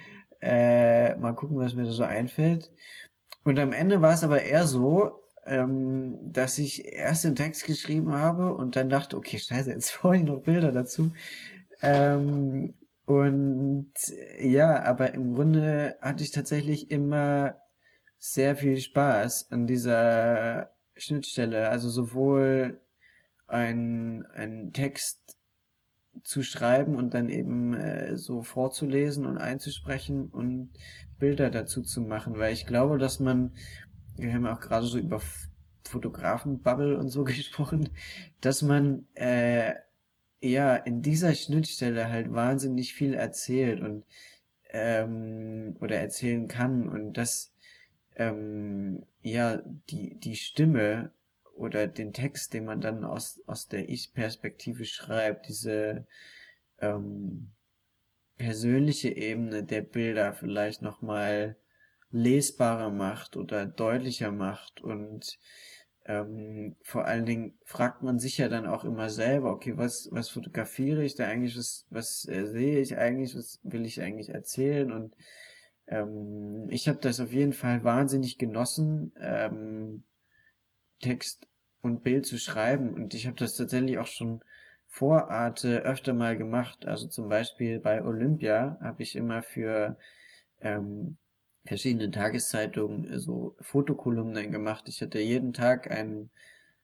Äh, 0.42 1.16
mal 1.18 1.34
gucken, 1.34 1.58
was 1.58 1.74
mir 1.74 1.84
da 1.84 1.92
so 1.92 2.04
einfällt. 2.04 2.72
Und 3.44 3.60
am 3.60 3.74
Ende 3.74 4.02
war 4.02 4.14
es 4.14 4.24
aber 4.24 4.42
eher 4.42 4.68
so, 4.68 5.24
ähm, 5.46 6.18
dass 6.22 6.58
ich 6.58 6.86
erst 6.86 7.24
den 7.24 7.36
Text 7.36 7.66
geschrieben 7.66 8.14
habe 8.14 8.54
und 8.54 8.76
dann 8.76 8.90
dachte, 8.90 9.18
okay, 9.18 9.40
scheiße, 9.40 9.72
jetzt 9.72 9.98
brauche 10.02 10.18
ich 10.18 10.24
noch 10.24 10.42
Bilder 10.42 10.72
dazu. 10.72 11.12
Ähm, 11.82 12.74
und 13.06 13.94
ja, 14.40 14.84
aber 14.84 15.14
im 15.14 15.34
Grunde 15.34 15.98
hatte 16.02 16.24
ich 16.24 16.32
tatsächlich 16.32 16.92
immer 16.92 17.56
sehr 18.20 18.56
viel 18.56 18.78
Spaß 18.78 19.52
an 19.52 19.68
dieser 19.68 20.72
Schnittstelle. 20.96 21.70
Also 21.70 21.90
sowohl 21.90 22.80
ein, 23.48 24.26
ein 24.34 24.74
Text 24.74 25.38
zu 26.24 26.44
schreiben 26.44 26.96
und 26.96 27.14
dann 27.14 27.30
eben 27.30 27.74
äh, 27.74 28.18
so 28.18 28.42
vorzulesen 28.42 29.26
und 29.26 29.38
einzusprechen 29.38 30.28
und 30.28 30.72
Bilder 31.20 31.50
dazu 31.50 31.82
zu 31.82 32.02
machen, 32.02 32.38
weil 32.38 32.54
ich 32.54 32.66
glaube, 32.66 32.98
dass 32.98 33.20
man, 33.20 33.52
wir 34.16 34.34
haben 34.34 34.46
auch 34.46 34.60
gerade 34.60 34.88
so 34.88 34.98
über 34.98 35.22
Fotografenbubble 35.84 36.98
und 36.98 37.10
so 37.10 37.24
gesprochen, 37.24 37.90
dass 38.42 38.62
man 38.62 39.06
äh, 39.16 39.74
ja 40.42 40.76
in 40.76 41.02
dieser 41.02 41.34
Schnittstelle 41.34 42.10
halt 42.10 42.32
wahnsinnig 42.34 42.94
viel 42.94 43.14
erzählt 43.14 43.82
und 43.82 44.06
ähm, 44.70 45.78
oder 45.80 45.98
erzählen 45.98 46.48
kann 46.48 46.88
und 46.90 47.14
das 47.14 47.54
ähm, 48.18 49.06
ja 49.22 49.62
die 49.90 50.20
die 50.20 50.36
Stimme 50.36 51.12
oder 51.56 51.88
den 51.88 52.14
Text, 52.14 52.54
den 52.54 52.66
man 52.66 52.82
dann 52.82 53.04
aus 53.04 53.42
aus 53.48 53.68
der 53.68 53.90
Ich-Perspektive 53.90 54.86
schreibt, 54.86 55.48
diese 55.48 56.06
ähm, 56.80 57.52
persönliche 58.38 59.10
Ebene 59.10 59.64
der 59.64 59.82
Bilder 59.82 60.34
vielleicht 60.34 60.82
noch 60.82 61.02
mal 61.02 61.56
lesbarer 62.12 62.90
macht 62.90 63.38
oder 63.38 63.66
deutlicher 63.66 64.32
macht 64.32 64.82
und 64.82 65.40
ähm, 66.08 66.78
vor 66.84 67.06
allen 67.06 67.26
Dingen 67.26 67.58
fragt 67.66 68.02
man 68.02 68.18
sich 68.18 68.38
ja 68.38 68.48
dann 68.48 68.66
auch 68.66 68.86
immer 68.86 69.10
selber, 69.10 69.52
okay, 69.52 69.76
was, 69.76 70.08
was 70.12 70.30
fotografiere 70.30 71.04
ich 71.04 71.16
da 71.16 71.28
eigentlich, 71.28 71.58
was, 71.58 71.86
was 71.90 72.26
äh, 72.30 72.46
sehe 72.46 72.80
ich 72.80 72.98
eigentlich, 72.98 73.36
was 73.36 73.60
will 73.64 73.86
ich 73.86 74.02
eigentlich 74.02 74.30
erzählen? 74.30 74.94
Und 74.94 75.14
ähm, 75.88 76.68
ich 76.70 76.88
habe 76.88 77.00
das 77.00 77.20
auf 77.20 77.32
jeden 77.32 77.54
Fall 77.54 77.84
wahnsinnig 77.84 78.38
genossen, 78.38 79.14
ähm, 79.20 80.04
Text 81.02 81.48
und 81.82 82.04
Bild 82.04 82.26
zu 82.26 82.38
schreiben. 82.38 82.94
Und 82.94 83.14
ich 83.14 83.28
habe 83.28 83.38
das 83.38 83.56
tatsächlich 83.56 83.98
auch 83.98 84.08
schon 84.08 84.42
vor 84.88 85.30
Arte 85.30 85.84
öfter 85.84 86.14
mal 86.14 86.38
gemacht. 86.38 86.86
Also 86.86 87.08
zum 87.08 87.30
Beispiel 87.30 87.80
bei 87.80 88.04
Olympia 88.04 88.78
habe 88.82 89.04
ich 89.04 89.16
immer 89.16 89.44
für 89.44 89.98
ähm, 90.62 91.18
verschiedene 91.66 92.10
Tageszeitungen 92.10 93.20
so 93.20 93.56
Fotokolumnen 93.62 94.52
gemacht. 94.52 94.86
Ich 94.88 95.02
hatte 95.02 95.20
jeden 95.20 95.54
Tag 95.54 95.92
ein, 95.92 96.30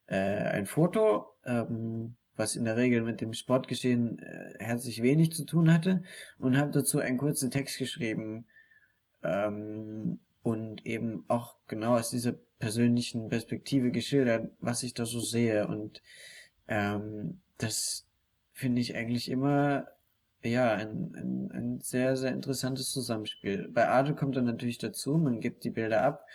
äh, 0.06 0.16
ein 0.16 0.66
Foto, 0.66 1.26
ähm, 1.44 2.16
was 2.36 2.56
in 2.56 2.64
der 2.64 2.76
Regel 2.76 3.02
mit 3.02 3.20
dem 3.20 3.32
Sportgeschehen 3.32 4.18
äh, 4.18 4.54
herzlich 4.58 5.02
wenig 5.02 5.32
zu 5.32 5.44
tun 5.44 5.72
hatte, 5.72 6.02
und 6.38 6.56
habe 6.56 6.70
dazu 6.70 6.98
einen 6.98 7.18
kurzen 7.18 7.50
Text 7.50 7.78
geschrieben, 7.78 8.46
ähm, 9.24 10.20
und 10.42 10.86
eben 10.86 11.24
auch 11.28 11.56
genau 11.66 11.96
aus 11.96 12.10
dieser 12.10 12.32
persönlichen 12.58 13.28
Perspektive 13.28 13.90
geschildert, 13.90 14.50
was 14.60 14.82
ich 14.82 14.94
da 14.94 15.06
so 15.06 15.20
sehe. 15.20 15.66
Und 15.66 16.02
ähm, 16.68 17.40
das 17.58 18.06
finde 18.52 18.80
ich 18.80 18.94
eigentlich 18.94 19.30
immer 19.30 19.88
ja, 20.42 20.74
ein, 20.74 21.14
ein, 21.16 21.50
ein 21.52 21.80
sehr, 21.80 22.16
sehr 22.16 22.32
interessantes 22.32 22.90
Zusammenspiel. 22.90 23.68
Bei 23.68 23.88
Arte 23.88 24.14
kommt 24.14 24.36
dann 24.36 24.44
natürlich 24.44 24.78
dazu, 24.78 25.16
man 25.16 25.40
gibt 25.40 25.64
die 25.64 25.70
Bilder 25.70 26.02
ab, 26.02 26.26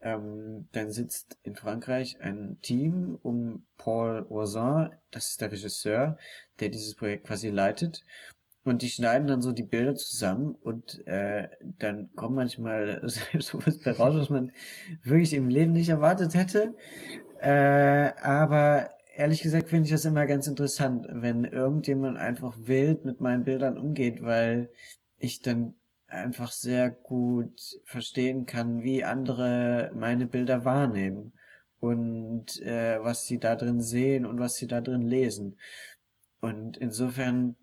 ähm, 0.00 0.68
dann 0.72 0.90
sitzt 0.90 1.38
in 1.42 1.56
Frankreich 1.56 2.20
ein 2.20 2.58
Team 2.60 3.18
um 3.22 3.64
Paul 3.78 4.26
Oisin, 4.28 4.90
das 5.10 5.30
ist 5.30 5.40
der 5.40 5.50
Regisseur, 5.50 6.18
der 6.60 6.68
dieses 6.68 6.94
Projekt 6.94 7.26
quasi 7.26 7.48
leitet. 7.48 8.04
Und 8.64 8.80
die 8.80 8.88
schneiden 8.88 9.26
dann 9.26 9.42
so 9.42 9.52
die 9.52 9.62
Bilder 9.62 9.94
zusammen 9.94 10.54
und 10.54 11.06
äh, 11.06 11.48
dann 11.78 12.10
kommt 12.16 12.36
manchmal 12.36 13.02
sowas 13.38 13.78
bei 13.78 13.92
raus, 13.92 14.14
was 14.16 14.30
man 14.30 14.52
wirklich 15.02 15.34
im 15.34 15.48
Leben 15.48 15.72
nicht 15.72 15.90
erwartet 15.90 16.34
hätte. 16.34 16.74
Äh, 17.40 18.12
aber 18.22 18.88
ehrlich 19.16 19.42
gesagt 19.42 19.68
finde 19.68 19.84
ich 19.84 19.92
das 19.92 20.06
immer 20.06 20.26
ganz 20.26 20.46
interessant, 20.46 21.06
wenn 21.10 21.44
irgendjemand 21.44 22.16
einfach 22.16 22.54
wild 22.58 23.04
mit 23.04 23.20
meinen 23.20 23.44
Bildern 23.44 23.76
umgeht, 23.76 24.22
weil 24.22 24.70
ich 25.18 25.42
dann 25.42 25.74
einfach 26.06 26.52
sehr 26.52 26.90
gut 26.90 27.60
verstehen 27.84 28.46
kann, 28.46 28.82
wie 28.82 29.04
andere 29.04 29.90
meine 29.94 30.26
Bilder 30.26 30.64
wahrnehmen 30.64 31.32
und 31.80 32.62
äh, 32.62 32.98
was 33.02 33.26
sie 33.26 33.38
da 33.38 33.56
drin 33.56 33.80
sehen 33.80 34.24
und 34.24 34.38
was 34.38 34.56
sie 34.56 34.66
da 34.66 34.80
drin 34.80 35.02
lesen. 35.02 35.58
Und 36.40 36.76
insofern 36.76 37.56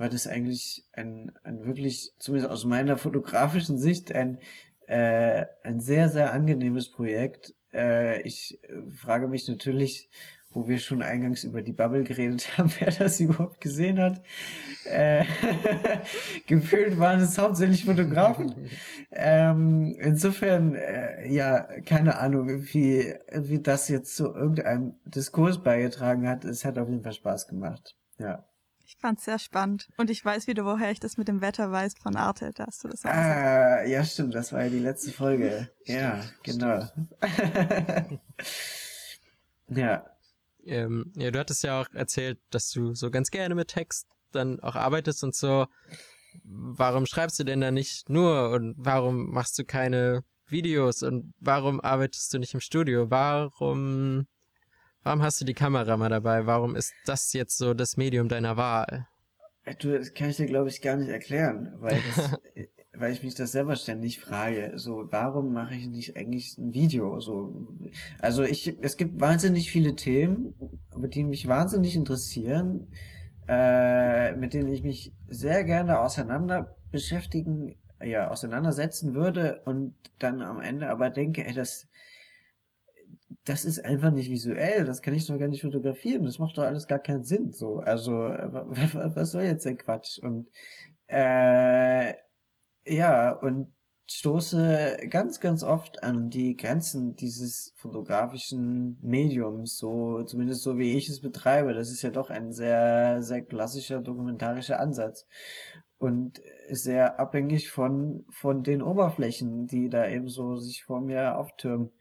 war 0.00 0.08
das 0.08 0.26
eigentlich 0.26 0.86
ein, 0.92 1.30
ein 1.44 1.66
wirklich, 1.66 2.14
zumindest 2.18 2.50
aus 2.50 2.64
meiner 2.64 2.96
fotografischen 2.96 3.76
Sicht, 3.76 4.12
ein, 4.14 4.38
äh, 4.86 5.44
ein 5.62 5.80
sehr, 5.80 6.08
sehr 6.08 6.32
angenehmes 6.32 6.90
Projekt. 6.90 7.54
Äh, 7.74 8.22
ich 8.22 8.58
frage 8.96 9.28
mich 9.28 9.46
natürlich, 9.46 10.08
wo 10.52 10.66
wir 10.66 10.78
schon 10.78 11.02
eingangs 11.02 11.44
über 11.44 11.60
die 11.60 11.74
Bubble 11.74 12.02
geredet 12.02 12.48
haben, 12.58 12.72
wer 12.78 12.90
das 12.90 13.20
überhaupt 13.20 13.60
gesehen 13.60 14.00
hat. 14.00 14.22
Äh, 14.86 15.26
gefühlt 16.46 16.98
waren 16.98 17.20
es 17.20 17.36
hauptsächlich 17.36 17.84
Fotografen. 17.84 18.70
ähm, 19.12 19.94
insofern, 20.00 20.76
äh, 20.76 21.30
ja, 21.30 21.60
keine 21.84 22.18
Ahnung, 22.18 22.48
wie, 22.72 23.16
wie 23.34 23.60
das 23.60 23.88
jetzt 23.88 24.16
zu 24.16 24.34
irgendeinem 24.34 24.94
Diskurs 25.04 25.62
beigetragen 25.62 26.26
hat. 26.26 26.46
Es 26.46 26.64
hat 26.64 26.78
auf 26.78 26.88
jeden 26.88 27.02
Fall 27.02 27.12
Spaß 27.12 27.48
gemacht. 27.48 27.98
Ja. 28.18 28.49
Ich 28.90 28.96
fand's 28.96 29.24
sehr 29.24 29.38
spannend. 29.38 29.88
Und 29.98 30.10
ich 30.10 30.24
weiß 30.24 30.48
wieder, 30.48 30.64
woher 30.64 30.90
ich 30.90 30.98
das 30.98 31.16
mit 31.16 31.28
dem 31.28 31.40
Wetter 31.40 31.70
weiß 31.70 31.94
von 32.02 32.16
Arte. 32.16 32.50
Da 32.52 32.66
hast 32.66 32.82
du 32.82 32.88
das 32.88 33.04
auch 33.04 33.10
Ah, 33.10 33.84
ja, 33.84 34.04
stimmt. 34.04 34.34
Das 34.34 34.52
war 34.52 34.64
ja 34.64 34.68
die 34.68 34.80
letzte 34.80 35.12
Folge. 35.12 35.70
ja, 35.84 36.20
genau. 36.42 36.88
ja. 39.68 40.04
Ähm, 40.64 41.12
ja, 41.14 41.30
du 41.30 41.38
hattest 41.38 41.62
ja 41.62 41.80
auch 41.80 41.86
erzählt, 41.94 42.40
dass 42.50 42.70
du 42.70 42.94
so 42.94 43.12
ganz 43.12 43.30
gerne 43.30 43.54
mit 43.54 43.68
Text 43.68 44.08
dann 44.32 44.58
auch 44.58 44.74
arbeitest 44.74 45.22
und 45.22 45.36
so. 45.36 45.66
Warum 46.42 47.06
schreibst 47.06 47.38
du 47.38 47.44
denn 47.44 47.60
da 47.60 47.70
nicht 47.70 48.10
nur 48.10 48.50
und 48.50 48.74
warum 48.76 49.30
machst 49.30 49.56
du 49.56 49.64
keine 49.64 50.24
Videos 50.48 51.04
und 51.04 51.32
warum 51.38 51.80
arbeitest 51.80 52.34
du 52.34 52.40
nicht 52.40 52.54
im 52.54 52.60
Studio? 52.60 53.08
Warum, 53.08 54.26
warum 55.02 55.22
hast 55.22 55.40
du 55.40 55.44
die 55.44 55.54
Kamera 55.54 55.96
mal 55.96 56.08
dabei? 56.08 56.46
Warum 56.46 56.76
ist 56.76 56.92
das 57.06 57.32
jetzt 57.32 57.58
so 57.58 57.74
das 57.74 57.96
Medium 57.96 58.28
deiner 58.28 58.56
Wahl? 58.56 59.06
Du, 59.78 59.96
das 59.96 60.14
kann 60.14 60.30
ich 60.30 60.36
dir, 60.36 60.46
glaube 60.46 60.68
ich, 60.68 60.82
gar 60.82 60.96
nicht 60.96 61.10
erklären, 61.10 61.74
weil 61.78 62.00
das, 62.14 62.38
weil 62.94 63.12
ich 63.12 63.22
mich 63.22 63.34
das 63.34 63.52
selber 63.52 63.76
ständig 63.76 64.20
frage, 64.20 64.72
so, 64.76 65.06
warum 65.10 65.52
mache 65.52 65.74
ich 65.74 65.86
nicht 65.86 66.16
eigentlich 66.16 66.58
ein 66.58 66.74
Video? 66.74 67.20
So, 67.20 67.68
also 68.18 68.42
ich, 68.42 68.76
es 68.80 68.96
gibt 68.96 69.20
wahnsinnig 69.20 69.70
viele 69.70 69.96
Themen, 69.96 70.54
die 70.96 71.24
mich 71.24 71.46
wahnsinnig 71.46 71.94
interessieren, 71.94 72.88
äh, 73.48 74.32
mit 74.36 74.54
denen 74.54 74.72
ich 74.72 74.82
mich 74.82 75.12
sehr 75.28 75.64
gerne 75.64 76.00
auseinander 76.00 76.76
beschäftigen, 76.90 77.76
ja, 78.02 78.28
auseinandersetzen 78.28 79.14
würde 79.14 79.60
und 79.66 79.94
dann 80.18 80.40
am 80.42 80.60
Ende 80.60 80.88
aber 80.88 81.10
denke, 81.10 81.46
ey, 81.46 81.54
das, 81.54 81.88
das 83.44 83.64
ist 83.64 83.84
einfach 83.84 84.10
nicht 84.10 84.30
visuell, 84.30 84.84
das 84.84 85.02
kann 85.02 85.14
ich 85.14 85.26
doch 85.26 85.38
gar 85.38 85.48
nicht 85.48 85.62
fotografieren, 85.62 86.24
das 86.24 86.38
macht 86.38 86.58
doch 86.58 86.64
alles 86.64 86.86
gar 86.86 86.98
keinen 86.98 87.24
Sinn, 87.24 87.52
so, 87.52 87.78
also, 87.78 88.12
was 88.12 89.32
soll 89.32 89.42
jetzt 89.44 89.64
der 89.64 89.76
Quatsch? 89.76 90.18
Und, 90.18 90.48
äh, 91.08 92.14
ja, 92.86 93.32
und 93.32 93.72
stoße 94.10 94.98
ganz, 95.08 95.38
ganz 95.40 95.62
oft 95.62 96.02
an 96.02 96.30
die 96.30 96.56
Grenzen 96.56 97.14
dieses 97.14 97.72
fotografischen 97.76 98.98
Mediums, 99.02 99.78
so, 99.78 100.24
zumindest 100.24 100.62
so 100.62 100.78
wie 100.78 100.96
ich 100.96 101.08
es 101.08 101.20
betreibe. 101.20 101.74
Das 101.74 101.90
ist 101.90 102.02
ja 102.02 102.10
doch 102.10 102.28
ein 102.30 102.52
sehr, 102.52 103.22
sehr 103.22 103.42
klassischer 103.42 104.00
dokumentarischer 104.00 104.80
Ansatz 104.80 105.26
und 105.98 106.42
sehr 106.70 107.20
abhängig 107.20 107.70
von, 107.70 108.24
von 108.30 108.64
den 108.64 108.82
Oberflächen, 108.82 109.66
die 109.66 109.88
da 109.88 110.08
eben 110.08 110.28
so 110.28 110.56
sich 110.56 110.82
vor 110.84 111.00
mir 111.00 111.38
auftürmen. 111.38 111.92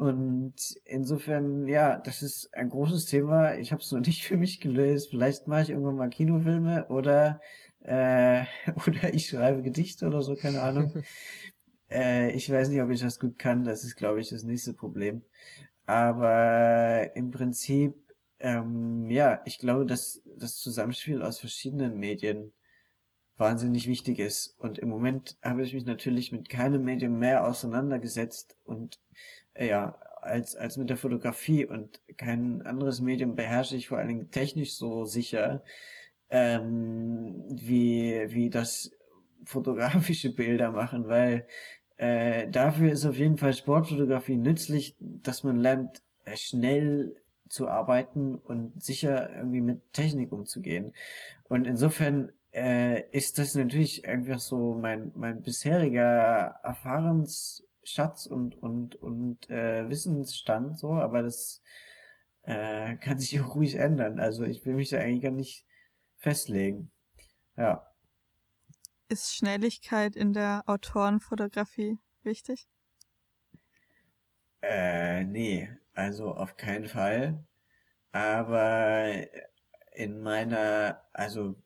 Und 0.00 0.54
insofern, 0.86 1.68
ja, 1.68 1.98
das 1.98 2.22
ist 2.22 2.54
ein 2.54 2.70
großes 2.70 3.04
Thema. 3.04 3.56
Ich 3.56 3.70
habe 3.70 3.82
es 3.82 3.92
noch 3.92 4.00
nicht 4.00 4.24
für 4.26 4.38
mich 4.38 4.58
gelöst. 4.58 5.10
Vielleicht 5.10 5.46
mache 5.46 5.64
ich 5.64 5.70
irgendwann 5.70 5.96
mal 5.96 6.08
Kinofilme 6.08 6.86
oder 6.88 7.38
äh, 7.80 8.44
oder 8.86 9.12
ich 9.12 9.28
schreibe 9.28 9.60
Gedichte 9.60 10.06
oder 10.06 10.22
so, 10.22 10.36
keine 10.36 10.62
Ahnung. 10.62 11.04
äh, 11.90 12.30
ich 12.32 12.50
weiß 12.50 12.70
nicht, 12.70 12.80
ob 12.80 12.88
ich 12.88 13.00
das 13.02 13.20
gut 13.20 13.38
kann. 13.38 13.64
Das 13.64 13.84
ist, 13.84 13.96
glaube 13.96 14.20
ich, 14.22 14.30
das 14.30 14.42
nächste 14.42 14.72
Problem. 14.72 15.20
Aber 15.84 17.14
im 17.14 17.30
Prinzip, 17.30 17.94
ähm, 18.38 19.10
ja, 19.10 19.42
ich 19.44 19.58
glaube, 19.58 19.84
dass 19.84 20.22
das 20.38 20.56
Zusammenspiel 20.56 21.20
aus 21.20 21.40
verschiedenen 21.40 21.98
Medien 21.98 22.54
wahnsinnig 23.36 23.86
wichtig 23.86 24.18
ist. 24.18 24.54
Und 24.58 24.78
im 24.78 24.88
Moment 24.88 25.36
habe 25.42 25.62
ich 25.62 25.74
mich 25.74 25.84
natürlich 25.84 26.32
mit 26.32 26.48
keinem 26.48 26.84
Medium 26.84 27.18
mehr 27.18 27.46
auseinandergesetzt 27.46 28.56
und 28.64 28.98
ja, 29.66 29.98
als, 30.22 30.56
als 30.56 30.76
mit 30.76 30.90
der 30.90 30.96
Fotografie 30.96 31.64
und 31.66 32.00
kein 32.16 32.62
anderes 32.62 33.00
Medium 33.00 33.34
beherrsche 33.34 33.76
ich 33.76 33.88
vor 33.88 33.98
allen 33.98 34.08
Dingen 34.08 34.30
technisch 34.30 34.74
so 34.74 35.04
sicher, 35.04 35.62
ähm, 36.30 37.44
wie, 37.48 38.26
wie 38.28 38.50
das 38.50 38.92
fotografische 39.44 40.34
Bilder 40.34 40.70
machen, 40.70 41.08
weil 41.08 41.46
äh, 41.96 42.48
dafür 42.48 42.92
ist 42.92 43.04
auf 43.04 43.16
jeden 43.16 43.36
Fall 43.36 43.52
Sportfotografie 43.52 44.36
nützlich, 44.36 44.96
dass 44.98 45.44
man 45.44 45.56
lernt, 45.56 46.02
äh, 46.24 46.36
schnell 46.36 47.16
zu 47.48 47.68
arbeiten 47.68 48.36
und 48.36 48.82
sicher 48.82 49.34
irgendwie 49.34 49.60
mit 49.60 49.92
Technik 49.92 50.32
umzugehen. 50.32 50.92
Und 51.48 51.66
insofern 51.66 52.30
äh, 52.52 53.02
ist 53.10 53.38
das 53.38 53.54
natürlich 53.54 54.06
einfach 54.06 54.38
so 54.38 54.74
mein, 54.74 55.12
mein 55.14 55.42
bisheriger 55.42 56.64
Erfahrensschatz 57.80 58.26
und, 58.26 58.56
und, 58.62 58.96
und 58.96 59.48
äh, 59.50 59.88
Wissensstand 59.88 60.78
so, 60.78 60.92
aber 60.92 61.22
das 61.22 61.62
äh, 62.42 62.96
kann 62.96 63.18
sich 63.18 63.40
auch 63.40 63.54
ruhig 63.54 63.76
ändern. 63.76 64.18
Also 64.20 64.44
ich 64.44 64.64
will 64.64 64.74
mich 64.74 64.90
da 64.90 64.98
eigentlich 64.98 65.22
gar 65.22 65.30
nicht 65.30 65.66
festlegen. 66.16 66.90
Ja. 67.56 67.86
Ist 69.08 69.34
Schnelligkeit 69.34 70.14
in 70.14 70.32
der 70.32 70.62
Autorenfotografie 70.66 71.98
wichtig? 72.22 72.68
Äh, 74.62 75.24
nee, 75.24 75.68
also 75.94 76.34
auf 76.34 76.56
keinen 76.56 76.86
Fall. 76.86 77.44
Aber 78.12 79.06
in 79.92 80.20
meiner, 80.20 81.02
also 81.12 81.56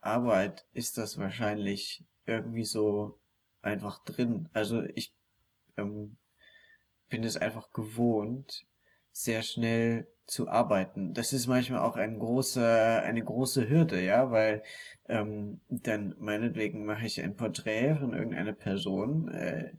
Arbeit 0.00 0.66
ist 0.72 0.98
das 0.98 1.18
wahrscheinlich 1.18 2.04
irgendwie 2.26 2.64
so 2.64 3.19
einfach 3.62 4.02
drin. 4.04 4.48
Also 4.52 4.82
ich 4.94 5.12
ähm, 5.76 6.16
bin 7.08 7.24
es 7.24 7.36
einfach 7.36 7.72
gewohnt, 7.72 8.66
sehr 9.12 9.42
schnell 9.42 10.06
zu 10.26 10.48
arbeiten. 10.48 11.12
Das 11.12 11.32
ist 11.32 11.48
manchmal 11.48 11.80
auch 11.80 11.96
ein 11.96 12.18
großer, 12.18 13.02
eine 13.02 13.22
große 13.22 13.68
Hürde, 13.68 14.00
ja, 14.00 14.30
weil 14.30 14.62
ähm, 15.08 15.60
dann 15.68 16.14
meinetwegen 16.18 16.84
mache 16.84 17.04
ich 17.04 17.20
ein 17.20 17.34
Porträt 17.34 17.96
von 17.96 18.14
irgendeiner 18.14 18.52
Person, 18.52 19.28
äh, 19.28 19.72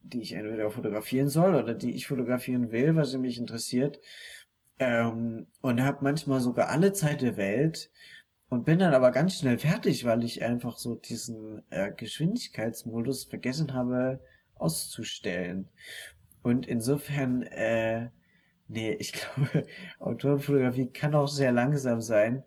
die 0.00 0.22
ich 0.22 0.32
entweder 0.32 0.70
fotografieren 0.70 1.28
soll 1.28 1.54
oder 1.54 1.74
die 1.74 1.94
ich 1.94 2.06
fotografieren 2.06 2.72
will, 2.72 2.96
was 2.96 3.14
mich 3.16 3.38
interessiert, 3.38 4.00
ähm, 4.78 5.46
und 5.60 5.82
habe 5.82 5.98
manchmal 6.02 6.40
sogar 6.40 6.68
alle 6.70 6.92
Zeit 6.94 7.20
der 7.20 7.36
Welt 7.36 7.90
und 8.52 8.64
bin 8.64 8.78
dann 8.78 8.94
aber 8.94 9.12
ganz 9.12 9.38
schnell 9.38 9.58
fertig, 9.58 10.04
weil 10.04 10.22
ich 10.24 10.42
einfach 10.42 10.76
so 10.76 10.94
diesen 10.94 11.62
äh, 11.70 11.90
Geschwindigkeitsmodus 11.92 13.24
vergessen 13.24 13.72
habe 13.72 14.20
auszustellen. 14.54 15.68
Und 16.42 16.66
insofern 16.66 17.42
äh, 17.42 18.10
Nee, 18.68 18.92
ich 18.94 19.12
glaube, 19.34 19.66
Autorenfotografie 19.98 20.90
kann 20.90 21.14
auch 21.14 21.28
sehr 21.28 21.52
langsam 21.52 22.00
sein. 22.00 22.42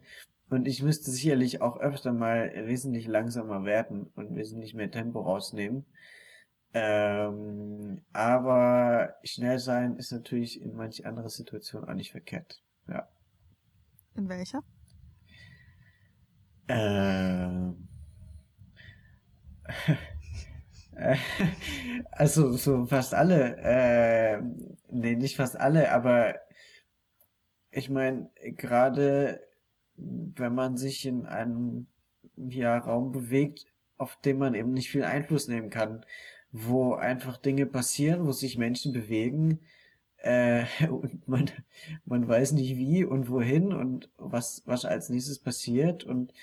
Und 0.50 0.68
ich 0.68 0.82
müsste 0.82 1.12
sicherlich 1.12 1.62
auch 1.62 1.78
öfter 1.78 2.14
mal 2.14 2.52
wesentlich 2.68 3.08
langsamer 3.08 3.64
werden 3.64 4.08
und 4.16 4.36
wesentlich 4.36 4.74
mehr 4.74 4.90
Tempo 4.90 5.22
rausnehmen. 5.22 5.86
Ähm, 6.74 8.02
aber 8.12 9.16
schnell 9.24 9.60
sein 9.60 9.98
ist 9.98 10.12
natürlich 10.12 10.62
in 10.62 10.76
manch 10.76 11.06
anderer 11.06 11.30
Situation 11.30 11.86
auch 11.86 11.94
nicht 11.94 12.12
verkehrt. 12.12 12.62
Ja. 12.88 13.08
In 14.16 14.28
welcher? 14.28 14.62
Äh, 16.68 17.48
also 22.12 22.54
so 22.54 22.86
fast 22.86 23.14
alle. 23.14 23.58
Äh, 23.58 24.42
nee, 24.90 25.16
nicht 25.16 25.36
fast 25.36 25.60
alle, 25.60 25.92
aber 25.92 26.36
ich 27.72 27.90
meine, 27.90 28.30
gerade 28.38 29.42
wenn 29.98 30.56
man 30.56 30.78
sich 30.78 31.06
in 31.06 31.26
einem 31.26 31.88
ja, 32.36 32.78
Raum 32.78 33.12
bewegt, 33.12 33.66
auf 33.98 34.18
dem 34.22 34.40
man 34.40 34.56
eben 34.56 34.74
nicht 34.74 34.90
viel 34.90 35.04
Einfluss 35.04 35.48
nehmen 35.48 35.70
kann, 35.70 36.06
wo 36.52 36.94
einfach 36.94 37.38
Dinge 37.38 37.66
passieren, 37.66 38.26
wo 38.26 38.32
sich 38.32 38.58
Menschen 38.58 38.94
bewegen, 38.94 39.60
äh, 40.26 40.66
und 40.90 41.28
man, 41.28 41.50
man 42.06 42.28
weiß 42.28 42.54
nicht 42.54 42.76
wie 42.76 43.06
und 43.06 43.30
wohin 43.30 43.74
und 43.74 44.10
was, 44.18 44.64
was 44.66 44.86
als 44.86 45.10
nächstes 45.10 45.40
passiert. 45.40 46.04
Und 46.04 46.34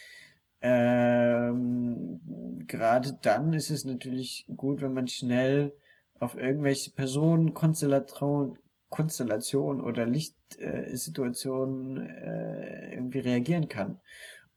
ähm, 0.60 2.20
gerade 2.66 3.18
dann 3.22 3.52
ist 3.52 3.70
es 3.70 3.84
natürlich 3.84 4.46
gut, 4.56 4.80
wenn 4.80 4.94
man 4.94 5.08
schnell 5.08 5.72
auf 6.20 6.36
irgendwelche 6.36 6.92
Personen, 6.92 7.54
Konstellationen, 7.54 8.58
Konstellation 8.88 9.80
oder 9.80 10.06
Lichtsituationen 10.06 12.08
äh, 12.08 12.94
irgendwie 12.94 13.20
reagieren 13.20 13.68
kann. 13.68 14.00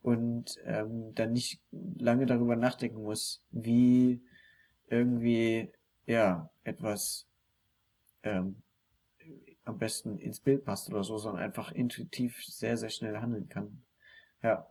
Und 0.02 0.60
ähm, 0.66 1.16
dann 1.16 1.34
nicht 1.34 1.62
lange 1.72 2.28
darüber 2.28 2.56
nachdenken 2.56 3.02
muss, 3.02 3.42
wie 3.50 4.22
irgendwie 4.88 5.72
ja 6.06 6.52
etwas 6.64 7.26
ähm, 8.22 8.62
am 9.66 9.78
besten 9.78 10.18
ins 10.20 10.40
Bild 10.40 10.64
passt 10.64 10.90
oder 10.90 11.04
so, 11.04 11.18
sondern 11.18 11.44
einfach 11.44 11.72
intuitiv 11.72 12.44
sehr, 12.46 12.78
sehr 12.78 12.90
schnell 12.90 13.18
handeln 13.18 13.50
kann. 13.50 13.84
Ja. 14.42 14.68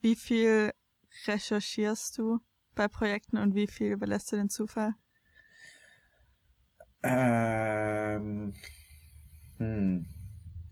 Wie 0.00 0.14
viel 0.14 0.72
recherchierst 1.26 2.16
du 2.18 2.38
bei 2.74 2.86
Projekten 2.86 3.38
und 3.38 3.54
wie 3.54 3.66
viel 3.66 3.92
überlässt 3.92 4.30
du 4.30 4.36
den 4.36 4.50
Zufall? 4.50 4.94
Ähm, 7.02 8.54
hm. 9.56 10.06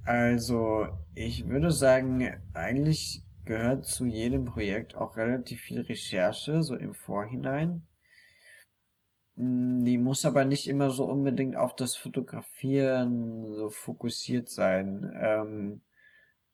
Also, 0.04 0.86
ich 1.14 1.48
würde 1.48 1.72
sagen, 1.72 2.30
eigentlich 2.54 3.24
gehört 3.44 3.86
zu 3.86 4.06
jedem 4.06 4.44
Projekt 4.44 4.94
auch 4.94 5.16
relativ 5.16 5.60
viel 5.60 5.80
Recherche, 5.80 6.62
so 6.62 6.76
im 6.76 6.94
Vorhinein. 6.94 7.86
Die 9.38 9.98
muss 9.98 10.24
aber 10.24 10.46
nicht 10.46 10.66
immer 10.66 10.90
so 10.90 11.04
unbedingt 11.04 11.56
auf 11.56 11.76
das 11.76 11.94
Fotografieren 11.94 13.52
so 13.52 13.68
fokussiert 13.68 14.48
sein, 14.48 15.12
ähm, 15.14 15.82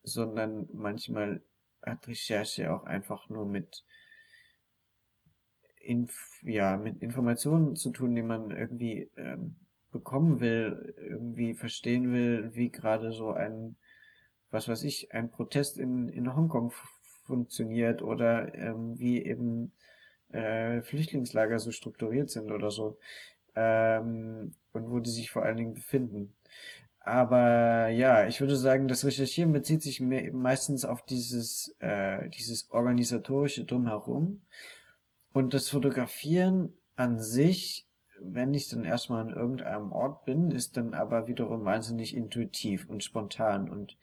sondern 0.02 0.68
manchmal 0.72 1.42
hat 1.80 2.08
Recherche 2.08 2.74
auch 2.74 2.82
einfach 2.84 3.28
nur 3.28 3.46
mit, 3.46 3.84
Inf 5.76 6.40
ja, 6.42 6.76
mit 6.76 7.02
Informationen 7.02 7.76
zu 7.76 7.90
tun, 7.90 8.16
die 8.16 8.22
man 8.22 8.50
irgendwie 8.50 9.10
ähm, 9.16 9.54
bekommen 9.92 10.40
will, 10.40 10.94
irgendwie 10.96 11.54
verstehen 11.54 12.12
will, 12.12 12.50
wie 12.54 12.70
gerade 12.70 13.12
so 13.12 13.30
ein, 13.30 13.76
was 14.50 14.66
weiß 14.66 14.82
ich, 14.82 15.12
ein 15.12 15.30
Protest 15.30 15.78
in, 15.78 16.08
in 16.08 16.34
Hongkong 16.34 16.72
funktioniert 17.26 18.02
oder 18.02 18.52
ähm, 18.56 18.98
wie 18.98 19.24
eben 19.24 19.72
äh, 20.32 20.82
Flüchtlingslager 20.82 21.58
so 21.58 21.70
strukturiert 21.70 22.30
sind 22.30 22.50
oder 22.50 22.70
so 22.70 22.98
ähm, 23.54 24.54
und 24.72 24.90
wo 24.90 25.00
die 25.00 25.10
sich 25.10 25.30
vor 25.30 25.42
allen 25.44 25.56
Dingen 25.56 25.74
befinden. 25.74 26.34
Aber 27.00 27.88
ja, 27.88 28.26
ich 28.28 28.40
würde 28.40 28.56
sagen, 28.56 28.86
das 28.86 29.04
Recherchieren 29.04 29.52
bezieht 29.52 29.82
sich 29.82 30.00
meistens 30.00 30.84
auf 30.84 31.02
dieses, 31.04 31.74
äh, 31.80 32.28
dieses 32.30 32.70
organisatorische 32.70 33.64
Drumherum. 33.64 34.42
Und 35.32 35.52
das 35.54 35.68
Fotografieren 35.68 36.74
an 36.94 37.18
sich 37.18 37.88
wenn 38.24 38.54
ich 38.54 38.68
dann 38.68 38.84
erstmal 38.84 39.22
an 39.22 39.34
irgendeinem 39.34 39.92
Ort 39.92 40.24
bin, 40.24 40.50
ist 40.50 40.76
dann 40.76 40.94
aber 40.94 41.26
wiederum 41.26 41.64
wahnsinnig 41.64 42.16
intuitiv 42.16 42.88
und 42.88 43.02
spontan 43.02 43.68
und 43.68 43.96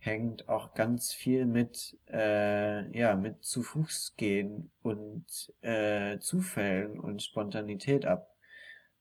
hängt 0.00 0.48
auch 0.48 0.74
ganz 0.74 1.12
viel 1.12 1.46
mit, 1.46 1.98
äh, 2.10 2.98
ja, 2.98 3.14
mit 3.14 3.44
zu 3.44 3.62
Fuß 3.62 4.14
gehen 4.16 4.70
und 4.82 5.24
äh, 5.60 6.18
Zufällen 6.18 6.98
und 6.98 7.22
Spontanität 7.22 8.06
ab. 8.06 8.34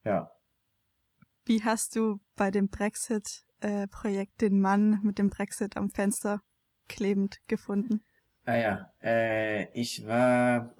Ja. 0.04 0.32
Wie 1.45 1.64
hast 1.64 1.95
du 1.95 2.20
bei 2.36 2.52
dem 2.52 2.70
Brexit-Projekt 2.70 4.43
äh, 4.43 4.50
den 4.50 4.62
Mann 4.62 5.00
mit 5.04 5.18
dem 5.18 5.30
Brexit 5.30 5.78
am 5.78 5.89
Fenster 5.89 6.41
klebend 6.88 7.39
gefunden? 7.47 8.04
Ah 8.45 8.56
ja, 8.56 8.93
äh, 9.02 9.72
ich 9.72 10.06
war 10.06 10.76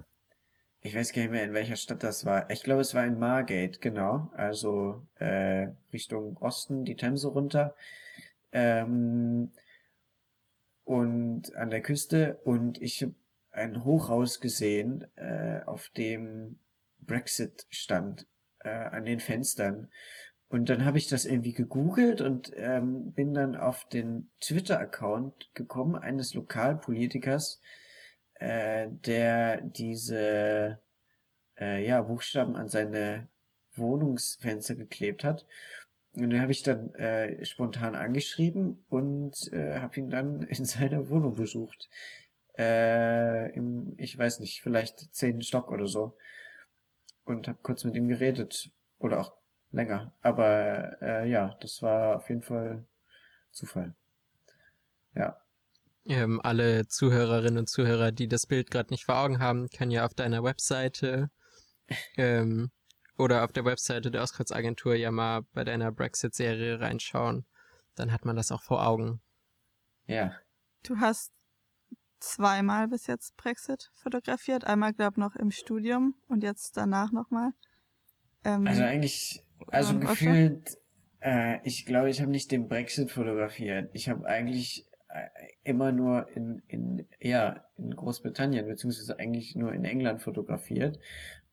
ich 0.82 0.94
weiß 0.94 1.12
gar 1.12 1.22
nicht 1.22 1.30
mehr, 1.32 1.44
in 1.44 1.52
welcher 1.52 1.76
Stadt 1.76 2.02
das 2.02 2.24
war. 2.24 2.48
Ich 2.50 2.62
glaube, 2.62 2.80
es 2.80 2.94
war 2.94 3.04
in 3.04 3.18
Margate, 3.18 3.80
genau. 3.80 4.30
Also 4.34 5.06
äh, 5.16 5.68
Richtung 5.92 6.38
Osten, 6.38 6.84
die 6.84 6.96
Themse 6.96 7.28
runter. 7.28 7.74
Ähm, 8.52 9.50
und 10.90 11.54
an 11.54 11.70
der 11.70 11.82
Küste. 11.82 12.40
Und 12.42 12.82
ich 12.82 13.00
habe 13.02 13.14
ein 13.52 13.84
Hochhaus 13.84 14.40
gesehen, 14.40 15.06
äh, 15.14 15.60
auf 15.64 15.88
dem 15.90 16.58
Brexit 16.98 17.64
stand, 17.70 18.26
äh, 18.58 18.70
an 18.70 19.04
den 19.04 19.20
Fenstern. 19.20 19.88
Und 20.48 20.68
dann 20.68 20.84
habe 20.84 20.98
ich 20.98 21.06
das 21.06 21.26
irgendwie 21.26 21.52
gegoogelt 21.52 22.20
und 22.20 22.52
ähm, 22.56 23.12
bin 23.12 23.34
dann 23.34 23.54
auf 23.54 23.88
den 23.88 24.30
Twitter-Account 24.40 25.54
gekommen 25.54 25.94
eines 25.94 26.34
Lokalpolitikers, 26.34 27.60
äh, 28.34 28.88
der 28.90 29.60
diese 29.60 30.80
äh, 31.56 31.86
ja, 31.86 32.02
Buchstaben 32.02 32.56
an 32.56 32.68
seine 32.68 33.28
Wohnungsfenster 33.76 34.74
geklebt 34.74 35.22
hat. 35.22 35.46
Und 36.16 36.30
den 36.30 36.40
habe 36.40 36.52
ich 36.52 36.62
dann 36.62 36.92
äh, 36.94 37.44
spontan 37.44 37.94
angeschrieben 37.94 38.84
und 38.88 39.52
äh, 39.52 39.78
habe 39.78 40.00
ihn 40.00 40.10
dann 40.10 40.42
in 40.48 40.64
seiner 40.64 41.08
Wohnung 41.08 41.36
besucht. 41.36 41.88
Äh, 42.58 43.52
Im, 43.54 43.94
ich 43.96 44.16
weiß 44.18 44.40
nicht, 44.40 44.62
vielleicht 44.62 45.14
zehnten 45.14 45.42
Stock 45.42 45.70
oder 45.70 45.86
so. 45.86 46.16
Und 47.24 47.46
habe 47.46 47.58
kurz 47.62 47.84
mit 47.84 47.94
ihm 47.94 48.08
geredet. 48.08 48.70
Oder 48.98 49.20
auch 49.20 49.32
länger. 49.70 50.12
Aber 50.20 51.00
äh, 51.00 51.30
ja, 51.30 51.56
das 51.60 51.80
war 51.80 52.16
auf 52.16 52.28
jeden 52.28 52.42
Fall 52.42 52.84
Zufall. 53.50 53.94
Ja. 55.14 55.40
Ähm, 56.06 56.40
alle 56.42 56.86
Zuhörerinnen 56.86 57.58
und 57.58 57.68
Zuhörer, 57.68 58.10
die 58.10 58.26
das 58.26 58.46
Bild 58.46 58.70
gerade 58.70 58.90
nicht 58.90 59.04
vor 59.04 59.16
Augen 59.16 59.38
haben, 59.38 59.68
können 59.68 59.90
ja 59.90 60.04
auf 60.04 60.14
deiner 60.14 60.42
Webseite 60.42 61.30
ähm, 62.16 62.70
oder 63.20 63.44
auf 63.44 63.52
der 63.52 63.64
Webseite 63.64 64.10
der 64.10 64.22
Auskunftsagentur 64.22 64.94
ja 64.94 65.10
mal 65.10 65.42
bei 65.52 65.64
deiner 65.64 65.92
Brexit-Serie 65.92 66.80
reinschauen. 66.80 67.44
Dann 67.94 68.12
hat 68.12 68.24
man 68.24 68.36
das 68.36 68.50
auch 68.50 68.62
vor 68.62 68.86
Augen. 68.86 69.20
Ja. 70.06 70.32
Du 70.82 70.98
hast 70.98 71.32
zweimal 72.18 72.88
bis 72.88 73.06
jetzt 73.06 73.36
Brexit 73.36 73.90
fotografiert. 73.94 74.64
Einmal, 74.64 74.92
glaube 74.92 75.14
ich, 75.14 75.18
noch 75.18 75.36
im 75.36 75.50
Studium 75.50 76.14
und 76.28 76.42
jetzt 76.42 76.76
danach 76.76 77.12
nochmal. 77.12 77.52
Ähm, 78.44 78.66
also 78.66 78.82
eigentlich, 78.82 79.44
also 79.68 79.98
gefühlt, 79.98 80.78
äh, 81.20 81.58
ich 81.64 81.86
glaube, 81.86 82.10
ich 82.10 82.20
habe 82.20 82.30
nicht 82.30 82.50
den 82.50 82.68
Brexit 82.68 83.10
fotografiert. 83.10 83.90
Ich 83.92 84.08
habe 84.08 84.26
eigentlich 84.26 84.86
äh, 85.08 85.28
immer 85.62 85.92
nur 85.92 86.28
in, 86.34 86.62
in, 86.68 87.06
ja, 87.20 87.64
in 87.76 87.94
Großbritannien, 87.94 88.66
beziehungsweise 88.66 89.18
eigentlich 89.18 89.56
nur 89.56 89.72
in 89.72 89.84
England 89.84 90.22
fotografiert. 90.22 90.98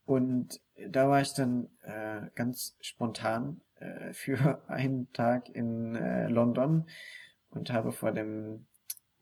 Und 0.04 0.60
da 0.88 1.08
war 1.08 1.22
ich 1.22 1.32
dann 1.32 1.70
äh, 1.84 2.28
ganz 2.34 2.76
spontan 2.80 3.62
äh, 3.76 4.12
für 4.12 4.62
einen 4.68 5.10
Tag 5.12 5.48
in 5.48 5.96
äh, 5.96 6.28
London 6.28 6.86
und 7.48 7.72
habe 7.72 7.92
vor 7.92 8.12
dem 8.12 8.66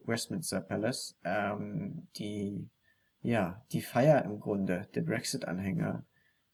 Westminster 0.04 0.60
Palace 0.60 1.16
ähm, 1.24 2.08
die 2.16 2.68
ja 3.20 3.64
die 3.70 3.82
Feier 3.82 4.24
im 4.24 4.40
Grunde 4.40 4.88
der 4.94 5.02
Brexit-Anhänger 5.02 6.04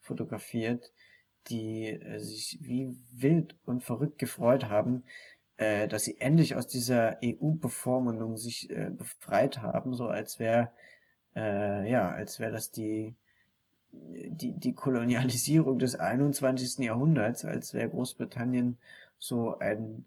fotografiert, 0.01 0.93
die 1.49 1.89
äh, 1.89 2.19
sich 2.19 2.59
wie 2.61 2.97
wild 3.13 3.57
und 3.65 3.83
verrückt 3.83 4.19
gefreut 4.19 4.69
haben, 4.69 5.05
äh, 5.57 5.89
dass 5.89 6.05
sie 6.05 6.21
endlich 6.21 6.55
aus 6.57 6.67
dieser 6.67 7.19
EU-Bevormundung 7.25 8.37
sich 8.37 8.71
äh, 8.71 8.91
befreit 8.91 9.63
haben, 9.63 9.95
so 9.95 10.09
als 10.09 10.39
wäre 10.39 10.71
äh, 11.35 11.91
ja, 11.91 12.11
als 12.11 12.41
wäre 12.41 12.53
das 12.53 12.71
die 12.73 13.17
die 13.93 14.53
die 14.59 14.75
Kolonialisierung 14.75 15.79
des 15.79 15.97
21. 15.97 16.85
Jahrhunderts, 16.85 17.45
als 17.45 17.75
wäre 17.75 17.89
Großbritannien 17.91 18.79
so 19.19 19.59
ein 19.59 20.05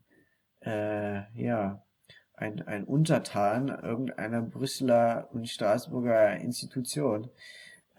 äh, 0.61 1.21
ja 1.33 1.83
ein, 2.39 2.65
ein 2.67 2.85
Untertan 2.85 3.67
irgendeiner 3.69 4.41
Brüsseler 4.41 5.29
und 5.31 5.49
Straßburger 5.49 6.37
Institution. 6.37 7.29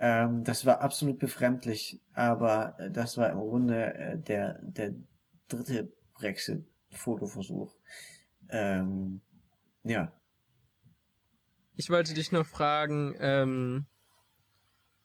Ähm, 0.02 0.44
das 0.44 0.64
war 0.64 0.80
absolut 0.80 1.18
befremdlich, 1.18 2.00
aber 2.14 2.74
äh, 2.80 2.90
das 2.90 3.18
war 3.18 3.28
im 3.28 3.38
Grunde 3.38 3.94
äh, 3.94 4.18
der, 4.18 4.58
der 4.62 4.94
dritte 5.46 5.92
Brexit-Fotoversuch. 6.14 7.76
Ähm, 8.48 9.20
ja. 9.84 10.10
Ich 11.76 11.90
wollte 11.90 12.14
dich 12.14 12.32
noch 12.32 12.46
fragen, 12.46 13.14
ähm, 13.18 13.84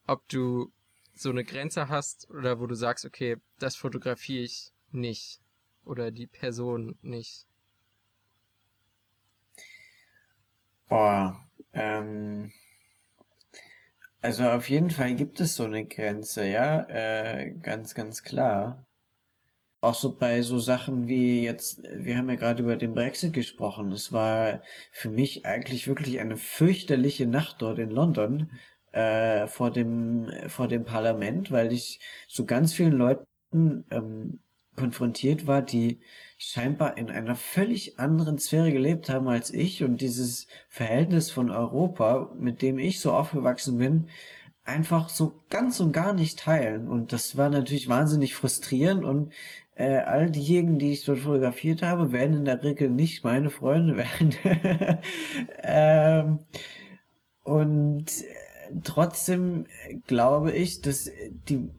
ob 0.08 0.28
du 0.30 0.72
so 1.14 1.30
eine 1.30 1.44
Grenze 1.44 1.90
hast 1.90 2.30
oder 2.30 2.62
wo 2.62 2.66
du 2.66 2.76
sagst, 2.76 3.04
okay, 3.04 3.36
das 3.60 3.76
fotografiere 3.76 4.44
ich 4.44 4.72
nicht 4.92 5.42
oder 5.84 6.10
die 6.10 6.28
Person 6.28 6.98
nicht. 7.02 7.48
Boah, 10.88 11.46
ähm, 11.74 12.54
also 14.22 14.44
auf 14.50 14.70
jeden 14.70 14.90
Fall 14.90 15.16
gibt 15.16 15.40
es 15.40 15.56
so 15.56 15.66
eine 15.66 15.86
Grenze, 15.86 16.48
ja, 16.48 16.82
äh, 16.90 17.52
ganz, 17.62 17.94
ganz 17.96 18.24
klar. 18.24 18.86
Auch 19.82 19.94
so 19.96 20.18
bei 20.18 20.42
so 20.42 20.60
Sachen 20.60 21.08
wie 21.08 21.44
jetzt, 21.44 21.84
wir 21.84 22.18
haben 22.18 22.30
ja 22.30 22.36
gerade 22.36 22.64
über 22.64 22.76
den 22.76 22.96
Brexit 22.96 23.34
gesprochen. 23.34 23.92
Es 23.92 24.12
war 24.12 24.62
für 24.92 25.10
mich 25.10 25.46
eigentlich 25.46 25.88
wirklich 25.88 26.20
eine 26.20 26.38
fürchterliche 26.38 27.28
Nacht 27.28 27.62
dort 27.62 27.78
in 27.80 27.92
London 27.92 28.52
äh, 28.94 29.48
vor 29.48 29.72
dem 29.72 30.32
vor 30.48 30.68
dem 30.68 30.86
Parlament, 30.86 31.52
weil 31.52 31.72
ich 31.74 32.00
so 32.28 32.46
ganz 32.46 32.74
vielen 32.74 32.94
Leuten 32.94 33.86
ähm, 33.92 34.40
konfrontiert 34.76 35.48
war, 35.48 35.62
die 35.62 36.00
scheinbar 36.38 36.98
in 36.98 37.10
einer 37.10 37.36
völlig 37.36 38.00
anderen 38.00 38.40
Sphäre 38.40 38.72
gelebt 38.72 39.10
haben 39.10 39.28
als 39.28 39.54
ich 39.54 39.84
und 39.84 40.02
dieses 40.02 40.48
Verhältnis 40.70 41.32
von 41.32 41.50
Europa, 41.50 42.32
mit 42.38 42.62
dem 42.62 42.78
ich 42.78 43.00
so 43.00 43.14
aufgewachsen 43.14 43.78
bin, 43.78 44.10
einfach 44.66 45.10
so 45.10 45.44
ganz 45.50 45.80
und 45.80 45.92
gar 45.92 46.14
nicht 46.14 46.40
teilen. 46.40 46.88
Und 46.88 47.14
das 47.14 47.38
war 47.38 47.50
natürlich 47.50 47.88
wahnsinnig 47.88 48.36
frustrierend 48.36 49.06
und 49.06 49.32
äh, 49.76 49.98
all 49.98 50.32
diejenigen, 50.32 50.80
die 50.80 50.94
ich 50.94 51.06
dort 51.06 51.20
fotografiert 51.20 51.82
habe, 51.82 52.12
werden 52.12 52.38
in 52.38 52.46
der 52.46 52.64
Regel 52.64 52.90
nicht 52.90 53.24
meine 53.24 53.50
Freunde 53.50 53.98
werden. 53.98 54.36
ähm, 55.64 56.40
und 57.44 58.06
trotzdem 58.84 59.68
glaube 60.08 60.52
ich, 60.52 60.82
dass 60.82 61.12
die 61.48 61.70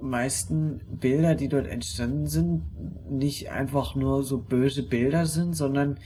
meisten 0.00 0.80
Bilder, 1.00 1.34
die 1.34 1.48
dort 1.48 1.66
entstanden 1.66 2.26
sind, 2.26 3.10
nicht 3.10 3.50
einfach 3.50 3.94
nur 3.94 4.22
so 4.22 4.38
böse 4.38 4.82
Bilder 4.82 5.26
sind, 5.26 5.54
sondern 5.54 5.98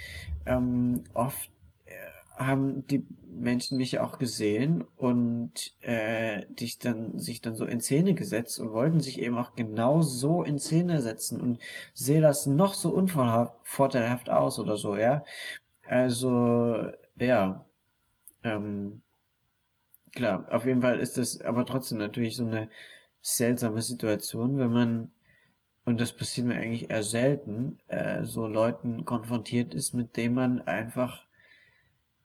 ähm, 0.46 1.04
oft 1.14 1.50
äh, 1.86 1.92
haben 2.36 2.86
die 2.86 3.04
Menschen 3.34 3.78
mich 3.78 3.98
auch 3.98 4.18
gesehen 4.18 4.84
und 4.96 5.74
äh, 5.80 6.44
dich 6.50 6.78
dann 6.78 7.18
sich 7.18 7.40
dann 7.40 7.56
so 7.56 7.64
in 7.64 7.80
Szene 7.80 8.14
gesetzt 8.14 8.60
und 8.60 8.72
wollten 8.72 9.00
sich 9.00 9.20
eben 9.20 9.38
auch 9.38 9.54
genau 9.54 10.02
so 10.02 10.42
in 10.42 10.58
Szene 10.58 11.00
setzen 11.00 11.40
und 11.40 11.58
sehe 11.94 12.20
das 12.20 12.46
noch 12.46 12.74
so 12.74 12.90
unvorteilhaft 12.90 14.30
aus 14.30 14.58
oder 14.58 14.76
so, 14.76 14.96
ja. 14.96 15.24
Also 15.86 16.86
ja, 17.18 17.64
ähm, 18.44 19.02
klar, 20.14 20.46
auf 20.50 20.66
jeden 20.66 20.82
Fall 20.82 20.98
ist 21.00 21.18
das 21.18 21.40
aber 21.40 21.66
trotzdem 21.66 21.98
natürlich 21.98 22.36
so 22.36 22.44
eine 22.46 22.68
seltsame 23.22 23.80
Situation, 23.80 24.58
wenn 24.58 24.72
man, 24.72 25.12
und 25.84 26.00
das 26.00 26.12
passiert 26.12 26.46
mir 26.46 26.56
eigentlich 26.56 26.90
eher 26.90 27.02
selten, 27.02 27.78
äh, 27.86 28.24
so 28.24 28.46
Leuten 28.46 29.04
konfrontiert 29.04 29.74
ist, 29.74 29.94
mit 29.94 30.16
denen 30.16 30.34
man 30.34 30.60
einfach 30.62 31.26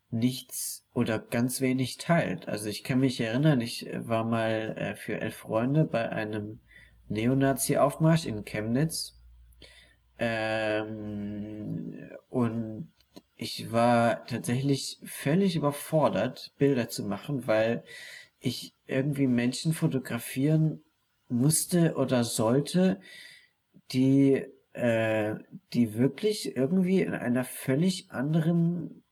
nichts 0.10 0.86
oder 0.94 1.20
ganz 1.20 1.62
wenig 1.62 1.98
teilt. 1.98 2.48
Also 2.48 2.68
ich 2.70 2.84
kann 2.84 3.00
mich 3.00 3.20
erinnern, 3.22 3.62
ich 3.62 3.88
war 3.94 4.24
mal 4.24 4.76
äh, 4.78 4.96
für 4.96 5.20
elf 5.20 5.36
Freunde 5.36 5.86
bei 5.86 6.10
einem 6.10 6.60
Neonazi-Aufmarsch 7.10 8.26
in 8.26 8.44
Chemnitz 8.44 9.18
ähm, 10.20 12.10
und 12.30 12.92
ich 13.36 13.72
war 13.72 14.26
tatsächlich 14.26 15.00
völlig 15.04 15.56
überfordert, 15.56 16.54
Bilder 16.58 16.90
zu 16.90 17.04
machen, 17.04 17.46
weil 17.46 17.84
ich 18.40 18.74
irgendwie 18.88 19.28
Menschen 19.28 19.74
fotografieren 19.74 20.82
musste 21.30 21.96
oder 21.96 22.24
sollte, 22.24 23.00
die, 23.92 24.46
äh, 24.74 25.36
die 25.74 25.96
wirklich 25.96 26.56
irgendwie 26.56 27.02
in 27.02 27.14
einer 27.14 27.44
völlig 27.44 28.12
anderen 28.12 29.04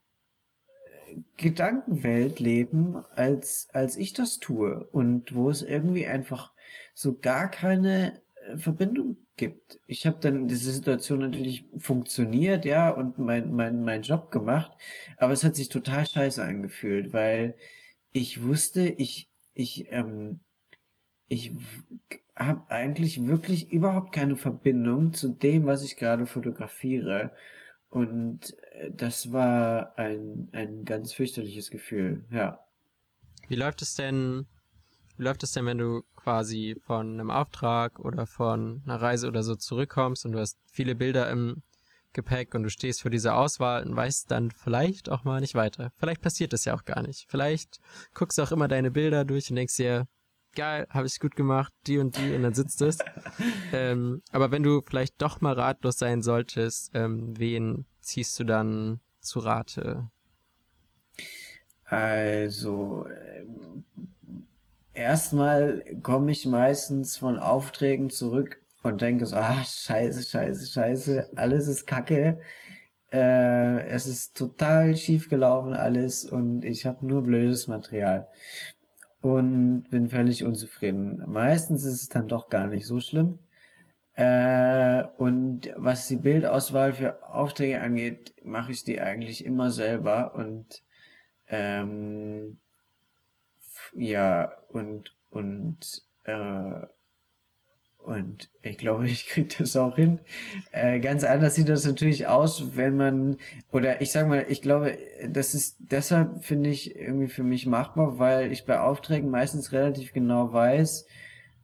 äh, 1.07 1.17
Gedankenwelt 1.37 2.39
leben, 2.39 2.97
als, 3.15 3.67
als 3.73 3.97
ich 3.97 4.13
das 4.13 4.39
tue. 4.39 4.87
Und 4.91 5.35
wo 5.35 5.49
es 5.49 5.61
irgendwie 5.61 6.07
einfach 6.07 6.53
so 6.93 7.17
gar 7.17 7.49
keine 7.49 8.21
äh, 8.47 8.57
Verbindung 8.57 9.17
gibt. 9.37 9.79
Ich 9.85 10.05
habe 10.05 10.17
dann 10.21 10.47
diese 10.47 10.71
Situation 10.71 11.19
natürlich 11.19 11.65
funktioniert, 11.77 12.65
ja, 12.65 12.89
und 12.89 13.17
mein, 13.17 13.53
mein, 13.53 13.83
mein 13.83 14.01
Job 14.01 14.31
gemacht, 14.31 14.71
aber 15.17 15.33
es 15.33 15.43
hat 15.43 15.55
sich 15.55 15.69
total 15.69 16.05
scheiße 16.05 16.43
angefühlt, 16.43 17.11
weil 17.13 17.55
ich 18.11 18.43
wusste, 18.43 18.87
ich, 18.87 19.29
ich, 19.53 19.91
ähm, 19.91 20.39
ich 21.27 21.53
habe 22.35 22.69
eigentlich 22.69 23.25
wirklich 23.25 23.71
überhaupt 23.71 24.11
keine 24.11 24.35
Verbindung 24.35 25.13
zu 25.13 25.29
dem, 25.29 25.65
was 25.65 25.83
ich 25.83 25.95
gerade 25.95 26.25
fotografiere. 26.25 27.31
Und 27.89 28.55
äh, 28.73 28.91
das 28.91 29.31
war 29.31 29.97
ein, 29.97 30.49
ein 30.51 30.83
ganz 30.83 31.13
fürchterliches 31.13 31.71
Gefühl, 31.71 32.25
ja. 32.29 32.59
Wie 33.47 33.55
läuft 33.55 33.81
es 33.81 33.95
denn, 33.95 34.47
wie 35.17 35.23
läuft 35.23 35.43
es 35.43 35.53
denn, 35.53 35.65
wenn 35.65 35.77
du 35.77 36.01
quasi 36.15 36.75
von 36.83 37.13
einem 37.13 37.29
Auftrag 37.29 37.99
oder 37.99 38.25
von 38.25 38.81
einer 38.85 39.01
Reise 39.01 39.27
oder 39.27 39.43
so 39.43 39.55
zurückkommst 39.55 40.25
und 40.25 40.33
du 40.33 40.39
hast 40.39 40.57
viele 40.69 40.95
Bilder 40.95 41.29
im 41.29 41.61
Gepäck 42.11 42.55
und 42.55 42.63
du 42.63 42.69
stehst 42.69 43.01
vor 43.01 43.11
dieser 43.11 43.37
Auswahl 43.37 43.85
und 43.85 43.95
weißt 43.95 44.31
dann 44.31 44.49
vielleicht 44.49 45.09
auch 45.09 45.23
mal 45.23 45.39
nicht 45.41 45.53
weiter. 45.53 45.91
Vielleicht 45.97 46.21
passiert 46.21 46.53
das 46.53 46.65
ja 46.65 46.73
auch 46.73 46.85
gar 46.85 47.01
nicht. 47.03 47.27
Vielleicht 47.29 47.79
guckst 48.13 48.37
du 48.37 48.43
auch 48.43 48.51
immer 48.51 48.67
deine 48.67 48.89
Bilder 48.89 49.25
durch 49.25 49.49
und 49.49 49.57
denkst 49.57 49.75
dir, 49.75 50.07
geil, 50.55 50.87
habe 50.89 51.07
ich 51.07 51.19
gut 51.19 51.35
gemacht, 51.35 51.73
die 51.87 51.99
und 51.99 52.17
die 52.17 52.33
und 52.35 52.43
dann 52.43 52.53
sitzt 52.53 52.81
es. 52.81 52.97
ähm, 53.73 54.21
aber 54.31 54.51
wenn 54.51 54.63
du 54.63 54.81
vielleicht 54.81 55.21
doch 55.21 55.41
mal 55.41 55.53
ratlos 55.53 55.99
sein 55.99 56.21
solltest, 56.21 56.91
ähm, 56.93 57.33
wen 57.37 57.85
ziehst 58.01 58.39
du 58.39 58.43
dann 58.43 58.99
zu 59.19 59.39
Rate? 59.39 60.09
Also, 61.85 63.05
ähm, 63.07 63.83
erstmal 64.93 65.83
komme 66.01 66.31
ich 66.31 66.45
meistens 66.45 67.17
von 67.17 67.37
Aufträgen 67.37 68.09
zurück 68.09 68.61
und 68.81 69.01
denke 69.01 69.25
so, 69.25 69.35
ah, 69.35 69.63
scheiße, 69.63 70.23
scheiße, 70.23 70.67
scheiße, 70.67 71.29
alles 71.35 71.67
ist 71.67 71.85
kacke. 71.85 72.39
Äh, 73.11 73.87
es 73.87 74.07
ist 74.07 74.35
total 74.35 74.97
schief 74.97 75.29
gelaufen 75.29 75.73
alles 75.73 76.25
und 76.25 76.65
ich 76.65 76.85
habe 76.85 77.05
nur 77.05 77.23
blödes 77.23 77.67
Material 77.67 78.27
und 79.25 79.89
bin 79.89 80.09
völlig 80.09 80.43
unzufrieden. 80.43 81.23
Meistens 81.25 81.83
ist 81.83 82.01
es 82.03 82.09
dann 82.09 82.27
doch 82.27 82.47
gar 82.47 82.67
nicht 82.67 82.85
so 82.85 82.99
schlimm. 82.99 83.39
Äh, 84.13 85.03
und 85.17 85.73
was 85.77 86.07
die 86.07 86.17
Bildauswahl 86.17 86.93
für 86.93 87.27
Aufträge 87.27 87.81
angeht, 87.81 88.35
mache 88.43 88.71
ich 88.71 88.83
die 88.83 89.01
eigentlich 89.01 89.43
immer 89.43 89.71
selber 89.71 90.35
und 90.35 90.83
ähm, 91.47 92.59
ja 93.93 94.51
und 94.69 95.15
und 95.31 96.03
äh, 96.25 96.85
und 98.05 98.49
ich 98.61 98.77
glaube, 98.77 99.07
ich 99.07 99.27
kriege 99.27 99.49
das 99.57 99.75
auch 99.75 99.95
hin. 99.95 100.19
Äh, 100.71 100.99
ganz 100.99 101.23
anders 101.23 101.55
sieht 101.55 101.69
das 101.69 101.85
natürlich 101.85 102.27
aus, 102.27 102.75
wenn 102.75 102.95
man, 102.95 103.37
oder 103.71 104.01
ich 104.01 104.11
sag 104.11 104.27
mal, 104.27 104.45
ich 104.47 104.61
glaube, 104.61 104.97
das 105.27 105.53
ist 105.53 105.77
deshalb, 105.79 106.43
finde 106.43 106.69
ich, 106.69 106.95
irgendwie 106.95 107.27
für 107.27 107.43
mich 107.43 107.65
machbar, 107.65 108.19
weil 108.19 108.51
ich 108.51 108.65
bei 108.65 108.79
Aufträgen 108.79 109.29
meistens 109.29 109.71
relativ 109.71 110.13
genau 110.13 110.53
weiß, 110.53 111.07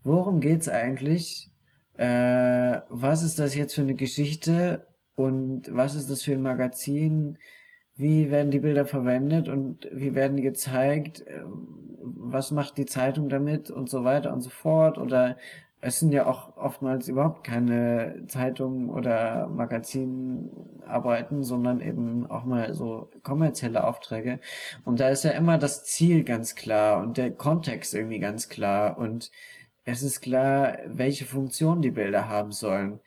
worum 0.04 0.40
geht's 0.40 0.68
eigentlich, 0.68 1.52
äh, 1.98 2.80
was 2.90 3.24
ist 3.24 3.38
das 3.40 3.56
jetzt 3.56 3.76
für 3.76 3.82
eine 3.82 3.96
Geschichte 3.96 4.88
und 5.16 5.74
was 5.74 5.96
ist 5.96 6.10
das 6.10 6.24
für 6.24 6.34
ein 6.34 6.42
Magazin, 6.42 7.38
wie 7.96 8.32
werden 8.32 8.52
die 8.52 8.60
Bilder 8.60 8.86
verwendet 8.86 9.48
und 9.48 9.88
wie 9.92 10.16
werden 10.16 10.38
die 10.38 10.44
gezeigt, 10.44 11.22
äh, 11.28 11.44
was 12.04 12.52
macht 12.52 12.78
die 12.78 12.86
Zeitung 12.86 13.30
damit 13.30 13.70
und 13.70 13.90
so 13.90 14.04
weiter 14.04 14.34
und 14.34 14.42
so 14.42 14.50
fort 14.50 14.98
oder 14.98 15.38
es 15.82 16.00
sind 16.00 16.12
ja 16.14 16.28
auch 16.28 16.56
oftmals 16.58 17.08
überhaupt 17.08 17.44
keine 17.44 18.24
Zeitungen 18.28 18.90
oder 18.90 19.48
Magazinarbeiten, 19.48 21.44
sondern 21.44 21.82
eben 21.82 22.30
auch 22.30 22.44
mal 22.46 22.74
so 22.76 23.10
kommerzielle 23.24 23.84
Aufträge. 23.84 24.40
Und 24.86 25.00
da 25.00 25.10
ist 25.10 25.24
ja 25.24 25.32
immer 25.32 25.58
das 25.58 25.84
Ziel 25.86 26.24
ganz 26.24 26.54
klar 26.56 27.02
und 27.02 27.18
der 27.18 27.32
Kontext 27.32 27.96
irgendwie 27.96 28.20
ganz 28.20 28.48
klar 28.48 28.98
und 29.00 29.32
es 29.84 30.04
ist 30.04 30.22
klar, 30.22 30.78
welche 30.86 31.26
Funktion 31.26 31.82
die 31.82 31.92
Bilder 31.92 32.30
haben 32.30 32.52
sollen. 32.52 33.00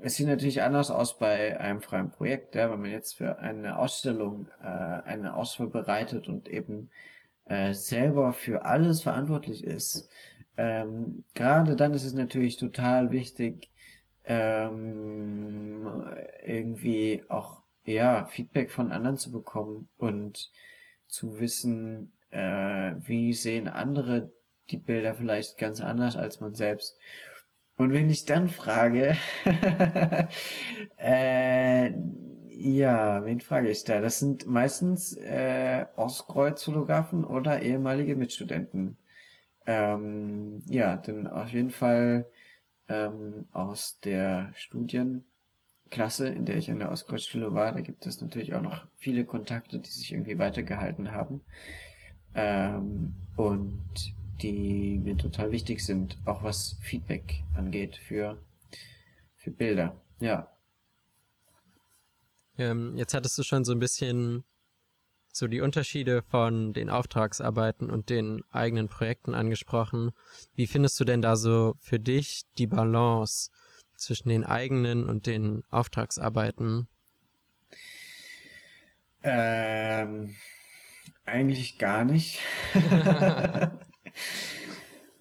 Es 0.00 0.16
sieht 0.16 0.28
natürlich 0.28 0.62
anders 0.62 0.90
aus 0.90 1.18
bei 1.18 1.58
einem 1.58 1.80
freien 1.80 2.10
Projekt, 2.10 2.54
ja, 2.54 2.70
wenn 2.70 2.80
man 2.82 2.90
jetzt 2.90 3.16
für 3.16 3.38
eine 3.38 3.78
Ausstellung 3.78 4.48
äh, 4.62 4.66
eine 4.66 5.34
Auswahl 5.34 5.68
bereitet 5.68 6.28
und 6.28 6.48
eben 6.48 6.90
äh, 7.46 7.72
selber 7.74 8.32
für 8.32 8.64
alles 8.64 9.02
verantwortlich 9.02 9.64
ist 9.64 10.08
ähm, 10.56 11.24
gerade 11.34 11.76
dann 11.76 11.94
ist 11.94 12.04
es 12.04 12.14
natürlich 12.14 12.56
total 12.56 13.10
wichtig, 13.10 13.70
ähm, 14.24 16.04
irgendwie 16.44 17.24
auch 17.28 17.62
ja 17.84 18.24
Feedback 18.26 18.70
von 18.70 18.92
anderen 18.92 19.16
zu 19.16 19.30
bekommen 19.30 19.88
und 19.98 20.50
zu 21.06 21.38
wissen, 21.40 22.12
äh, 22.30 22.94
wie 23.00 23.32
sehen 23.32 23.68
andere 23.68 24.32
die 24.70 24.78
Bilder 24.78 25.14
vielleicht 25.14 25.58
ganz 25.58 25.80
anders 25.80 26.16
als 26.16 26.40
man 26.40 26.54
selbst. 26.54 26.98
Und 27.76 27.92
wenn 27.92 28.08
ich 28.08 28.24
dann 28.24 28.48
frage, 28.48 29.16
äh, 30.96 31.92
ja, 32.48 33.24
wen 33.24 33.40
frage 33.40 33.68
ich 33.68 33.84
da? 33.84 34.00
Das 34.00 34.20
sind 34.20 34.46
meistens 34.46 35.16
äh, 35.16 35.86
Ostkreuz-Fotografen 35.96 37.24
oder 37.24 37.60
ehemalige 37.62 38.14
Mitstudenten. 38.14 38.96
Ähm, 39.66 40.62
ja, 40.66 40.96
denn 40.96 41.26
auf 41.26 41.50
jeden 41.50 41.70
Fall 41.70 42.26
ähm, 42.88 43.46
aus 43.52 43.98
der 44.00 44.52
Studienklasse, 44.54 46.28
in 46.28 46.44
der 46.44 46.56
ich 46.56 46.70
an 46.70 46.78
der 46.78 46.90
Ostkreuzschule 46.90 47.54
war, 47.54 47.72
da 47.72 47.80
gibt 47.80 48.06
es 48.06 48.20
natürlich 48.20 48.54
auch 48.54 48.62
noch 48.62 48.86
viele 48.96 49.24
Kontakte, 49.24 49.78
die 49.78 49.90
sich 49.90 50.12
irgendwie 50.12 50.38
weitergehalten 50.38 51.12
haben 51.12 51.40
ähm, 52.34 53.14
und 53.36 54.14
die 54.42 54.98
mir 55.02 55.16
total 55.16 55.52
wichtig 55.52 55.84
sind, 55.84 56.18
auch 56.24 56.42
was 56.42 56.76
Feedback 56.82 57.42
angeht 57.54 57.96
für, 57.96 58.38
für 59.36 59.50
Bilder. 59.50 60.00
Ja. 60.20 60.50
Ähm, 62.58 62.96
jetzt 62.96 63.14
hattest 63.14 63.38
du 63.38 63.42
schon 63.42 63.64
so 63.64 63.72
ein 63.72 63.78
bisschen 63.78 64.44
so 65.36 65.48
die 65.48 65.60
Unterschiede 65.60 66.22
von 66.22 66.72
den 66.72 66.88
Auftragsarbeiten 66.88 67.90
und 67.90 68.08
den 68.08 68.42
eigenen 68.52 68.88
Projekten 68.88 69.34
angesprochen. 69.34 70.12
Wie 70.54 70.68
findest 70.68 70.98
du 71.00 71.04
denn 71.04 71.22
da 71.22 71.34
so 71.34 71.74
für 71.80 71.98
dich 71.98 72.44
die 72.56 72.68
Balance 72.68 73.50
zwischen 73.96 74.28
den 74.28 74.44
eigenen 74.44 75.08
und 75.08 75.26
den 75.26 75.64
Auftragsarbeiten? 75.70 76.86
Ähm, 79.24 80.36
eigentlich 81.24 81.78
gar 81.78 82.04
nicht. 82.04 82.38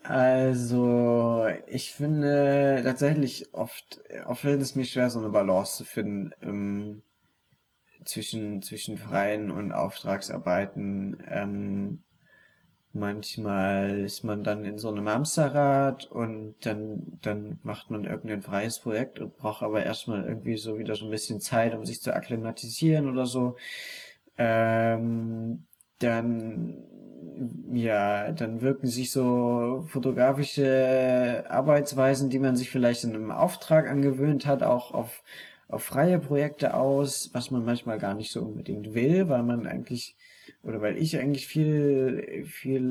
also, 0.03 1.47
ich 1.65 1.91
finde 1.91 2.81
tatsächlich 2.83 3.51
oft, 3.53 4.01
oft 4.25 4.41
fällt 4.41 4.61
es 4.61 4.75
mir 4.75 4.85
schwer, 4.85 5.09
so 5.09 5.17
eine 5.19 5.29
Balance 5.29 5.77
zu 5.77 5.85
finden. 5.85 7.01
Zwischen, 8.05 8.61
zwischen 8.61 8.97
freien 8.97 9.51
und 9.51 9.71
Auftragsarbeiten. 9.71 11.23
Ähm, 11.29 12.03
manchmal 12.93 13.99
ist 13.99 14.23
man 14.23 14.43
dann 14.43 14.65
in 14.65 14.77
so 14.77 14.89
einem 14.89 15.09
Hamsterrad 15.09 16.05
und 16.11 16.55
dann, 16.61 17.19
dann 17.21 17.59
macht 17.63 17.89
man 17.89 18.05
irgendein 18.05 18.41
freies 18.41 18.79
Projekt 18.79 19.19
und 19.19 19.37
braucht 19.37 19.63
aber 19.63 19.83
erstmal 19.83 20.25
irgendwie 20.25 20.57
so 20.57 20.77
wieder 20.77 20.95
so 20.95 21.05
ein 21.05 21.11
bisschen 21.11 21.41
Zeit, 21.41 21.73
um 21.73 21.85
sich 21.85 22.01
zu 22.01 22.13
akklimatisieren 22.13 23.09
oder 23.09 23.25
so. 23.25 23.57
Ähm, 24.37 25.65
dann 25.99 26.83
ja, 27.71 28.31
dann 28.31 28.61
wirken 28.61 28.87
sich 28.87 29.11
so 29.11 29.85
fotografische 29.87 31.45
Arbeitsweisen, 31.49 32.29
die 32.29 32.39
man 32.39 32.55
sich 32.55 32.69
vielleicht 32.69 33.03
in 33.03 33.15
einem 33.15 33.31
Auftrag 33.31 33.89
angewöhnt 33.89 34.45
hat, 34.45 34.63
auch 34.63 34.93
auf 34.93 35.23
auf 35.73 35.83
freie 35.83 36.19
Projekte 36.19 36.73
aus, 36.75 37.29
was 37.33 37.51
man 37.51 37.65
manchmal 37.65 37.99
gar 37.99 38.13
nicht 38.13 38.31
so 38.31 38.41
unbedingt 38.41 38.93
will, 38.93 39.29
weil 39.29 39.43
man 39.43 39.67
eigentlich 39.67 40.15
oder 40.63 40.81
weil 40.81 40.97
ich 40.97 41.17
eigentlich 41.17 41.47
viel 41.47 42.45
viel 42.45 42.81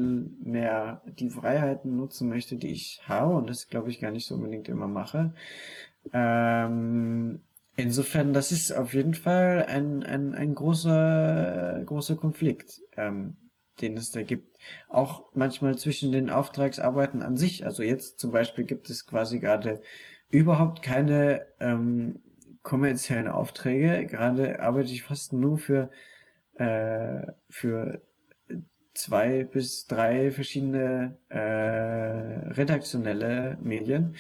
mehr 0.43 1.03
die 1.19 1.31
Freiheiten 1.31 1.97
nutzen 1.97 2.29
möchte, 2.29 2.57
die 2.57 2.73
ich 2.73 3.03
habe 3.07 3.35
und 3.35 3.49
das 3.49 3.69
glaube 3.69 3.91
ich 3.91 4.01
gar 4.01 4.11
nicht 4.11 4.27
so 4.27 4.35
unbedingt 4.35 4.69
immer 4.69 4.89
mache. 4.89 5.35
Ähm, 6.13 7.41
insofern, 7.77 8.33
das 8.33 8.53
ist 8.53 8.73
auf 8.73 8.95
jeden 8.95 9.15
Fall 9.15 9.67
ein 9.69 10.03
ein, 10.03 10.35
ein 10.35 10.55
großer 10.55 11.83
großer 11.87 12.17
Konflikt, 12.17 12.81
ähm, 12.97 13.37
den 13.81 13.97
es 13.97 14.11
da 14.11 14.23
gibt. 14.23 14.59
Auch 14.89 15.25
manchmal 15.35 15.77
zwischen 15.79 16.13
den 16.13 16.31
Auftragsarbeiten 16.31 17.23
an 17.23 17.37
sich. 17.37 17.65
Also 17.65 17.83
jetzt 17.83 18.19
zum 18.21 18.33
Beispiel 18.33 18.65
gibt 18.65 18.91
es 18.91 19.07
quasi 19.07 19.39
gerade 19.41 19.83
überhaupt 20.31 20.83
keine 20.83 21.47
ähm, 21.61 22.21
kommerziellen 22.63 23.29
Aufträge. 23.29 24.07
Gerade 24.07 24.61
arbeite 24.61 24.93
ich 24.93 25.03
fast 25.03 25.33
nur 25.33 25.59
für, 25.59 25.91
äh, 26.55 27.27
für 27.49 28.03
zwei 28.95 29.45
bis 29.45 29.87
drei 29.87 30.31
verschiedene 30.31 31.17
äh, 31.29 31.39
redaktionelle 32.53 33.59
Medien. 33.63 34.17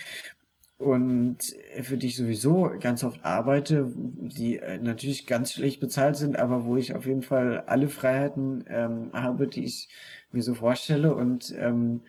und 0.78 1.38
für 1.82 1.96
die 1.96 2.08
ich 2.08 2.16
sowieso 2.16 2.72
ganz 2.80 3.04
oft 3.04 3.24
arbeite, 3.24 3.92
die 3.94 4.58
äh, 4.58 4.78
natürlich 4.78 5.26
ganz 5.26 5.52
schlecht 5.52 5.80
bezahlt 5.80 6.16
sind, 6.16 6.36
aber 6.38 6.64
wo 6.64 6.76
ich 6.76 6.94
auf 6.94 7.06
jeden 7.06 7.22
Fall 7.22 7.60
alle 7.66 7.88
Freiheiten 7.88 8.64
ähm, 8.68 9.10
habe, 9.12 9.46
die 9.46 9.64
ich 9.64 9.88
mir 10.32 10.42
so 10.42 10.54
vorstelle 10.54 11.14
und 11.14 11.54
ähm, 11.56 12.02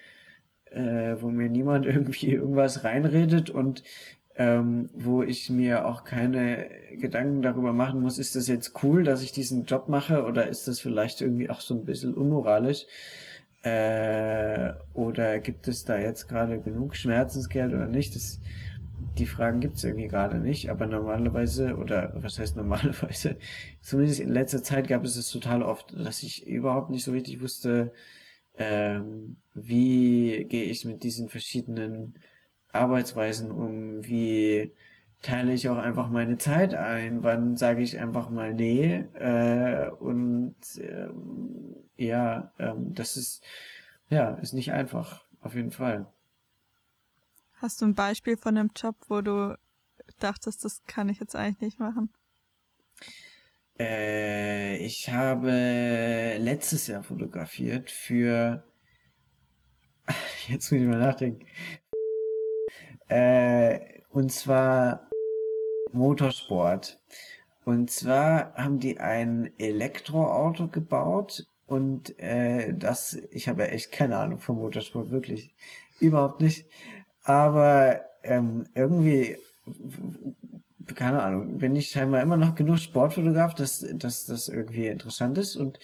äh, 0.72 1.16
wo 1.22 1.30
mir 1.30 1.50
niemand 1.50 1.86
irgendwie 1.88 2.32
irgendwas 2.32 2.84
reinredet 2.84 3.50
und 3.50 3.84
ähm, 4.36 4.90
wo 4.94 5.22
ich 5.22 5.50
mir 5.50 5.86
auch 5.86 6.04
keine 6.04 6.70
Gedanken 7.00 7.42
darüber 7.42 7.74
machen 7.74 8.02
muss, 8.02 8.18
ist 8.18 8.36
das 8.36 8.48
jetzt 8.48 8.84
cool, 8.84 9.04
dass 9.04 9.22
ich 9.22 9.32
diesen 9.32 9.66
Job 9.66 9.90
mache 9.90 10.24
oder 10.26 10.48
ist 10.48 10.68
das 10.68 10.80
vielleicht 10.80 11.22
irgendwie 11.22 11.50
auch 11.50 11.62
so 11.62 11.76
ein 11.76 11.86
bisschen 11.86 12.14
unmoralisch? 12.14 12.86
Äh, 13.64 14.74
oder 14.94 15.40
gibt 15.40 15.68
es 15.68 15.86
da 15.86 15.98
jetzt 15.98 16.28
gerade 16.28 16.60
genug 16.60 16.96
Schmerzensgeld 16.96 17.74
oder 17.74 17.88
nicht? 17.88 18.16
Das, 18.16 18.42
die 19.18 19.28
Fragen 19.28 19.60
gibt 19.60 19.78
es 19.78 19.84
irgendwie 19.84 20.08
gerade 20.08 20.40
nicht, 20.40 20.70
aber 20.70 20.88
normalerweise, 20.88 21.78
oder 21.78 22.12
was 22.16 22.40
heißt 22.40 22.58
normalerweise, 22.58 23.38
zumindest 23.82 24.20
in 24.20 24.30
letzter 24.30 24.64
Zeit 24.64 24.88
gab 24.88 25.04
es 25.06 25.16
es 25.16 25.30
total 25.30 25.62
oft, 25.64 25.94
dass 25.98 26.24
ich 26.24 26.48
überhaupt 26.48 26.90
nicht 26.90 27.04
so 27.04 27.12
richtig 27.12 27.42
wusste, 27.42 27.94
ähm, 28.58 29.38
wie 29.54 30.46
gehe 30.50 30.66
ich 30.66 30.86
mit 30.86 31.04
diesen 31.04 31.30
verschiedenen 31.30 32.16
Arbeitsweisen 32.74 33.52
um, 33.52 34.06
wie 34.06 34.74
teile 35.22 35.54
ich 35.54 35.70
auch 35.70 35.78
einfach 35.78 36.10
meine 36.10 36.38
Zeit 36.38 36.74
ein, 36.76 37.24
wann 37.24 37.56
sage 37.56 37.82
ich 37.82 38.00
einfach 38.00 38.30
mal 38.30 38.54
nee 38.54 39.06
äh, 39.14 39.90
und 39.90 40.56
ähm, 40.78 41.76
ja, 41.96 42.52
ähm, 42.60 42.94
das 42.94 43.16
ist 43.16 43.44
ja 44.10 44.32
ist 44.36 44.54
nicht 44.54 44.74
einfach 44.74 45.24
auf 45.40 45.56
jeden 45.56 45.72
Fall. 45.72 46.12
Hast 47.54 47.82
du 47.82 47.86
ein 47.86 47.96
Beispiel 47.96 48.36
von 48.36 48.58
einem 48.58 48.72
Job, 48.76 48.96
wo 49.08 49.22
du 49.22 49.58
dachtest, 50.20 50.66
das 50.66 50.84
kann 50.86 51.08
ich 51.08 51.20
jetzt 51.20 51.36
eigentlich 51.36 51.62
nicht 51.62 51.80
machen? 51.80 52.10
Äh, 53.80 54.78
ich 54.78 55.10
habe 55.10 56.38
letztes 56.38 56.88
Jahr 56.88 57.04
fotografiert 57.04 57.90
für 57.90 58.64
jetzt 60.48 60.72
muss 60.72 60.82
ich 60.82 60.88
mal 60.88 61.00
nachdenken. 61.00 61.46
Äh, 63.08 63.80
und 64.10 64.32
zwar 64.32 65.10
Motorsport. 65.92 67.00
Und 67.66 67.92
zwar 67.92 68.54
haben 68.56 68.80
die 68.80 69.00
ein 69.00 69.52
Elektroauto 69.58 70.68
gebaut 70.68 71.48
und 71.66 72.20
äh, 72.20 72.74
das, 72.74 73.18
ich 73.32 73.48
habe 73.48 73.64
ja 73.64 73.70
echt 73.70 73.92
keine 73.92 74.18
Ahnung 74.18 74.40
vom 74.40 74.58
Motorsport, 74.58 75.12
wirklich 75.12 75.54
überhaupt 76.00 76.42
nicht. 76.42 76.66
Aber 77.24 78.02
ähm, 78.24 78.66
irgendwie, 78.76 79.38
keine 80.96 81.24
Ahnung, 81.24 81.58
bin 81.58 81.76
ich 81.76 81.90
scheinbar 81.90 82.22
immer 82.22 82.36
noch 82.38 82.56
genug 82.56 82.80
Sportfotograf, 82.80 83.56
dass, 83.56 83.86
dass 83.94 84.26
das 84.26 84.50
irgendwie 84.50 84.88
interessant 84.88 85.38
ist. 85.38 85.56
Und 85.56 85.80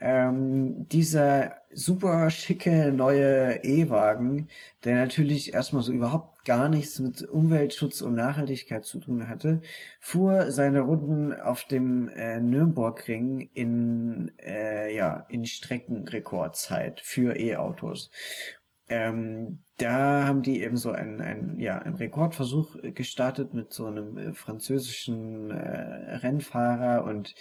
ähm, 0.00 0.88
dieser 0.88 1.56
super 1.72 2.30
schicke 2.30 2.92
neue 2.92 3.62
E-Wagen, 3.62 4.48
der 4.84 4.96
natürlich 4.96 5.54
erstmal 5.54 5.82
so 5.82 5.92
überhaupt 5.92 6.44
gar 6.44 6.68
nichts 6.68 6.98
mit 6.98 7.22
Umweltschutz 7.22 8.00
und 8.00 8.14
Nachhaltigkeit 8.14 8.84
zu 8.84 8.98
tun 8.98 9.28
hatte, 9.28 9.60
fuhr 10.00 10.50
seine 10.50 10.80
Runden 10.80 11.32
auf 11.32 11.64
dem 11.64 12.08
äh, 12.08 12.40
Nürburgring 12.40 13.50
in 13.54 14.32
äh, 14.38 14.94
ja 14.94 15.26
in 15.28 15.44
Streckenrekordzeit 15.44 17.00
für 17.00 17.36
E-Autos. 17.38 18.10
Ähm, 18.88 19.60
da 19.76 20.26
haben 20.26 20.42
die 20.42 20.62
eben 20.62 20.76
so 20.76 20.90
einen, 20.90 21.20
einen, 21.20 21.60
ja, 21.60 21.78
einen 21.78 21.94
Rekordversuch 21.94 22.76
gestartet 22.94 23.54
mit 23.54 23.72
so 23.72 23.86
einem 23.86 24.18
äh, 24.18 24.32
französischen 24.34 25.50
äh, 25.50 26.16
Rennfahrer 26.16 27.04
und 27.04 27.34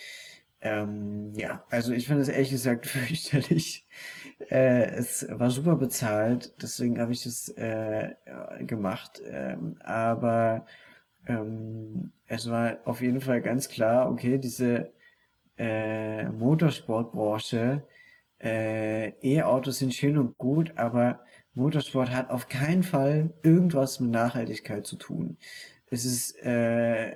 ähm, 0.62 1.34
ja, 1.36 1.64
also 1.70 1.94
ich 1.94 2.08
finde 2.08 2.24
es 2.24 2.30
ehrlich 2.30 2.52
gesagt 2.52 2.86
fürchterlich. 2.88 3.88
Äh, 4.50 4.92
es 4.96 5.28
war 5.30 5.52
super 5.52 5.76
bezahlt, 5.76 6.54
deswegen 6.62 7.00
habe 7.00 7.12
ich 7.14 7.24
das 7.24 7.50
äh, 7.50 8.16
gemacht. 8.62 9.22
Ähm, 9.26 9.78
aber 9.82 10.66
ähm, 11.28 12.12
es 12.28 12.50
war 12.50 12.78
auf 12.86 13.02
jeden 13.02 13.22
Fall 13.22 13.42
ganz 13.42 13.70
klar, 13.70 14.10
okay, 14.12 14.38
diese 14.38 14.92
äh, 15.58 16.26
Motorsportbranche, 16.30 17.84
äh, 18.42 19.10
E-Autos 19.22 19.80
sind 19.80 19.94
schön 19.94 20.18
und 20.18 20.38
gut, 20.38 20.74
aber 20.78 21.22
Motorsport 21.54 22.12
hat 22.12 22.30
auf 22.30 22.48
keinen 22.48 22.84
Fall 22.84 23.34
irgendwas 23.44 24.00
mit 24.00 24.12
Nachhaltigkeit 24.12 24.86
zu 24.88 24.96
tun. 24.98 25.38
Es 25.92 26.06
ist 26.06 26.38
äh, 26.44 27.16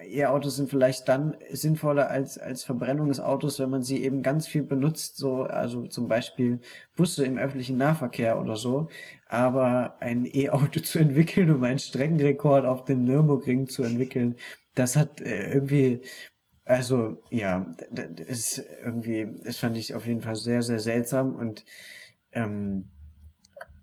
E-Autos 0.00 0.56
sind 0.56 0.70
vielleicht 0.70 1.08
dann 1.08 1.36
sinnvoller 1.50 2.08
als, 2.10 2.38
als 2.38 2.64
Verbrennungsautos, 2.64 3.58
wenn 3.58 3.70
man 3.70 3.82
sie 3.82 4.02
eben 4.02 4.22
ganz 4.22 4.46
viel 4.48 4.62
benutzt, 4.62 5.16
so, 5.16 5.42
also 5.42 5.86
zum 5.86 6.08
Beispiel 6.08 6.60
Busse 6.96 7.26
im 7.26 7.36
öffentlichen 7.36 7.76
Nahverkehr 7.76 8.40
oder 8.40 8.56
so. 8.56 8.88
Aber 9.28 9.96
ein 10.00 10.26
E-Auto 10.32 10.80
zu 10.80 10.98
entwickeln, 10.98 11.50
um 11.50 11.62
einen 11.64 11.78
Streckenrekord 11.78 12.64
auf 12.64 12.84
dem 12.84 13.04
Nürburgring 13.04 13.66
zu 13.66 13.82
entwickeln, 13.82 14.36
das 14.74 14.96
hat 14.96 15.20
äh, 15.20 15.52
irgendwie, 15.52 16.00
also, 16.64 17.22
ja, 17.30 17.66
das 17.90 18.26
ist 18.28 18.64
irgendwie, 18.84 19.28
das 19.44 19.58
fand 19.58 19.76
ich 19.76 19.94
auf 19.94 20.06
jeden 20.06 20.22
Fall 20.22 20.36
sehr, 20.36 20.62
sehr 20.62 20.80
seltsam 20.80 21.34
und, 21.36 21.64
ähm, 22.32 22.91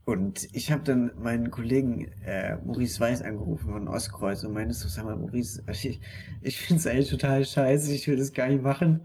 und 0.10 0.48
ich 0.53 0.72
habe 0.72 0.81
dann 0.84 1.11
meinen 1.22 1.52
Kollegen 1.52 2.11
äh, 2.26 2.57
Maurice 2.65 2.99
Weiß 2.99 3.22
angerufen 3.22 3.72
von 3.72 3.88
Ostkreuz 3.88 4.44
und 4.44 4.53
meinte 4.53 4.73
so, 4.73 4.88
sag 4.90 5.06
mal, 5.06 5.15
Maurice, 5.15 5.64
ich, 5.72 6.02
ich 6.41 6.60
finde 6.60 6.80
es 6.80 6.88
eigentlich 6.88 7.11
total 7.11 7.45
scheiße, 7.45 7.94
ich 7.94 8.07
will 8.07 8.18
das 8.18 8.34
gar 8.34 8.48
nicht 8.48 8.64
machen. 8.64 9.02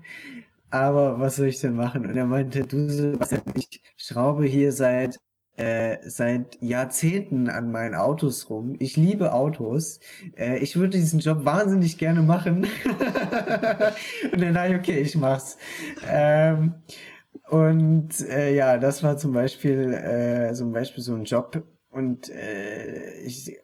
Aber 0.70 1.20
was 1.20 1.36
soll 1.36 1.48
ich 1.48 1.60
denn 1.60 1.74
machen? 1.74 2.06
Und 2.06 2.16
er 2.16 2.24
meinte, 2.24 2.64
du, 2.64 3.18
ich 3.54 3.82
schraube 3.98 4.46
hier 4.46 4.72
seit 4.72 5.18
äh, 5.56 5.98
seit 6.08 6.60
Jahrzehnten 6.62 7.48
an 7.50 7.70
meinen 7.70 7.94
Autos 7.94 8.48
rum. 8.50 8.74
Ich 8.78 8.96
liebe 8.96 9.34
Autos. 9.34 10.00
Äh, 10.36 10.58
ich 10.58 10.74
würde 10.74 10.96
diesen 10.96 11.20
Job 11.20 11.44
wahnsinnig 11.44 11.98
gerne 11.98 12.22
machen. 12.22 12.66
und 14.32 14.40
dann 14.40 14.54
dachte 14.54 14.72
ich, 14.72 14.78
okay, 14.78 15.00
ich 15.00 15.14
mach's. 15.16 15.58
Ähm, 16.08 16.74
und 17.48 18.20
äh, 18.20 18.54
ja, 18.54 18.78
das 18.78 19.02
war 19.02 19.16
zum 19.16 19.32
Beispiel, 19.32 19.92
äh, 19.92 20.52
zum 20.54 20.72
Beispiel 20.72 21.02
so 21.02 21.14
ein 21.14 21.24
Job. 21.24 21.62
Und 21.90 22.28
äh, 22.30 23.20
ich, 23.20 23.56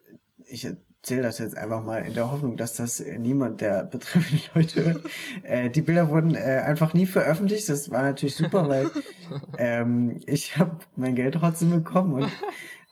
ich 0.47 0.65
erzähle 0.65 1.23
das 1.23 1.39
jetzt 1.39 1.57
einfach 1.57 1.82
mal 1.82 2.05
in 2.05 2.15
der 2.15 2.31
Hoffnung, 2.31 2.57
dass 2.57 2.74
das 2.74 3.01
niemand 3.01 3.61
der 3.61 3.85
betreffenden 3.85 4.44
Leute, 4.55 5.02
äh, 5.43 5.70
die 5.70 5.82
Bilder 5.82 6.11
wurden 6.11 6.35
äh, 6.35 6.62
einfach 6.65 6.94
nie 6.94 7.07
veröffentlicht. 7.07 7.69
Das 7.69 7.90
war 7.90 8.02
natürlich 8.02 8.36
super, 8.36 8.69
weil 8.69 8.90
ähm, 9.59 10.20
ich 10.27 10.59
habe 10.59 10.77
mein 10.97 11.15
Geld 11.15 11.35
trotzdem 11.35 11.70
bekommen 11.70 12.23
und 12.23 12.31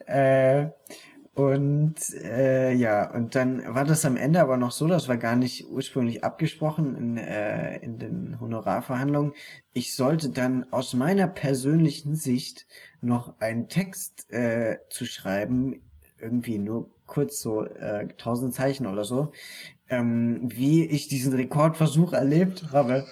äh, 0.07 0.69
und 1.39 1.95
äh, 2.15 2.73
ja, 2.73 3.09
und 3.15 3.37
dann 3.37 3.63
war 3.73 3.85
das 3.85 4.05
am 4.05 4.17
Ende 4.17 4.41
aber 4.41 4.57
noch 4.57 4.73
so, 4.73 4.89
das 4.89 5.07
war 5.07 5.17
gar 5.17 5.37
nicht 5.37 5.69
ursprünglich 5.71 6.25
abgesprochen 6.25 6.97
in, 6.97 7.17
äh, 7.17 7.77
in 7.77 8.01
den 8.01 8.41
Honorarverhandlungen. 8.41 9.35
Ich 9.73 9.95
sollte 9.95 10.31
dann 10.31 10.67
aus 10.73 10.95
meiner 10.95 11.29
persönlichen 11.29 12.17
Sicht 12.17 12.67
noch 13.01 13.39
einen 13.39 13.69
Text 13.69 14.29
äh, 14.33 14.79
zu 14.91 15.07
schreiben, 15.07 15.81
irgendwie 16.19 16.59
nur 16.59 16.91
kurz 17.07 17.39
so 17.39 17.65
äh, 17.65 18.09
1000 18.11 18.53
Zeichen 18.53 18.89
oder 18.89 19.05
so, 19.05 19.31
ähm, 19.89 20.41
wie 20.53 20.87
ich 20.87 21.07
diesen 21.07 21.35
Rekordversuch 21.35 22.15
erlebt 22.15 22.73
habe 22.73 23.07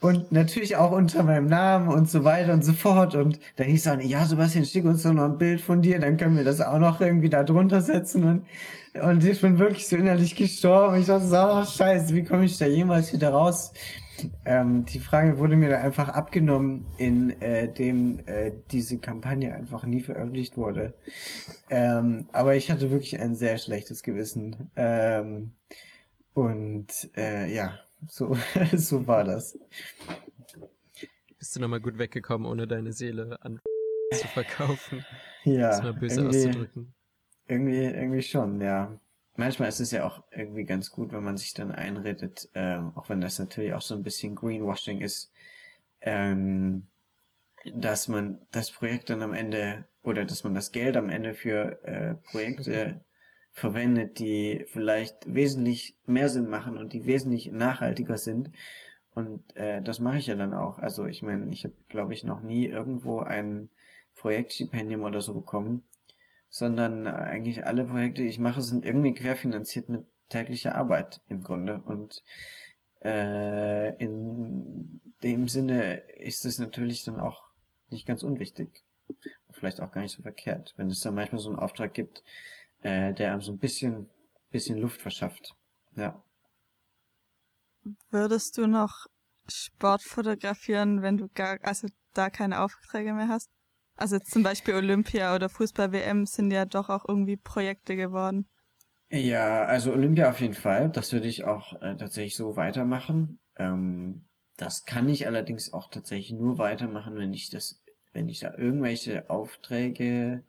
und 0.00 0.30
natürlich 0.30 0.76
auch 0.76 0.92
unter 0.92 1.24
meinem 1.24 1.46
Namen 1.46 1.88
und 1.88 2.08
so 2.08 2.22
weiter 2.22 2.52
und 2.52 2.64
so 2.64 2.72
fort. 2.72 3.14
Und 3.14 3.40
da 3.56 3.64
hieß 3.64 3.84
dann, 3.84 4.00
ja, 4.00 4.24
Sebastian, 4.24 4.64
schick 4.64 4.84
uns 4.84 5.02
doch 5.02 5.12
noch 5.12 5.24
ein 5.24 5.38
Bild 5.38 5.60
von 5.60 5.82
dir, 5.82 5.98
dann 5.98 6.16
können 6.16 6.36
wir 6.36 6.44
das 6.44 6.60
auch 6.60 6.78
noch 6.78 7.00
irgendwie 7.00 7.28
da 7.28 7.42
drunter 7.42 7.80
setzen. 7.80 8.24
Und, 8.24 9.02
und 9.02 9.24
ich 9.24 9.40
bin 9.40 9.58
wirklich 9.58 9.88
so 9.88 9.96
innerlich 9.96 10.36
gestorben. 10.36 11.00
Ich 11.00 11.06
dachte 11.06 11.26
so, 11.26 11.64
scheiße, 11.78 12.14
wie 12.14 12.22
komme 12.22 12.44
ich 12.44 12.58
da 12.58 12.66
jemals 12.66 13.12
wieder 13.12 13.30
raus? 13.30 13.72
Ähm, 14.44 14.84
die 14.84 14.98
Frage 14.98 15.38
wurde 15.38 15.56
mir 15.56 15.70
da 15.70 15.78
einfach 15.78 16.08
abgenommen, 16.08 16.86
in 16.96 17.30
äh, 17.40 17.72
dem 17.72 18.20
äh, 18.26 18.52
diese 18.70 18.98
Kampagne 18.98 19.54
einfach 19.54 19.84
nie 19.84 20.00
veröffentlicht 20.00 20.56
wurde. 20.56 20.94
Ähm, 21.70 22.28
aber 22.32 22.56
ich 22.56 22.70
hatte 22.70 22.90
wirklich 22.90 23.20
ein 23.20 23.34
sehr 23.34 23.58
schlechtes 23.58 24.02
Gewissen. 24.02 24.70
Ähm, 24.76 25.52
und 26.34 27.10
äh, 27.16 27.52
ja, 27.52 27.78
so, 28.06 28.36
so 28.74 29.06
war 29.06 29.24
das. 29.24 29.58
Bist 31.38 31.54
du 31.54 31.60
nochmal 31.60 31.80
gut 31.80 31.98
weggekommen, 31.98 32.46
ohne 32.46 32.66
deine 32.66 32.92
Seele 32.92 33.38
an 33.42 33.60
zu 34.12 34.26
verkaufen? 34.28 35.04
Ja. 35.44 35.70
Das 35.70 35.82
mal 35.82 35.94
böse 35.94 36.20
irgendwie, 36.20 36.38
auszudrücken. 36.38 36.94
Irgendwie, 37.46 37.84
irgendwie 37.84 38.22
schon, 38.22 38.60
ja. 38.60 38.98
Manchmal 39.36 39.68
ist 39.68 39.80
es 39.80 39.92
ja 39.92 40.04
auch 40.04 40.24
irgendwie 40.32 40.64
ganz 40.64 40.90
gut, 40.90 41.12
wenn 41.12 41.22
man 41.22 41.36
sich 41.36 41.54
dann 41.54 41.70
einredet, 41.70 42.48
ähm, 42.54 42.92
auch 42.96 43.08
wenn 43.08 43.20
das 43.20 43.38
natürlich 43.38 43.72
auch 43.72 43.82
so 43.82 43.94
ein 43.94 44.02
bisschen 44.02 44.34
Greenwashing 44.34 45.00
ist, 45.00 45.32
ähm, 46.00 46.88
dass 47.72 48.08
man 48.08 48.40
das 48.50 48.72
Projekt 48.72 49.10
dann 49.10 49.22
am 49.22 49.32
Ende 49.32 49.86
oder 50.02 50.24
dass 50.24 50.42
man 50.42 50.54
das 50.54 50.72
Geld 50.72 50.96
am 50.96 51.08
Ende 51.08 51.34
für 51.34 51.84
äh, 51.84 52.14
Projekte 52.30 53.00
verwendet, 53.58 54.18
die 54.18 54.64
vielleicht 54.68 55.32
wesentlich 55.32 55.96
mehr 56.06 56.28
Sinn 56.28 56.48
machen 56.48 56.78
und 56.78 56.92
die 56.92 57.06
wesentlich 57.06 57.52
nachhaltiger 57.52 58.16
sind. 58.16 58.50
Und 59.14 59.56
äh, 59.56 59.82
das 59.82 60.00
mache 60.00 60.18
ich 60.18 60.28
ja 60.28 60.36
dann 60.36 60.54
auch. 60.54 60.78
Also 60.78 61.06
ich 61.06 61.22
meine, 61.22 61.52
ich 61.52 61.64
habe, 61.64 61.74
glaube 61.88 62.14
ich, 62.14 62.24
noch 62.24 62.40
nie 62.40 62.66
irgendwo 62.66 63.20
ein 63.20 63.68
Projektstipendium 64.14 65.02
oder 65.02 65.20
so 65.20 65.34
bekommen, 65.34 65.82
sondern 66.48 67.06
eigentlich 67.06 67.66
alle 67.66 67.84
Projekte, 67.84 68.22
die 68.22 68.28
ich 68.28 68.38
mache, 68.38 68.62
sind 68.62 68.84
irgendwie 68.84 69.14
querfinanziert 69.14 69.88
mit 69.88 70.04
täglicher 70.28 70.74
Arbeit 70.74 71.20
im 71.28 71.42
Grunde. 71.42 71.82
Und 71.84 72.22
äh, 73.02 73.96
in 74.02 75.00
dem 75.22 75.48
Sinne 75.48 75.98
ist 76.18 76.44
es 76.44 76.58
natürlich 76.58 77.04
dann 77.04 77.20
auch 77.20 77.44
nicht 77.90 78.06
ganz 78.06 78.22
unwichtig. 78.22 78.84
Vielleicht 79.50 79.80
auch 79.80 79.90
gar 79.90 80.02
nicht 80.02 80.16
so 80.16 80.22
verkehrt, 80.22 80.74
wenn 80.76 80.90
es 80.90 81.00
dann 81.00 81.14
manchmal 81.14 81.40
so 81.40 81.48
einen 81.48 81.58
Auftrag 81.58 81.94
gibt, 81.94 82.22
äh, 82.82 83.12
der 83.14 83.32
einem 83.32 83.40
so 83.40 83.52
ein 83.52 83.58
bisschen, 83.58 84.08
bisschen 84.50 84.78
Luft 84.78 85.00
verschafft. 85.00 85.54
Ja. 85.96 86.22
Würdest 88.10 88.58
du 88.58 88.66
noch 88.66 89.06
Sport 89.48 90.02
fotografieren, 90.02 91.02
wenn 91.02 91.16
du 91.16 91.28
gar, 91.28 91.58
also 91.62 91.88
da 92.14 92.30
keine 92.30 92.60
Aufträge 92.60 93.12
mehr 93.12 93.28
hast? 93.28 93.50
Also 93.96 94.18
zum 94.20 94.42
Beispiel 94.42 94.74
Olympia 94.74 95.34
oder 95.34 95.48
Fußball-WM 95.48 96.26
sind 96.26 96.52
ja 96.52 96.64
doch 96.64 96.88
auch 96.88 97.04
irgendwie 97.08 97.36
Projekte 97.36 97.96
geworden. 97.96 98.48
Ja, 99.10 99.64
also 99.64 99.92
Olympia 99.92 100.28
auf 100.30 100.40
jeden 100.40 100.54
Fall. 100.54 100.90
Das 100.90 101.12
würde 101.12 101.26
ich 101.28 101.44
auch 101.44 101.72
äh, 101.80 101.96
tatsächlich 101.96 102.36
so 102.36 102.56
weitermachen. 102.56 103.40
Ähm, 103.56 104.28
das 104.56 104.84
kann 104.84 105.08
ich 105.08 105.26
allerdings 105.26 105.72
auch 105.72 105.90
tatsächlich 105.90 106.38
nur 106.38 106.58
weitermachen, 106.58 107.16
wenn 107.16 107.32
ich 107.32 107.48
das, 107.50 107.82
wenn 108.12 108.28
ich 108.28 108.40
da 108.40 108.54
irgendwelche 108.56 109.30
Aufträge, 109.30 110.44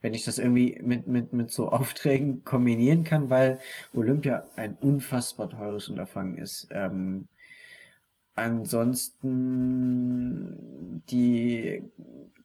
wenn 0.00 0.14
ich 0.14 0.24
das 0.24 0.38
irgendwie 0.38 0.78
mit, 0.82 1.06
mit, 1.06 1.32
mit 1.32 1.50
so 1.50 1.68
Aufträgen 1.72 2.44
kombinieren 2.44 3.04
kann, 3.04 3.30
weil 3.30 3.60
Olympia 3.94 4.44
ein 4.56 4.74
unfassbar 4.76 5.50
teures 5.50 5.88
Unterfangen 5.88 6.38
ist. 6.38 6.68
Ähm, 6.70 7.28
ansonsten 8.34 9.42
die 11.10 11.82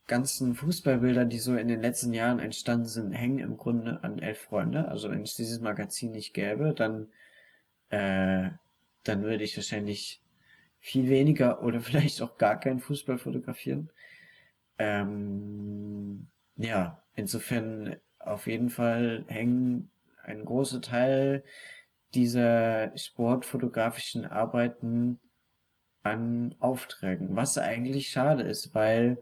ganzen 0.07 0.55
Fußballbilder, 0.55 1.25
die 1.25 1.39
so 1.39 1.55
in 1.55 1.67
den 1.67 1.81
letzten 1.81 2.13
Jahren 2.13 2.39
entstanden 2.39 2.88
sind, 2.88 3.13
hängen 3.13 3.39
im 3.39 3.57
Grunde 3.57 4.03
an 4.03 4.19
elf 4.19 4.39
Freunde. 4.39 4.88
Also 4.88 5.09
wenn 5.11 5.21
es 5.21 5.35
dieses 5.35 5.61
Magazin 5.61 6.11
nicht 6.11 6.34
gäbe, 6.34 6.73
dann, 6.73 7.07
äh, 7.89 8.49
dann 9.03 9.23
würde 9.23 9.43
ich 9.43 9.55
wahrscheinlich 9.55 10.21
viel 10.80 11.09
weniger 11.09 11.63
oder 11.63 11.80
vielleicht 11.81 12.21
auch 12.21 12.38
gar 12.38 12.59
keinen 12.59 12.80
Fußball 12.80 13.17
fotografieren. 13.17 13.89
Ähm, 14.77 16.27
ja, 16.55 17.03
insofern 17.15 17.97
auf 18.19 18.47
jeden 18.47 18.69
Fall 18.69 19.25
hängen 19.27 19.91
ein 20.23 20.45
großer 20.45 20.81
Teil 20.81 21.43
dieser 22.13 22.95
sportfotografischen 22.97 24.25
Arbeiten 24.25 25.19
an 26.03 26.55
Aufträgen, 26.59 27.35
was 27.35 27.57
eigentlich 27.57 28.09
schade 28.09 28.43
ist, 28.43 28.75
weil 28.75 29.17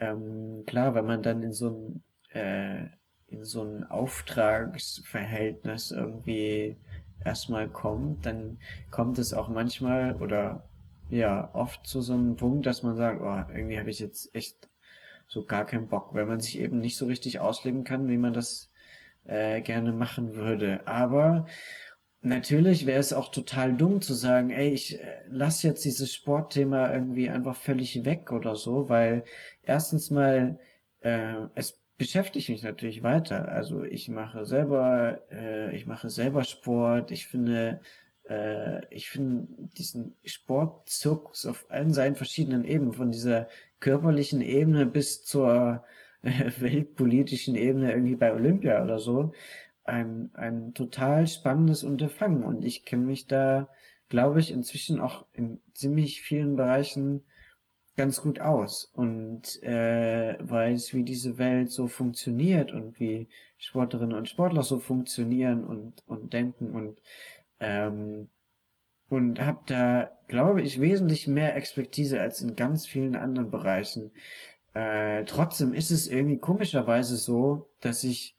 ähm, 0.00 0.64
klar, 0.66 0.94
wenn 0.94 1.06
man 1.06 1.22
dann 1.22 1.42
in 1.42 1.52
so 1.52 1.70
ein, 1.70 2.02
äh, 2.30 2.86
in 3.28 3.44
so 3.44 3.62
ein 3.62 3.84
Auftragsverhältnis 3.84 5.90
irgendwie 5.90 6.76
erstmal 7.24 7.68
kommt, 7.68 8.26
dann 8.26 8.58
kommt 8.90 9.18
es 9.18 9.32
auch 9.32 9.48
manchmal 9.48 10.16
oder 10.16 10.68
ja, 11.08 11.50
oft 11.54 11.86
zu 11.86 12.00
so 12.00 12.14
einem 12.14 12.36
Punkt, 12.36 12.66
dass 12.66 12.82
man 12.82 12.96
sagt, 12.96 13.20
oh, 13.20 13.44
irgendwie 13.54 13.78
habe 13.78 13.90
ich 13.90 14.00
jetzt 14.00 14.34
echt 14.34 14.68
so 15.26 15.44
gar 15.44 15.66
keinen 15.66 15.88
Bock, 15.88 16.14
weil 16.14 16.26
man 16.26 16.40
sich 16.40 16.58
eben 16.58 16.80
nicht 16.80 16.96
so 16.96 17.06
richtig 17.06 17.40
auslegen 17.40 17.84
kann, 17.84 18.08
wie 18.08 18.18
man 18.18 18.32
das 18.32 18.70
äh, 19.24 19.60
gerne 19.60 19.92
machen 19.92 20.34
würde. 20.34 20.86
Aber 20.86 21.46
Natürlich 22.26 22.86
wäre 22.86 22.98
es 22.98 23.12
auch 23.12 23.30
total 23.30 23.72
dumm 23.76 24.00
zu 24.02 24.12
sagen, 24.12 24.50
ey, 24.50 24.70
ich 24.70 25.00
äh, 25.00 25.22
lass 25.28 25.62
jetzt 25.62 25.84
dieses 25.84 26.12
Sportthema 26.12 26.92
irgendwie 26.92 27.30
einfach 27.30 27.54
völlig 27.54 28.04
weg 28.04 28.32
oder 28.32 28.56
so, 28.56 28.88
weil 28.88 29.22
erstens 29.62 30.10
mal, 30.10 30.58
äh, 31.02 31.34
es 31.54 31.80
beschäftigt 31.96 32.48
mich 32.48 32.64
natürlich 32.64 33.04
weiter. 33.04 33.48
Also 33.48 33.84
ich 33.84 34.08
mache 34.08 34.44
selber, 34.44 35.20
äh, 35.30 35.76
ich 35.76 35.86
mache 35.86 36.10
selber 36.10 36.42
Sport. 36.42 37.12
Ich 37.12 37.28
finde, 37.28 37.80
äh, 38.28 38.82
ich 38.94 39.08
finde 39.10 39.46
diesen 39.76 40.16
Sportzirkus 40.24 41.46
auf 41.46 41.66
allen 41.68 41.92
seinen 41.92 42.16
verschiedenen 42.16 42.64
Ebenen, 42.64 42.92
von 42.92 43.10
dieser 43.10 43.48
körperlichen 43.80 44.40
Ebene 44.40 44.86
bis 44.86 45.24
zur 45.24 45.84
äh, 46.22 46.50
weltpolitischen 46.60 47.54
Ebene 47.54 47.92
irgendwie 47.92 48.16
bei 48.16 48.32
Olympia 48.32 48.82
oder 48.82 48.98
so, 48.98 49.32
ein, 49.84 50.30
ein 50.34 50.74
total 50.74 51.26
spannendes 51.26 51.84
Unterfangen. 51.84 52.42
Und 52.42 52.64
ich 52.64 52.84
kenne 52.84 53.04
mich 53.04 53.26
da, 53.26 53.68
glaube 54.08 54.40
ich, 54.40 54.50
inzwischen 54.50 55.00
auch 55.00 55.26
in 55.32 55.60
ziemlich 55.74 56.22
vielen 56.22 56.56
Bereichen 56.56 57.22
ganz 57.96 58.20
gut 58.20 58.40
aus. 58.40 58.90
Und 58.92 59.62
äh, 59.62 60.36
weiß, 60.40 60.92
wie 60.94 61.04
diese 61.04 61.38
Welt 61.38 61.70
so 61.70 61.86
funktioniert 61.88 62.72
und 62.72 62.98
wie 63.00 63.28
Sportlerinnen 63.58 64.16
und 64.16 64.28
Sportler 64.28 64.62
so 64.62 64.78
funktionieren 64.78 65.64
und, 65.64 66.02
und 66.06 66.32
denken. 66.32 66.72
Und 66.72 67.00
ähm, 67.60 68.28
und 69.08 69.40
habe 69.40 69.60
da, 69.66 70.10
glaube 70.28 70.62
ich, 70.62 70.80
wesentlich 70.80 71.28
mehr 71.28 71.56
Expertise 71.56 72.20
als 72.20 72.40
in 72.40 72.56
ganz 72.56 72.86
vielen 72.86 73.16
anderen 73.16 73.50
Bereichen. 73.50 74.10
Äh, 74.74 75.24
trotzdem 75.24 75.72
ist 75.72 75.90
es 75.90 76.08
irgendwie 76.08 76.38
komischerweise 76.38 77.16
so, 77.16 77.68
dass 77.80 78.04
ich 78.04 78.36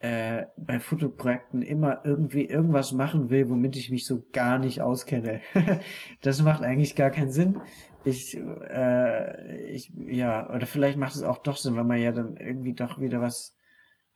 äh, 0.00 0.46
bei 0.56 0.78
Fotoprojekten 0.78 1.62
immer 1.62 2.04
irgendwie 2.04 2.44
irgendwas 2.44 2.92
machen 2.92 3.30
will, 3.30 3.48
womit 3.48 3.76
ich 3.76 3.90
mich 3.90 4.06
so 4.06 4.22
gar 4.32 4.58
nicht 4.58 4.80
auskenne. 4.80 5.40
das 6.22 6.42
macht 6.42 6.62
eigentlich 6.62 6.94
gar 6.94 7.10
keinen 7.10 7.32
Sinn. 7.32 7.60
Ich, 8.04 8.36
äh, 8.36 9.66
ich, 9.66 9.92
ja, 10.06 10.48
oder 10.50 10.66
vielleicht 10.66 10.98
macht 10.98 11.16
es 11.16 11.22
auch 11.22 11.38
doch 11.38 11.56
Sinn, 11.56 11.76
weil 11.76 11.84
man 11.84 12.00
ja 12.00 12.12
dann 12.12 12.36
irgendwie 12.36 12.74
doch 12.74 13.00
wieder 13.00 13.20
was, 13.20 13.56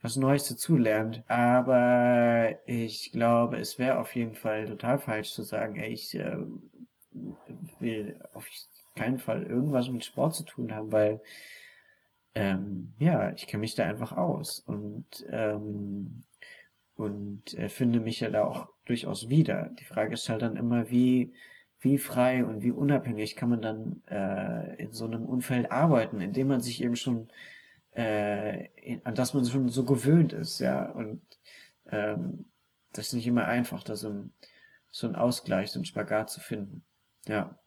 was 0.02 0.16
Neues 0.16 0.48
dazulernt. 0.48 1.22
Aber 1.28 2.50
ich 2.66 3.12
glaube, 3.12 3.58
es 3.58 3.78
wäre 3.78 3.98
auf 3.98 4.14
jeden 4.14 4.34
Fall 4.34 4.66
total 4.66 4.98
falsch 4.98 5.32
zu 5.32 5.42
sagen, 5.42 5.76
ey, 5.76 5.92
ich 5.92 6.14
äh, 6.14 6.36
will 7.78 8.20
auf 8.34 8.46
keinen 8.96 9.18
Fall 9.18 9.44
irgendwas 9.44 9.88
mit 9.88 10.04
Sport 10.04 10.34
zu 10.34 10.44
tun 10.44 10.74
haben, 10.74 10.92
weil 10.92 11.20
ähm, 12.34 12.94
ja, 12.98 13.32
ich 13.32 13.46
kenne 13.46 13.60
mich 13.62 13.74
da 13.74 13.84
einfach 13.84 14.12
aus 14.12 14.60
und 14.60 15.24
ähm, 15.30 16.24
und 16.96 17.54
äh, 17.54 17.68
finde 17.68 18.00
mich 18.00 18.20
ja 18.20 18.30
da 18.30 18.44
auch 18.44 18.68
durchaus 18.84 19.28
wieder. 19.28 19.70
Die 19.80 19.84
Frage 19.84 20.14
ist 20.14 20.28
halt 20.28 20.42
dann 20.42 20.56
immer, 20.56 20.90
wie 20.90 21.32
wie 21.80 21.98
frei 21.98 22.44
und 22.44 22.62
wie 22.62 22.70
unabhängig 22.70 23.34
kann 23.36 23.50
man 23.50 23.60
dann 23.60 24.02
äh, 24.08 24.76
in 24.82 24.92
so 24.92 25.04
einem 25.04 25.24
Umfeld 25.24 25.70
arbeiten, 25.72 26.20
indem 26.20 26.48
man 26.48 26.60
sich 26.60 26.82
eben 26.82 26.96
schon 26.96 27.28
äh, 27.92 28.68
an 29.04 29.14
das 29.14 29.34
man 29.34 29.44
schon 29.44 29.68
so 29.68 29.84
gewöhnt 29.84 30.32
ist, 30.32 30.58
ja 30.60 30.90
und 30.90 31.22
ähm, 31.86 32.46
das 32.92 33.08
ist 33.08 33.12
nicht 33.14 33.26
immer 33.26 33.46
einfach, 33.46 33.82
da 33.82 33.96
so 33.96 34.08
ein, 34.10 34.32
so 34.90 35.06
ein 35.06 35.16
Ausgleich, 35.16 35.70
so 35.70 35.80
ein 35.80 35.84
Spagat 35.84 36.30
zu 36.30 36.40
finden. 36.40 36.84
Ja. 37.26 37.58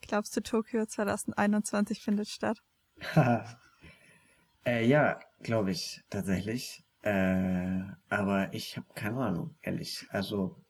Glaubst 0.00 0.36
du, 0.36 0.40
Tokio 0.40 0.84
2021 0.86 2.02
findet 2.02 2.28
statt? 2.28 2.62
Äh, 4.64 4.86
ja, 4.86 5.18
glaube 5.40 5.72
ich, 5.72 6.04
tatsächlich. 6.08 6.84
Äh, 7.02 7.80
aber 8.08 8.54
ich 8.54 8.76
habe 8.76 8.86
keine 8.94 9.18
Ahnung, 9.18 9.56
ehrlich. 9.60 10.06
Also, 10.10 10.62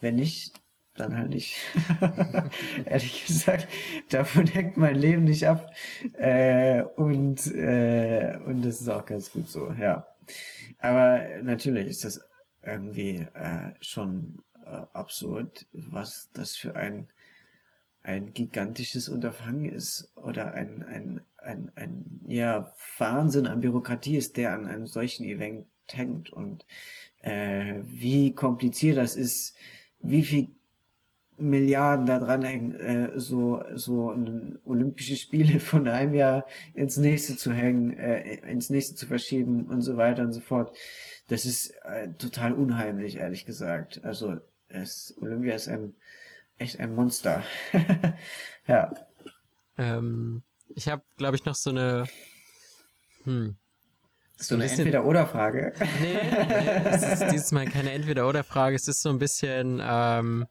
wenn 0.00 0.16
nicht, 0.16 0.60
dann 0.96 1.16
halt 1.16 1.30
nicht. 1.30 1.56
ehrlich 2.84 3.26
gesagt, 3.26 3.68
davon 4.10 4.46
hängt 4.46 4.76
mein 4.76 4.96
Leben 4.96 5.24
nicht 5.24 5.46
ab. 5.46 5.72
Äh, 6.14 6.82
und, 6.82 7.46
äh, 7.54 8.38
und 8.44 8.62
das 8.64 8.80
ist 8.80 8.88
auch 8.88 9.04
ganz 9.04 9.30
gut 9.32 9.48
so, 9.48 9.72
ja. 9.72 10.06
Aber 10.78 11.20
natürlich 11.42 11.86
ist 11.88 12.04
das 12.04 12.20
irgendwie 12.62 13.26
äh, 13.34 13.72
schon 13.80 14.42
äh, 14.64 14.82
absurd, 14.92 15.66
was 15.72 16.30
das 16.32 16.56
für 16.56 16.74
ein 16.76 17.08
ein 18.06 18.32
gigantisches 18.32 19.08
Unterfangen 19.08 19.64
ist 19.64 20.12
oder 20.14 20.54
ein, 20.54 20.84
ein, 20.84 21.20
ein, 21.38 21.72
ein 21.74 22.20
ja, 22.28 22.72
Wahnsinn 22.98 23.48
an 23.48 23.60
Bürokratie 23.60 24.16
ist, 24.16 24.36
der 24.36 24.52
an 24.54 24.66
einem 24.66 24.86
solchen 24.86 25.24
Event 25.24 25.66
hängt 25.90 26.30
und 26.30 26.64
äh, 27.22 27.80
wie 27.82 28.32
kompliziert 28.32 28.96
das 28.96 29.16
ist, 29.16 29.56
wie 29.98 30.22
viel 30.22 30.55
Milliarden 31.38 32.06
da 32.06 32.18
dran 32.18 32.42
hängen, 32.42 32.74
äh, 32.74 33.18
so, 33.18 33.62
so 33.74 34.10
ein 34.10 34.58
Olympische 34.64 35.16
Spiele 35.16 35.60
von 35.60 35.86
einem 35.88 36.14
Jahr 36.14 36.46
ins 36.74 36.96
nächste 36.96 37.36
zu 37.36 37.52
hängen, 37.52 37.96
äh, 37.96 38.36
ins 38.50 38.70
nächste 38.70 38.94
zu 38.94 39.06
verschieben 39.06 39.66
und 39.66 39.82
so 39.82 39.96
weiter 39.96 40.22
und 40.22 40.32
so 40.32 40.40
fort. 40.40 40.76
Das 41.28 41.44
ist 41.44 41.70
äh, 41.84 42.08
total 42.18 42.52
unheimlich, 42.52 43.16
ehrlich 43.16 43.44
gesagt. 43.46 44.04
Also 44.04 44.36
es, 44.68 45.16
Olympia 45.20 45.54
ist 45.54 45.68
ein 45.68 45.94
echt 46.58 46.80
ein 46.80 46.94
Monster. 46.94 47.42
ja. 48.66 48.92
Ähm, 49.78 50.42
ich 50.74 50.88
habe, 50.88 51.02
glaube 51.16 51.36
ich, 51.36 51.44
noch 51.44 51.54
so 51.54 51.70
eine, 51.70 52.06
hm, 53.24 53.56
so 54.38 54.54
eine 54.54 54.70
Entweder-Oder-Frage. 54.70 55.72
Nee, 56.00 56.14
nee, 56.14 56.80
es 56.90 57.02
ist 57.02 57.32
dieses 57.32 57.52
Mal 57.52 57.66
keine 57.66 57.92
Entweder-Oder-Frage. 57.92 58.76
Es 58.76 58.86
ist 58.86 59.00
so 59.00 59.08
ein 59.08 59.18
bisschen 59.18 59.80
ähm, 59.82 60.46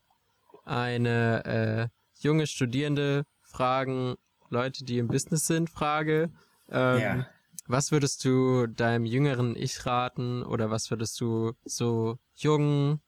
eine 0.66 1.46
äh, 1.46 1.88
junge 2.22 2.48
Studierende 2.48 3.26
fragen 3.42 4.16
Leute, 4.50 4.84
die 4.84 4.98
im 4.98 5.08
Business 5.08 5.48
sind, 5.48 5.70
Frage. 5.70 6.32
Ähm, 6.70 7.00
ja. 7.00 7.28
Was 7.68 7.92
würdest 7.92 8.24
du 8.26 8.68
deinem 8.68 9.06
jüngeren 9.06 9.56
Ich 9.56 9.86
raten 9.86 10.44
oder 10.44 10.70
was 10.70 10.92
würdest 10.92 11.20
du 11.20 11.54
so 11.64 12.20
jungen 12.36 13.02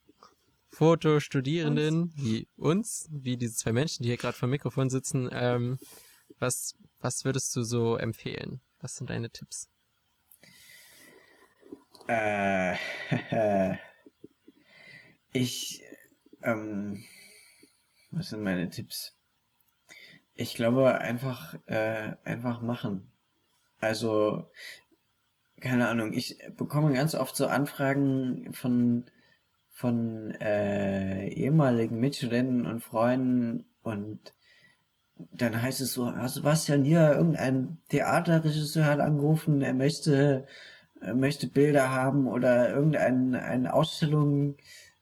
Fotostudierenden 0.69 2.11
wie 2.15 2.47
uns, 2.55 3.07
wie 3.11 3.37
diese 3.37 3.55
zwei 3.55 3.71
Menschen, 3.71 4.03
die 4.03 4.09
hier 4.09 4.17
gerade 4.17 4.37
vor 4.37 4.47
dem 4.47 4.51
Mikrofon 4.51 4.89
sitzen, 4.89 5.29
ähm, 5.31 5.79
was, 6.39 6.75
was 6.99 7.25
würdest 7.25 7.55
du 7.55 7.63
so 7.63 7.97
empfehlen? 7.97 8.61
Was 8.79 8.95
sind 8.95 9.09
deine 9.09 9.29
Tipps? 9.29 9.69
Äh, 12.07 12.75
ich, 15.33 15.83
ähm, 16.41 17.03
was 18.11 18.29
sind 18.29 18.43
meine 18.43 18.69
Tipps? 18.69 19.15
Ich 20.33 20.55
glaube 20.55 20.99
einfach, 20.99 21.55
äh, 21.65 22.13
einfach 22.23 22.61
machen. 22.61 23.11
Also, 23.79 24.49
keine 25.59 25.87
Ahnung, 25.87 26.13
ich 26.13 26.37
bekomme 26.55 26.93
ganz 26.93 27.15
oft 27.15 27.35
so 27.35 27.47
Anfragen 27.47 28.53
von, 28.53 29.05
von 29.71 30.31
äh, 30.39 31.27
ehemaligen 31.29 31.99
Mitstudenten 31.99 32.65
und 32.65 32.81
Freunden 32.83 33.65
und 33.81 34.33
dann 35.31 35.61
heißt 35.61 35.81
es 35.81 35.93
so, 35.93 36.11
Sebastian, 36.27 36.83
hier, 36.83 37.13
irgendein 37.13 37.79
Theaterregisseur 37.89 38.85
hat 38.85 38.99
angerufen, 38.99 39.61
er 39.61 39.73
möchte, 39.73 40.45
er 41.01 41.15
möchte 41.15 41.47
Bilder 41.47 41.89
haben 41.89 42.27
oder 42.27 42.69
irgendeine 42.69 43.43
eine 43.43 43.73
Ausstellung, 43.73 44.57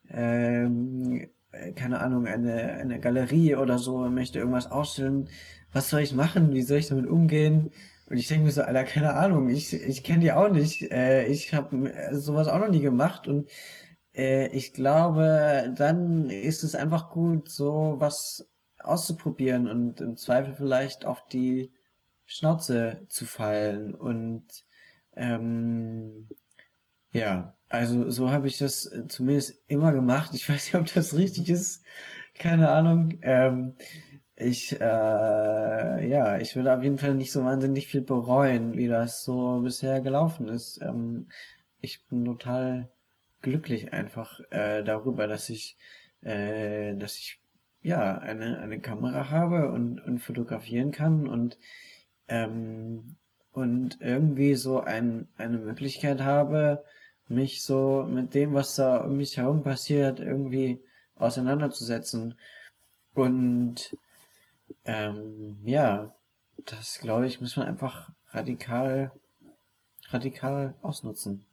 ähm, 0.08 1.28
keine 1.74 2.00
Ahnung, 2.00 2.26
eine, 2.26 2.74
eine 2.74 3.00
Galerie 3.00 3.56
oder 3.56 3.78
so, 3.78 3.98
möchte 4.08 4.38
irgendwas 4.38 4.70
ausstellen. 4.70 5.28
Was 5.72 5.90
soll 5.90 6.00
ich 6.00 6.14
machen? 6.14 6.52
Wie 6.54 6.62
soll 6.62 6.78
ich 6.78 6.88
damit 6.88 7.06
umgehen? 7.06 7.70
Und 8.08 8.16
ich 8.18 8.28
denke 8.28 8.44
mir 8.46 8.52
so, 8.52 8.62
Alter, 8.62 8.84
keine 8.84 9.14
Ahnung, 9.14 9.48
ich, 9.48 9.72
ich 9.74 10.04
kenne 10.04 10.20
die 10.20 10.32
auch 10.32 10.48
nicht. 10.48 10.90
Äh, 10.92 11.26
ich 11.26 11.54
habe 11.54 11.92
sowas 12.12 12.48
auch 12.48 12.58
noch 12.58 12.68
nie 12.68 12.80
gemacht 12.80 13.26
und 13.28 13.50
äh, 14.14 14.48
ich 14.48 14.72
glaube, 14.72 15.72
dann 15.76 16.30
ist 16.30 16.62
es 16.64 16.74
einfach 16.74 17.10
gut, 17.10 17.50
so 17.50 17.96
was 17.98 18.48
auszuprobieren 18.78 19.68
und 19.68 20.00
im 20.00 20.16
Zweifel 20.16 20.54
vielleicht 20.54 21.04
auf 21.04 21.26
die 21.28 21.72
Schnauze 22.24 23.06
zu 23.08 23.26
fallen. 23.26 23.94
Und 23.94 24.46
ähm, 25.16 26.28
ja, 27.12 27.55
also 27.68 28.10
so 28.10 28.30
habe 28.30 28.46
ich 28.48 28.58
das 28.58 28.90
zumindest 29.08 29.62
immer 29.68 29.92
gemacht. 29.92 30.30
Ich 30.34 30.48
weiß 30.48 30.72
nicht, 30.72 30.80
ob 30.80 30.92
das 30.94 31.16
richtig 31.16 31.48
ist. 31.50 31.84
Keine 32.34 32.70
Ahnung. 32.70 33.18
Ähm, 33.22 33.74
ich, 34.36 34.78
äh, 34.80 36.08
ja, 36.08 36.38
ich 36.38 36.54
würde 36.56 36.74
auf 36.76 36.82
jeden 36.82 36.98
Fall 36.98 37.14
nicht 37.14 37.32
so 37.32 37.44
wahnsinnig 37.44 37.86
viel 37.86 38.02
bereuen, 38.02 38.76
wie 38.76 38.88
das 38.88 39.24
so 39.24 39.60
bisher 39.62 40.00
gelaufen 40.02 40.48
ist. 40.48 40.80
Ähm, 40.82 41.28
ich 41.80 42.04
bin 42.06 42.24
total 42.24 42.90
glücklich 43.40 43.92
einfach 43.92 44.40
äh, 44.50 44.82
darüber, 44.82 45.26
dass 45.26 45.48
ich, 45.48 45.78
äh, 46.22 46.94
dass 46.96 47.16
ich 47.16 47.40
ja 47.82 48.18
eine 48.18 48.58
eine 48.58 48.80
Kamera 48.80 49.30
habe 49.30 49.70
und 49.72 50.00
und 50.00 50.18
fotografieren 50.18 50.90
kann 50.90 51.28
und 51.28 51.58
ähm, 52.28 53.16
und 53.52 53.98
irgendwie 54.00 54.54
so 54.54 54.80
ein, 54.80 55.28
eine 55.38 55.58
Möglichkeit 55.58 56.20
habe, 56.20 56.84
mich 57.28 57.62
so 57.62 58.04
mit 58.08 58.34
dem, 58.34 58.54
was 58.54 58.76
da 58.76 58.98
um 58.98 59.16
mich 59.16 59.36
herum 59.36 59.62
passiert, 59.62 60.20
irgendwie 60.20 60.82
auseinanderzusetzen. 61.16 62.38
Und 63.14 63.96
ähm, 64.84 65.58
ja, 65.64 66.14
das 66.64 66.98
glaube 66.98 67.26
ich, 67.26 67.40
muss 67.40 67.56
man 67.56 67.66
einfach 67.66 68.10
radikal, 68.30 69.12
radikal 70.08 70.74
ausnutzen. 70.82 71.44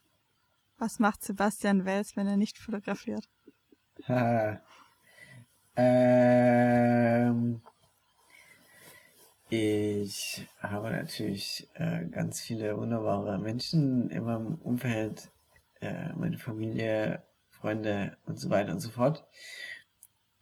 Was 0.78 1.00
macht 1.00 1.24
Sebastian 1.24 1.86
Wels, 1.86 2.16
wenn 2.16 2.28
er 2.28 2.38
nicht 2.38 2.58
fotografiert? 2.58 3.30
Ha. 4.08 4.62
Ähm, 5.76 7.62
ich 9.50 10.48
habe 10.60 10.92
natürlich 10.92 11.68
äh, 11.76 12.06
ganz 12.06 12.42
viele 12.42 12.78
wunderbare 12.78 13.40
Menschen 13.40 14.10
in 14.10 14.24
meinem 14.24 14.56
Umfeld, 14.56 15.32
äh, 15.84 16.14
meine 16.16 16.38
Familie, 16.38 17.24
Freunde 17.50 18.18
und 18.26 18.40
so 18.40 18.50
weiter 18.50 18.72
und 18.72 18.80
so 18.80 18.90
fort. 18.90 19.26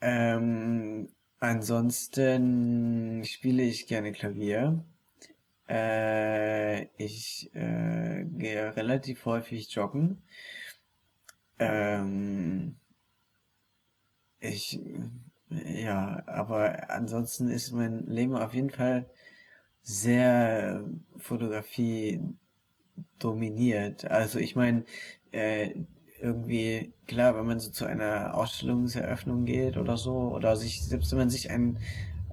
Ähm, 0.01 1.09
Ansonsten 1.41 3.25
spiele 3.25 3.63
ich 3.63 3.87
gerne 3.87 4.11
Klavier. 4.11 4.85
Äh, 5.67 6.83
ich 6.97 7.49
äh, 7.55 8.25
gehe 8.25 8.75
relativ 8.75 9.25
häufig 9.25 9.73
joggen. 9.73 10.21
Ähm, 11.57 12.75
ich, 14.39 14.79
ja, 15.49 16.21
aber 16.27 16.91
ansonsten 16.91 17.47
ist 17.47 17.71
mein 17.71 18.05
Leben 18.05 18.35
auf 18.35 18.53
jeden 18.53 18.69
Fall 18.69 19.09
sehr 19.81 20.85
Fotografie 21.17 22.21
dominiert. 23.19 24.05
Also 24.09 24.39
ich 24.39 24.55
meine, 24.55 24.83
äh, 25.31 25.71
irgendwie, 26.21 26.93
klar, 27.07 27.35
wenn 27.35 27.45
man 27.45 27.59
so 27.59 27.71
zu 27.71 27.85
einer 27.85 28.35
Ausstellungseröffnung 28.35 29.45
geht 29.45 29.77
oder 29.77 29.97
so, 29.97 30.13
oder 30.33 30.55
sich, 30.55 30.83
selbst 30.83 31.11
wenn 31.11 31.19
man 31.19 31.29
sich 31.29 31.49
einen, 31.49 31.79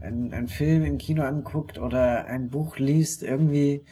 einen, 0.00 0.32
einen 0.32 0.48
Film 0.48 0.84
im 0.84 0.98
Kino 0.98 1.22
anguckt 1.22 1.78
oder 1.78 2.26
ein 2.26 2.50
Buch 2.50 2.78
liest, 2.78 3.22
irgendwie 3.22 3.84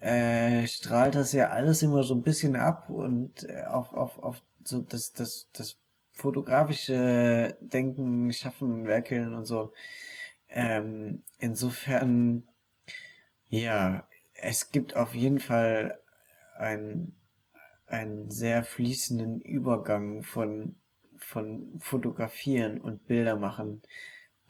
äh, 0.00 0.66
strahlt 0.66 1.14
das 1.14 1.32
ja 1.32 1.50
alles 1.50 1.82
immer 1.82 2.02
so 2.02 2.14
ein 2.14 2.22
bisschen 2.22 2.56
ab 2.56 2.90
und 2.90 3.48
äh, 3.48 3.64
auf, 3.64 3.92
auf, 3.94 4.18
auf 4.22 4.42
so 4.64 4.80
das, 4.80 5.12
das, 5.12 5.48
das 5.52 5.76
fotografische 6.12 7.56
Denken, 7.60 8.32
Schaffen, 8.32 8.86
Werkeln 8.86 9.34
und 9.34 9.44
so. 9.44 9.72
Ähm, 10.48 11.22
insofern, 11.38 12.44
ja, 13.48 14.06
es 14.34 14.70
gibt 14.70 14.96
auf 14.96 15.14
jeden 15.14 15.40
Fall 15.40 15.98
ein 16.56 17.14
einen 17.92 18.30
sehr 18.30 18.64
fließenden 18.64 19.40
Übergang 19.40 20.22
von, 20.22 20.76
von 21.18 21.78
Fotografieren 21.78 22.80
und 22.80 23.06
Bilder 23.06 23.36
machen 23.36 23.82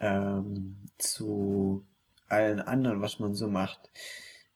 ähm, 0.00 0.76
zu 0.98 1.84
allen 2.28 2.60
anderen, 2.60 3.02
was 3.02 3.18
man 3.18 3.34
so 3.34 3.48
macht. 3.48 3.90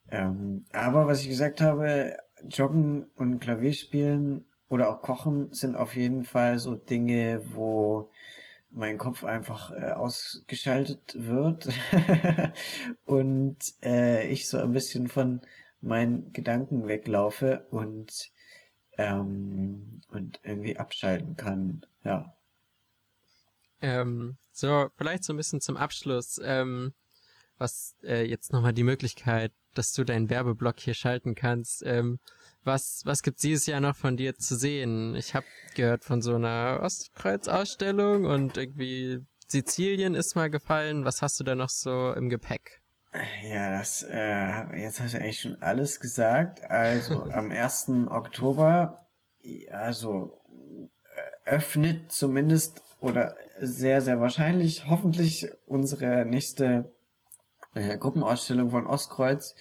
Ähm, 0.09 0.65
aber 0.71 1.05
was 1.05 1.21
ich 1.21 1.27
gesagt 1.27 1.61
habe, 1.61 2.17
Joggen 2.47 3.07
und 3.15 3.39
Klavierspielen 3.39 4.45
oder 4.69 4.89
auch 4.89 5.01
Kochen 5.01 5.53
sind 5.53 5.75
auf 5.75 5.95
jeden 5.95 6.23
Fall 6.23 6.59
so 6.59 6.75
Dinge, 6.75 7.41
wo 7.53 8.09
mein 8.69 8.97
Kopf 8.97 9.23
einfach 9.23 9.71
äh, 9.71 9.91
ausgeschaltet 9.91 11.15
wird 11.17 11.69
und 13.05 13.57
äh, 13.83 14.27
ich 14.27 14.47
so 14.47 14.59
ein 14.59 14.71
bisschen 14.71 15.07
von 15.07 15.41
meinen 15.87 16.31
Gedanken 16.33 16.87
weglaufe 16.87 17.65
und 17.71 18.31
ähm, 18.97 20.01
und 20.09 20.39
irgendwie 20.43 20.77
abschalten 20.77 21.35
kann. 21.35 21.85
Ja. 22.03 22.35
Ähm, 23.81 24.37
so, 24.51 24.89
vielleicht 24.95 25.23
so 25.23 25.33
ein 25.33 25.37
bisschen 25.37 25.61
zum 25.61 25.77
Abschluss. 25.77 26.39
Ähm, 26.43 26.93
was 27.57 27.95
äh, 28.03 28.23
jetzt 28.23 28.51
nochmal 28.51 28.73
die 28.73 28.83
Möglichkeit, 28.83 29.51
dass 29.73 29.93
du 29.93 30.03
deinen 30.03 30.29
Werbeblock 30.29 30.79
hier 30.79 30.93
schalten 30.93 31.35
kannst. 31.35 31.83
Ähm, 31.85 32.19
was 32.63 33.01
was 33.05 33.23
gibt's 33.23 33.41
dieses 33.41 33.65
Jahr 33.65 33.79
noch 33.79 33.95
von 33.95 34.17
dir 34.17 34.35
zu 34.35 34.55
sehen? 34.55 35.15
Ich 35.15 35.33
habe 35.35 35.45
gehört 35.75 36.03
von 36.03 36.21
so 36.21 36.35
einer 36.35 36.79
Ostkreuz-Ausstellung 36.81 38.25
und 38.25 38.57
irgendwie 38.57 39.25
Sizilien 39.47 40.15
ist 40.15 40.35
mal 40.35 40.49
gefallen. 40.49 41.05
Was 41.05 41.21
hast 41.21 41.39
du 41.39 41.43
da 41.43 41.55
noch 41.55 41.69
so 41.69 42.13
im 42.13 42.29
Gepäck? 42.29 42.81
Ja, 43.43 43.77
das, 43.77 44.03
äh, 44.03 44.79
jetzt 44.79 44.99
hast 44.99 45.13
du 45.13 45.19
eigentlich 45.19 45.39
schon 45.39 45.61
alles 45.61 45.99
gesagt. 45.99 46.69
Also 46.69 47.23
am 47.31 47.51
1. 47.51 47.89
Oktober, 48.09 49.07
also 49.71 50.41
äh, 51.45 51.49
öffnet 51.49 52.11
zumindest 52.11 52.83
oder 52.99 53.35
sehr, 53.59 54.01
sehr 54.01 54.19
wahrscheinlich, 54.19 54.87
hoffentlich 54.87 55.49
unsere 55.65 56.25
nächste 56.25 56.91
äh, 57.73 57.97
Gruppenausstellung 57.97 58.71
von 58.71 58.87
Ostkreuz 58.87 59.55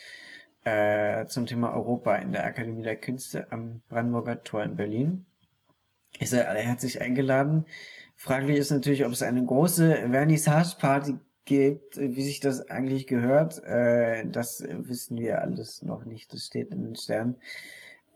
äh, 0.64 1.26
zum 1.26 1.46
Thema 1.46 1.72
Europa 1.72 2.16
in 2.16 2.32
der 2.32 2.44
Akademie 2.44 2.82
der 2.82 2.96
Künste 2.96 3.50
am 3.52 3.82
Brandenburger 3.88 4.42
Tor 4.42 4.64
in 4.64 4.76
Berlin. 4.76 5.26
Ihr 6.18 6.26
seid 6.26 6.46
alle 6.46 6.60
herzlich 6.60 7.00
eingeladen. 7.00 7.66
Fraglich 8.16 8.56
ist 8.56 8.70
natürlich, 8.70 9.04
ob 9.04 9.12
es 9.12 9.22
eine 9.22 9.44
große 9.44 10.08
Vernissage-Party 10.10 11.18
gibt, 11.46 11.96
wie 11.96 12.22
sich 12.22 12.40
das 12.40 12.68
eigentlich 12.68 13.06
gehört, 13.06 13.62
äh, 13.64 14.26
das 14.26 14.62
wissen 14.68 15.18
wir 15.18 15.40
alles 15.40 15.82
noch 15.82 16.04
nicht. 16.04 16.32
Das 16.32 16.44
steht 16.44 16.70
in 16.70 16.82
den 16.82 16.96
Sternen. 16.96 17.36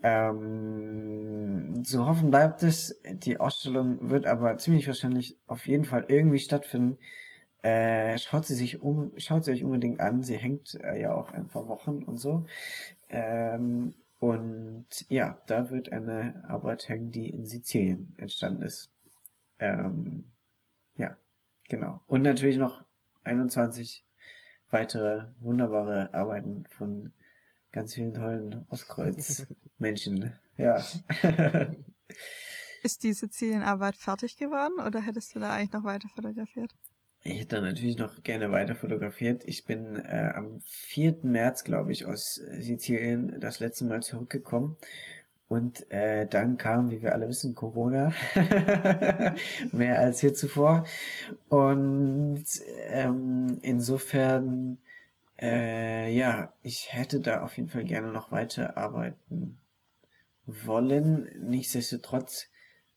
Ähm, 0.02 1.82
zu 1.84 2.06
hoffen 2.06 2.30
bleibt 2.30 2.62
es, 2.62 3.00
die 3.04 3.38
Ausstellung 3.38 4.10
wird 4.10 4.26
aber 4.26 4.56
ziemlich 4.58 4.86
wahrscheinlich 4.86 5.38
auf 5.46 5.66
jeden 5.66 5.84
Fall 5.84 6.06
irgendwie 6.08 6.38
stattfinden. 6.38 6.98
Äh, 7.62 8.16
schaut 8.18 8.46
sie 8.46 8.54
sich 8.54 8.82
um, 8.82 9.12
schaut 9.18 9.44
sie 9.44 9.52
euch 9.52 9.64
unbedingt 9.64 10.00
an. 10.00 10.22
Sie 10.22 10.36
hängt 10.36 10.74
äh, 10.82 11.00
ja 11.00 11.14
auch 11.14 11.32
ein 11.32 11.48
paar 11.48 11.68
Wochen 11.68 12.02
und 12.02 12.16
so. 12.18 12.46
Ähm, 13.10 13.94
und 14.18 14.86
ja, 15.08 15.38
da 15.46 15.70
wird 15.70 15.92
eine 15.92 16.44
Arbeit 16.48 16.88
hängen, 16.88 17.10
die 17.10 17.28
in 17.30 17.44
Sizilien 17.44 18.14
entstanden 18.18 18.62
ist. 18.62 18.90
Ähm, 19.58 20.24
ja, 20.96 21.16
genau. 21.68 22.00
Und 22.06 22.22
natürlich 22.22 22.56
noch 22.56 22.84
21 23.24 24.04
weitere 24.70 25.26
wunderbare 25.40 26.14
Arbeiten 26.14 26.64
von 26.70 27.12
ganz 27.72 27.94
vielen 27.94 28.14
tollen 28.14 28.66
Ostkreuz-Menschen. 28.68 30.32
ja. 30.56 30.82
Ist 32.82 33.02
die 33.02 33.12
Sizilienarbeit 33.12 33.96
fertig 33.96 34.36
geworden 34.36 34.84
oder 34.84 35.00
hättest 35.00 35.34
du 35.34 35.40
da 35.40 35.52
eigentlich 35.52 35.72
noch 35.72 35.84
weiter 35.84 36.08
fotografiert? 36.08 36.74
Ich 37.22 37.40
hätte 37.40 37.60
natürlich 37.60 37.98
noch 37.98 38.22
gerne 38.22 38.50
weiter 38.50 38.74
fotografiert. 38.74 39.44
Ich 39.44 39.66
bin 39.66 39.96
äh, 39.96 40.32
am 40.34 40.60
4. 40.64 41.18
März, 41.22 41.64
glaube 41.64 41.92
ich, 41.92 42.06
aus 42.06 42.36
Sizilien 42.36 43.38
das 43.40 43.60
letzte 43.60 43.84
Mal 43.84 44.02
zurückgekommen. 44.02 44.78
Und 45.50 45.90
äh, 45.90 46.26
dann 46.26 46.58
kam, 46.58 46.90
wie 46.92 47.02
wir 47.02 47.12
alle 47.12 47.28
wissen, 47.28 47.56
Corona. 47.56 48.12
Mehr 49.72 49.98
als 49.98 50.20
hier 50.20 50.32
zuvor. 50.32 50.86
Und 51.48 52.44
ähm, 52.88 53.58
insofern 53.60 54.78
äh, 55.40 56.14
ja, 56.14 56.52
ich 56.62 56.92
hätte 56.92 57.20
da 57.20 57.42
auf 57.42 57.56
jeden 57.56 57.68
Fall 57.68 57.84
gerne 57.84 58.12
noch 58.12 58.30
weiter 58.30 58.76
arbeiten 58.76 59.58
wollen. 60.46 61.28
Nichtsdestotrotz 61.40 62.48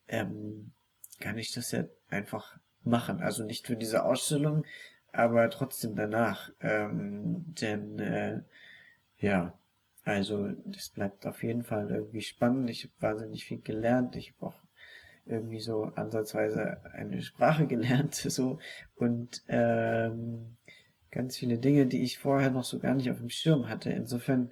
ähm, 0.08 0.72
kann 1.20 1.38
ich 1.38 1.54
das 1.54 1.72
ja 1.72 1.86
einfach 2.10 2.60
machen. 2.84 3.22
Also 3.22 3.44
nicht 3.46 3.66
für 3.66 3.78
diese 3.78 4.04
Ausstellung, 4.04 4.66
aber 5.12 5.50
trotzdem 5.50 5.96
danach. 5.96 6.52
Ähm, 6.60 7.46
denn 7.48 7.98
äh, 7.98 8.42
ja, 9.20 9.58
also 10.04 10.50
das 10.66 10.90
bleibt 10.90 11.26
auf 11.26 11.44
jeden 11.44 11.64
Fall 11.64 11.90
irgendwie 11.90 12.22
spannend. 12.22 12.70
Ich 12.70 12.84
habe 12.84 12.94
wahnsinnig 13.00 13.46
viel 13.46 13.62
gelernt. 13.62 14.16
Ich 14.16 14.34
habe 14.34 14.48
auch 14.48 14.60
irgendwie 15.26 15.60
so 15.60 15.86
ansatzweise 15.96 16.84
eine 16.94 17.22
Sprache 17.22 17.68
gelernt 17.68 18.16
so 18.16 18.60
und 18.96 19.44
ähm, 19.48 20.58
ganz 21.12 21.38
viele 21.38 21.58
Dinge, 21.58 21.86
die 21.86 22.04
ich 22.04 22.18
vorher 22.18 22.52
noch 22.52 22.64
so 22.64 22.80
gar 22.80 22.96
nicht 22.96 23.10
auf 23.10 23.20
dem 23.20 23.30
Schirm 23.30 23.70
hatte. 23.70 23.92
Insofern 23.92 24.52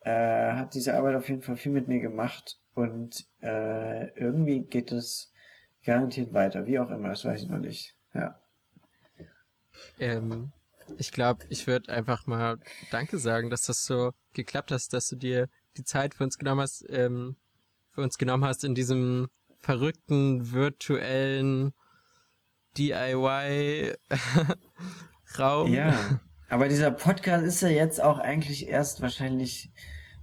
äh, 0.00 0.52
hat 0.52 0.74
diese 0.74 0.94
Arbeit 0.94 1.14
auf 1.16 1.28
jeden 1.28 1.42
Fall 1.42 1.56
viel 1.56 1.72
mit 1.72 1.86
mir 1.86 2.00
gemacht 2.00 2.58
und 2.74 3.26
äh, 3.42 4.08
irgendwie 4.18 4.60
geht 4.60 4.90
es 4.90 5.32
garantiert 5.84 6.32
weiter, 6.32 6.66
wie 6.66 6.78
auch 6.78 6.90
immer, 6.90 7.08
das 7.08 7.24
weiß 7.24 7.42
ich 7.42 7.48
noch 7.48 7.58
nicht. 7.58 7.94
Ja. 8.14 8.40
Ähm, 9.98 10.52
ich 10.98 11.12
glaube, 11.12 11.44
ich 11.48 11.66
würde 11.66 11.92
einfach 11.92 12.26
mal 12.26 12.58
Danke 12.90 13.18
sagen, 13.18 13.50
dass 13.50 13.62
das 13.62 13.84
so 13.84 14.12
geklappt 14.32 14.70
hast, 14.70 14.92
dass 14.92 15.08
du 15.08 15.16
dir 15.16 15.48
die 15.76 15.84
Zeit 15.84 16.14
für 16.14 16.24
uns 16.24 16.38
genommen 16.38 16.60
hast, 16.62 16.84
ähm, 16.88 17.36
für 17.90 18.02
uns 18.02 18.18
genommen 18.18 18.44
hast 18.44 18.64
in 18.64 18.74
diesem 18.74 19.28
verrückten 19.58 20.52
virtuellen 20.52 21.72
DIY 22.76 23.94
Raum. 25.38 25.72
Ja, 25.72 26.20
aber 26.48 26.68
dieser 26.68 26.90
Podcast 26.90 27.44
ist 27.44 27.62
ja 27.62 27.68
jetzt 27.68 28.02
auch 28.02 28.18
eigentlich 28.18 28.68
erst 28.68 29.00
wahrscheinlich, 29.00 29.72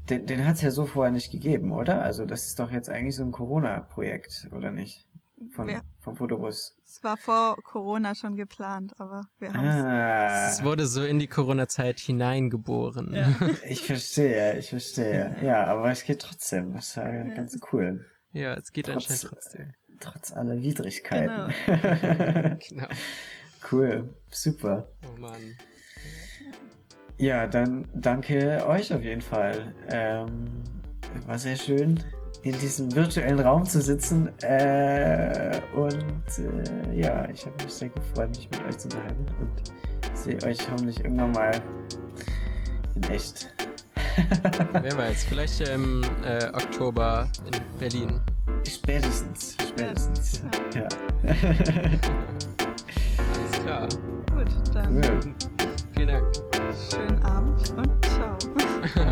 den, 0.09 0.25
den 0.27 0.45
hat 0.45 0.55
es 0.55 0.61
ja 0.61 0.71
so 0.71 0.85
vorher 0.85 1.11
nicht 1.11 1.31
gegeben, 1.31 1.71
oder? 1.71 2.01
Also 2.03 2.25
das 2.25 2.47
ist 2.47 2.59
doch 2.59 2.71
jetzt 2.71 2.89
eigentlich 2.89 3.15
so 3.15 3.23
ein 3.23 3.31
Corona-Projekt, 3.31 4.49
oder 4.51 4.71
nicht? 4.71 5.08
Von, 5.51 5.69
ja. 5.69 5.81
Vom 5.99 6.15
Fotobus. 6.15 6.75
Es 6.85 7.03
war 7.03 7.17
vor 7.17 7.55
Corona 7.63 8.13
schon 8.13 8.35
geplant, 8.35 8.93
aber 8.99 9.21
wir 9.39 9.53
haben 9.53 9.65
ah. 9.65 10.49
es. 10.49 10.63
wurde 10.63 10.85
so 10.85 11.03
in 11.03 11.19
die 11.19 11.27
Corona-Zeit 11.27 11.99
hineingeboren. 11.99 13.13
Ja. 13.13 13.33
ich 13.67 13.81
verstehe, 13.81 14.57
ich 14.57 14.69
verstehe. 14.69 15.35
Ja, 15.41 15.65
aber 15.65 15.91
es 15.91 16.03
geht 16.03 16.21
trotzdem. 16.21 16.73
Das 16.73 16.87
ist 16.87 16.95
ja, 16.95 17.09
ja 17.09 17.23
ganz 17.33 17.57
cool. 17.71 18.05
Ja, 18.31 18.53
es 18.55 18.71
geht 18.71 18.85
trotz, 18.85 18.95
anscheinend 18.95 19.23
trotzdem. 19.23 19.73
Trotz 19.99 20.31
aller 20.33 20.61
Widrigkeiten. 20.61 21.53
Genau. 21.65 22.57
genau. 22.69 22.87
Cool, 23.71 24.13
super. 24.29 24.87
Oh 25.03 25.19
Mann. 25.19 25.57
Ja, 27.17 27.47
dann 27.47 27.87
danke 27.93 28.65
euch 28.65 28.93
auf 28.93 29.03
jeden 29.03 29.21
Fall. 29.21 29.73
Ähm, 29.89 30.63
war 31.25 31.37
sehr 31.37 31.57
schön, 31.57 32.01
in 32.43 32.57
diesem 32.59 32.93
virtuellen 32.95 33.39
Raum 33.39 33.65
zu 33.65 33.81
sitzen. 33.81 34.29
Äh, 34.41 35.59
und 35.75 36.23
äh, 36.37 36.99
ja, 36.99 37.27
ich 37.29 37.45
habe 37.45 37.63
mich 37.63 37.73
sehr 37.73 37.89
gefreut, 37.89 38.29
mich 38.29 38.49
mit 38.51 38.65
euch 38.65 38.77
zu 38.77 38.87
unterhalten 38.87 39.25
und 39.39 40.17
sehe 40.17 40.41
euch 40.43 40.59
hoffentlich 40.71 41.03
irgendwann 41.03 41.31
mal 41.31 41.51
in 42.95 43.03
echt. 43.03 43.49
Wer 44.73 44.97
weiß, 44.97 45.23
vielleicht 45.29 45.61
im 45.61 46.03
äh, 46.25 46.47
Oktober 46.47 47.27
in 47.45 47.79
Berlin. 47.79 48.19
Spätestens, 48.67 49.55
spätestens. 49.69 50.41
Ja. 50.75 50.87
klar. 53.63 53.87
Gut, 54.33 54.47
dann. 54.73 55.03
Ja. 55.03 55.09
Vielen 55.95 56.07
Dank. 56.07 56.25
Schönen 56.89 57.23
Abend 57.23 57.73
und 57.77 58.05
ciao. 58.05 58.37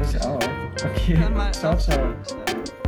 Ich 0.02 0.22
auch. 0.22 0.40
Okay. 0.84 1.18
Dann 1.20 1.34
mal 1.34 1.54
ciao, 1.54 1.78
ciao. 1.78 2.14
ciao. 2.24 2.87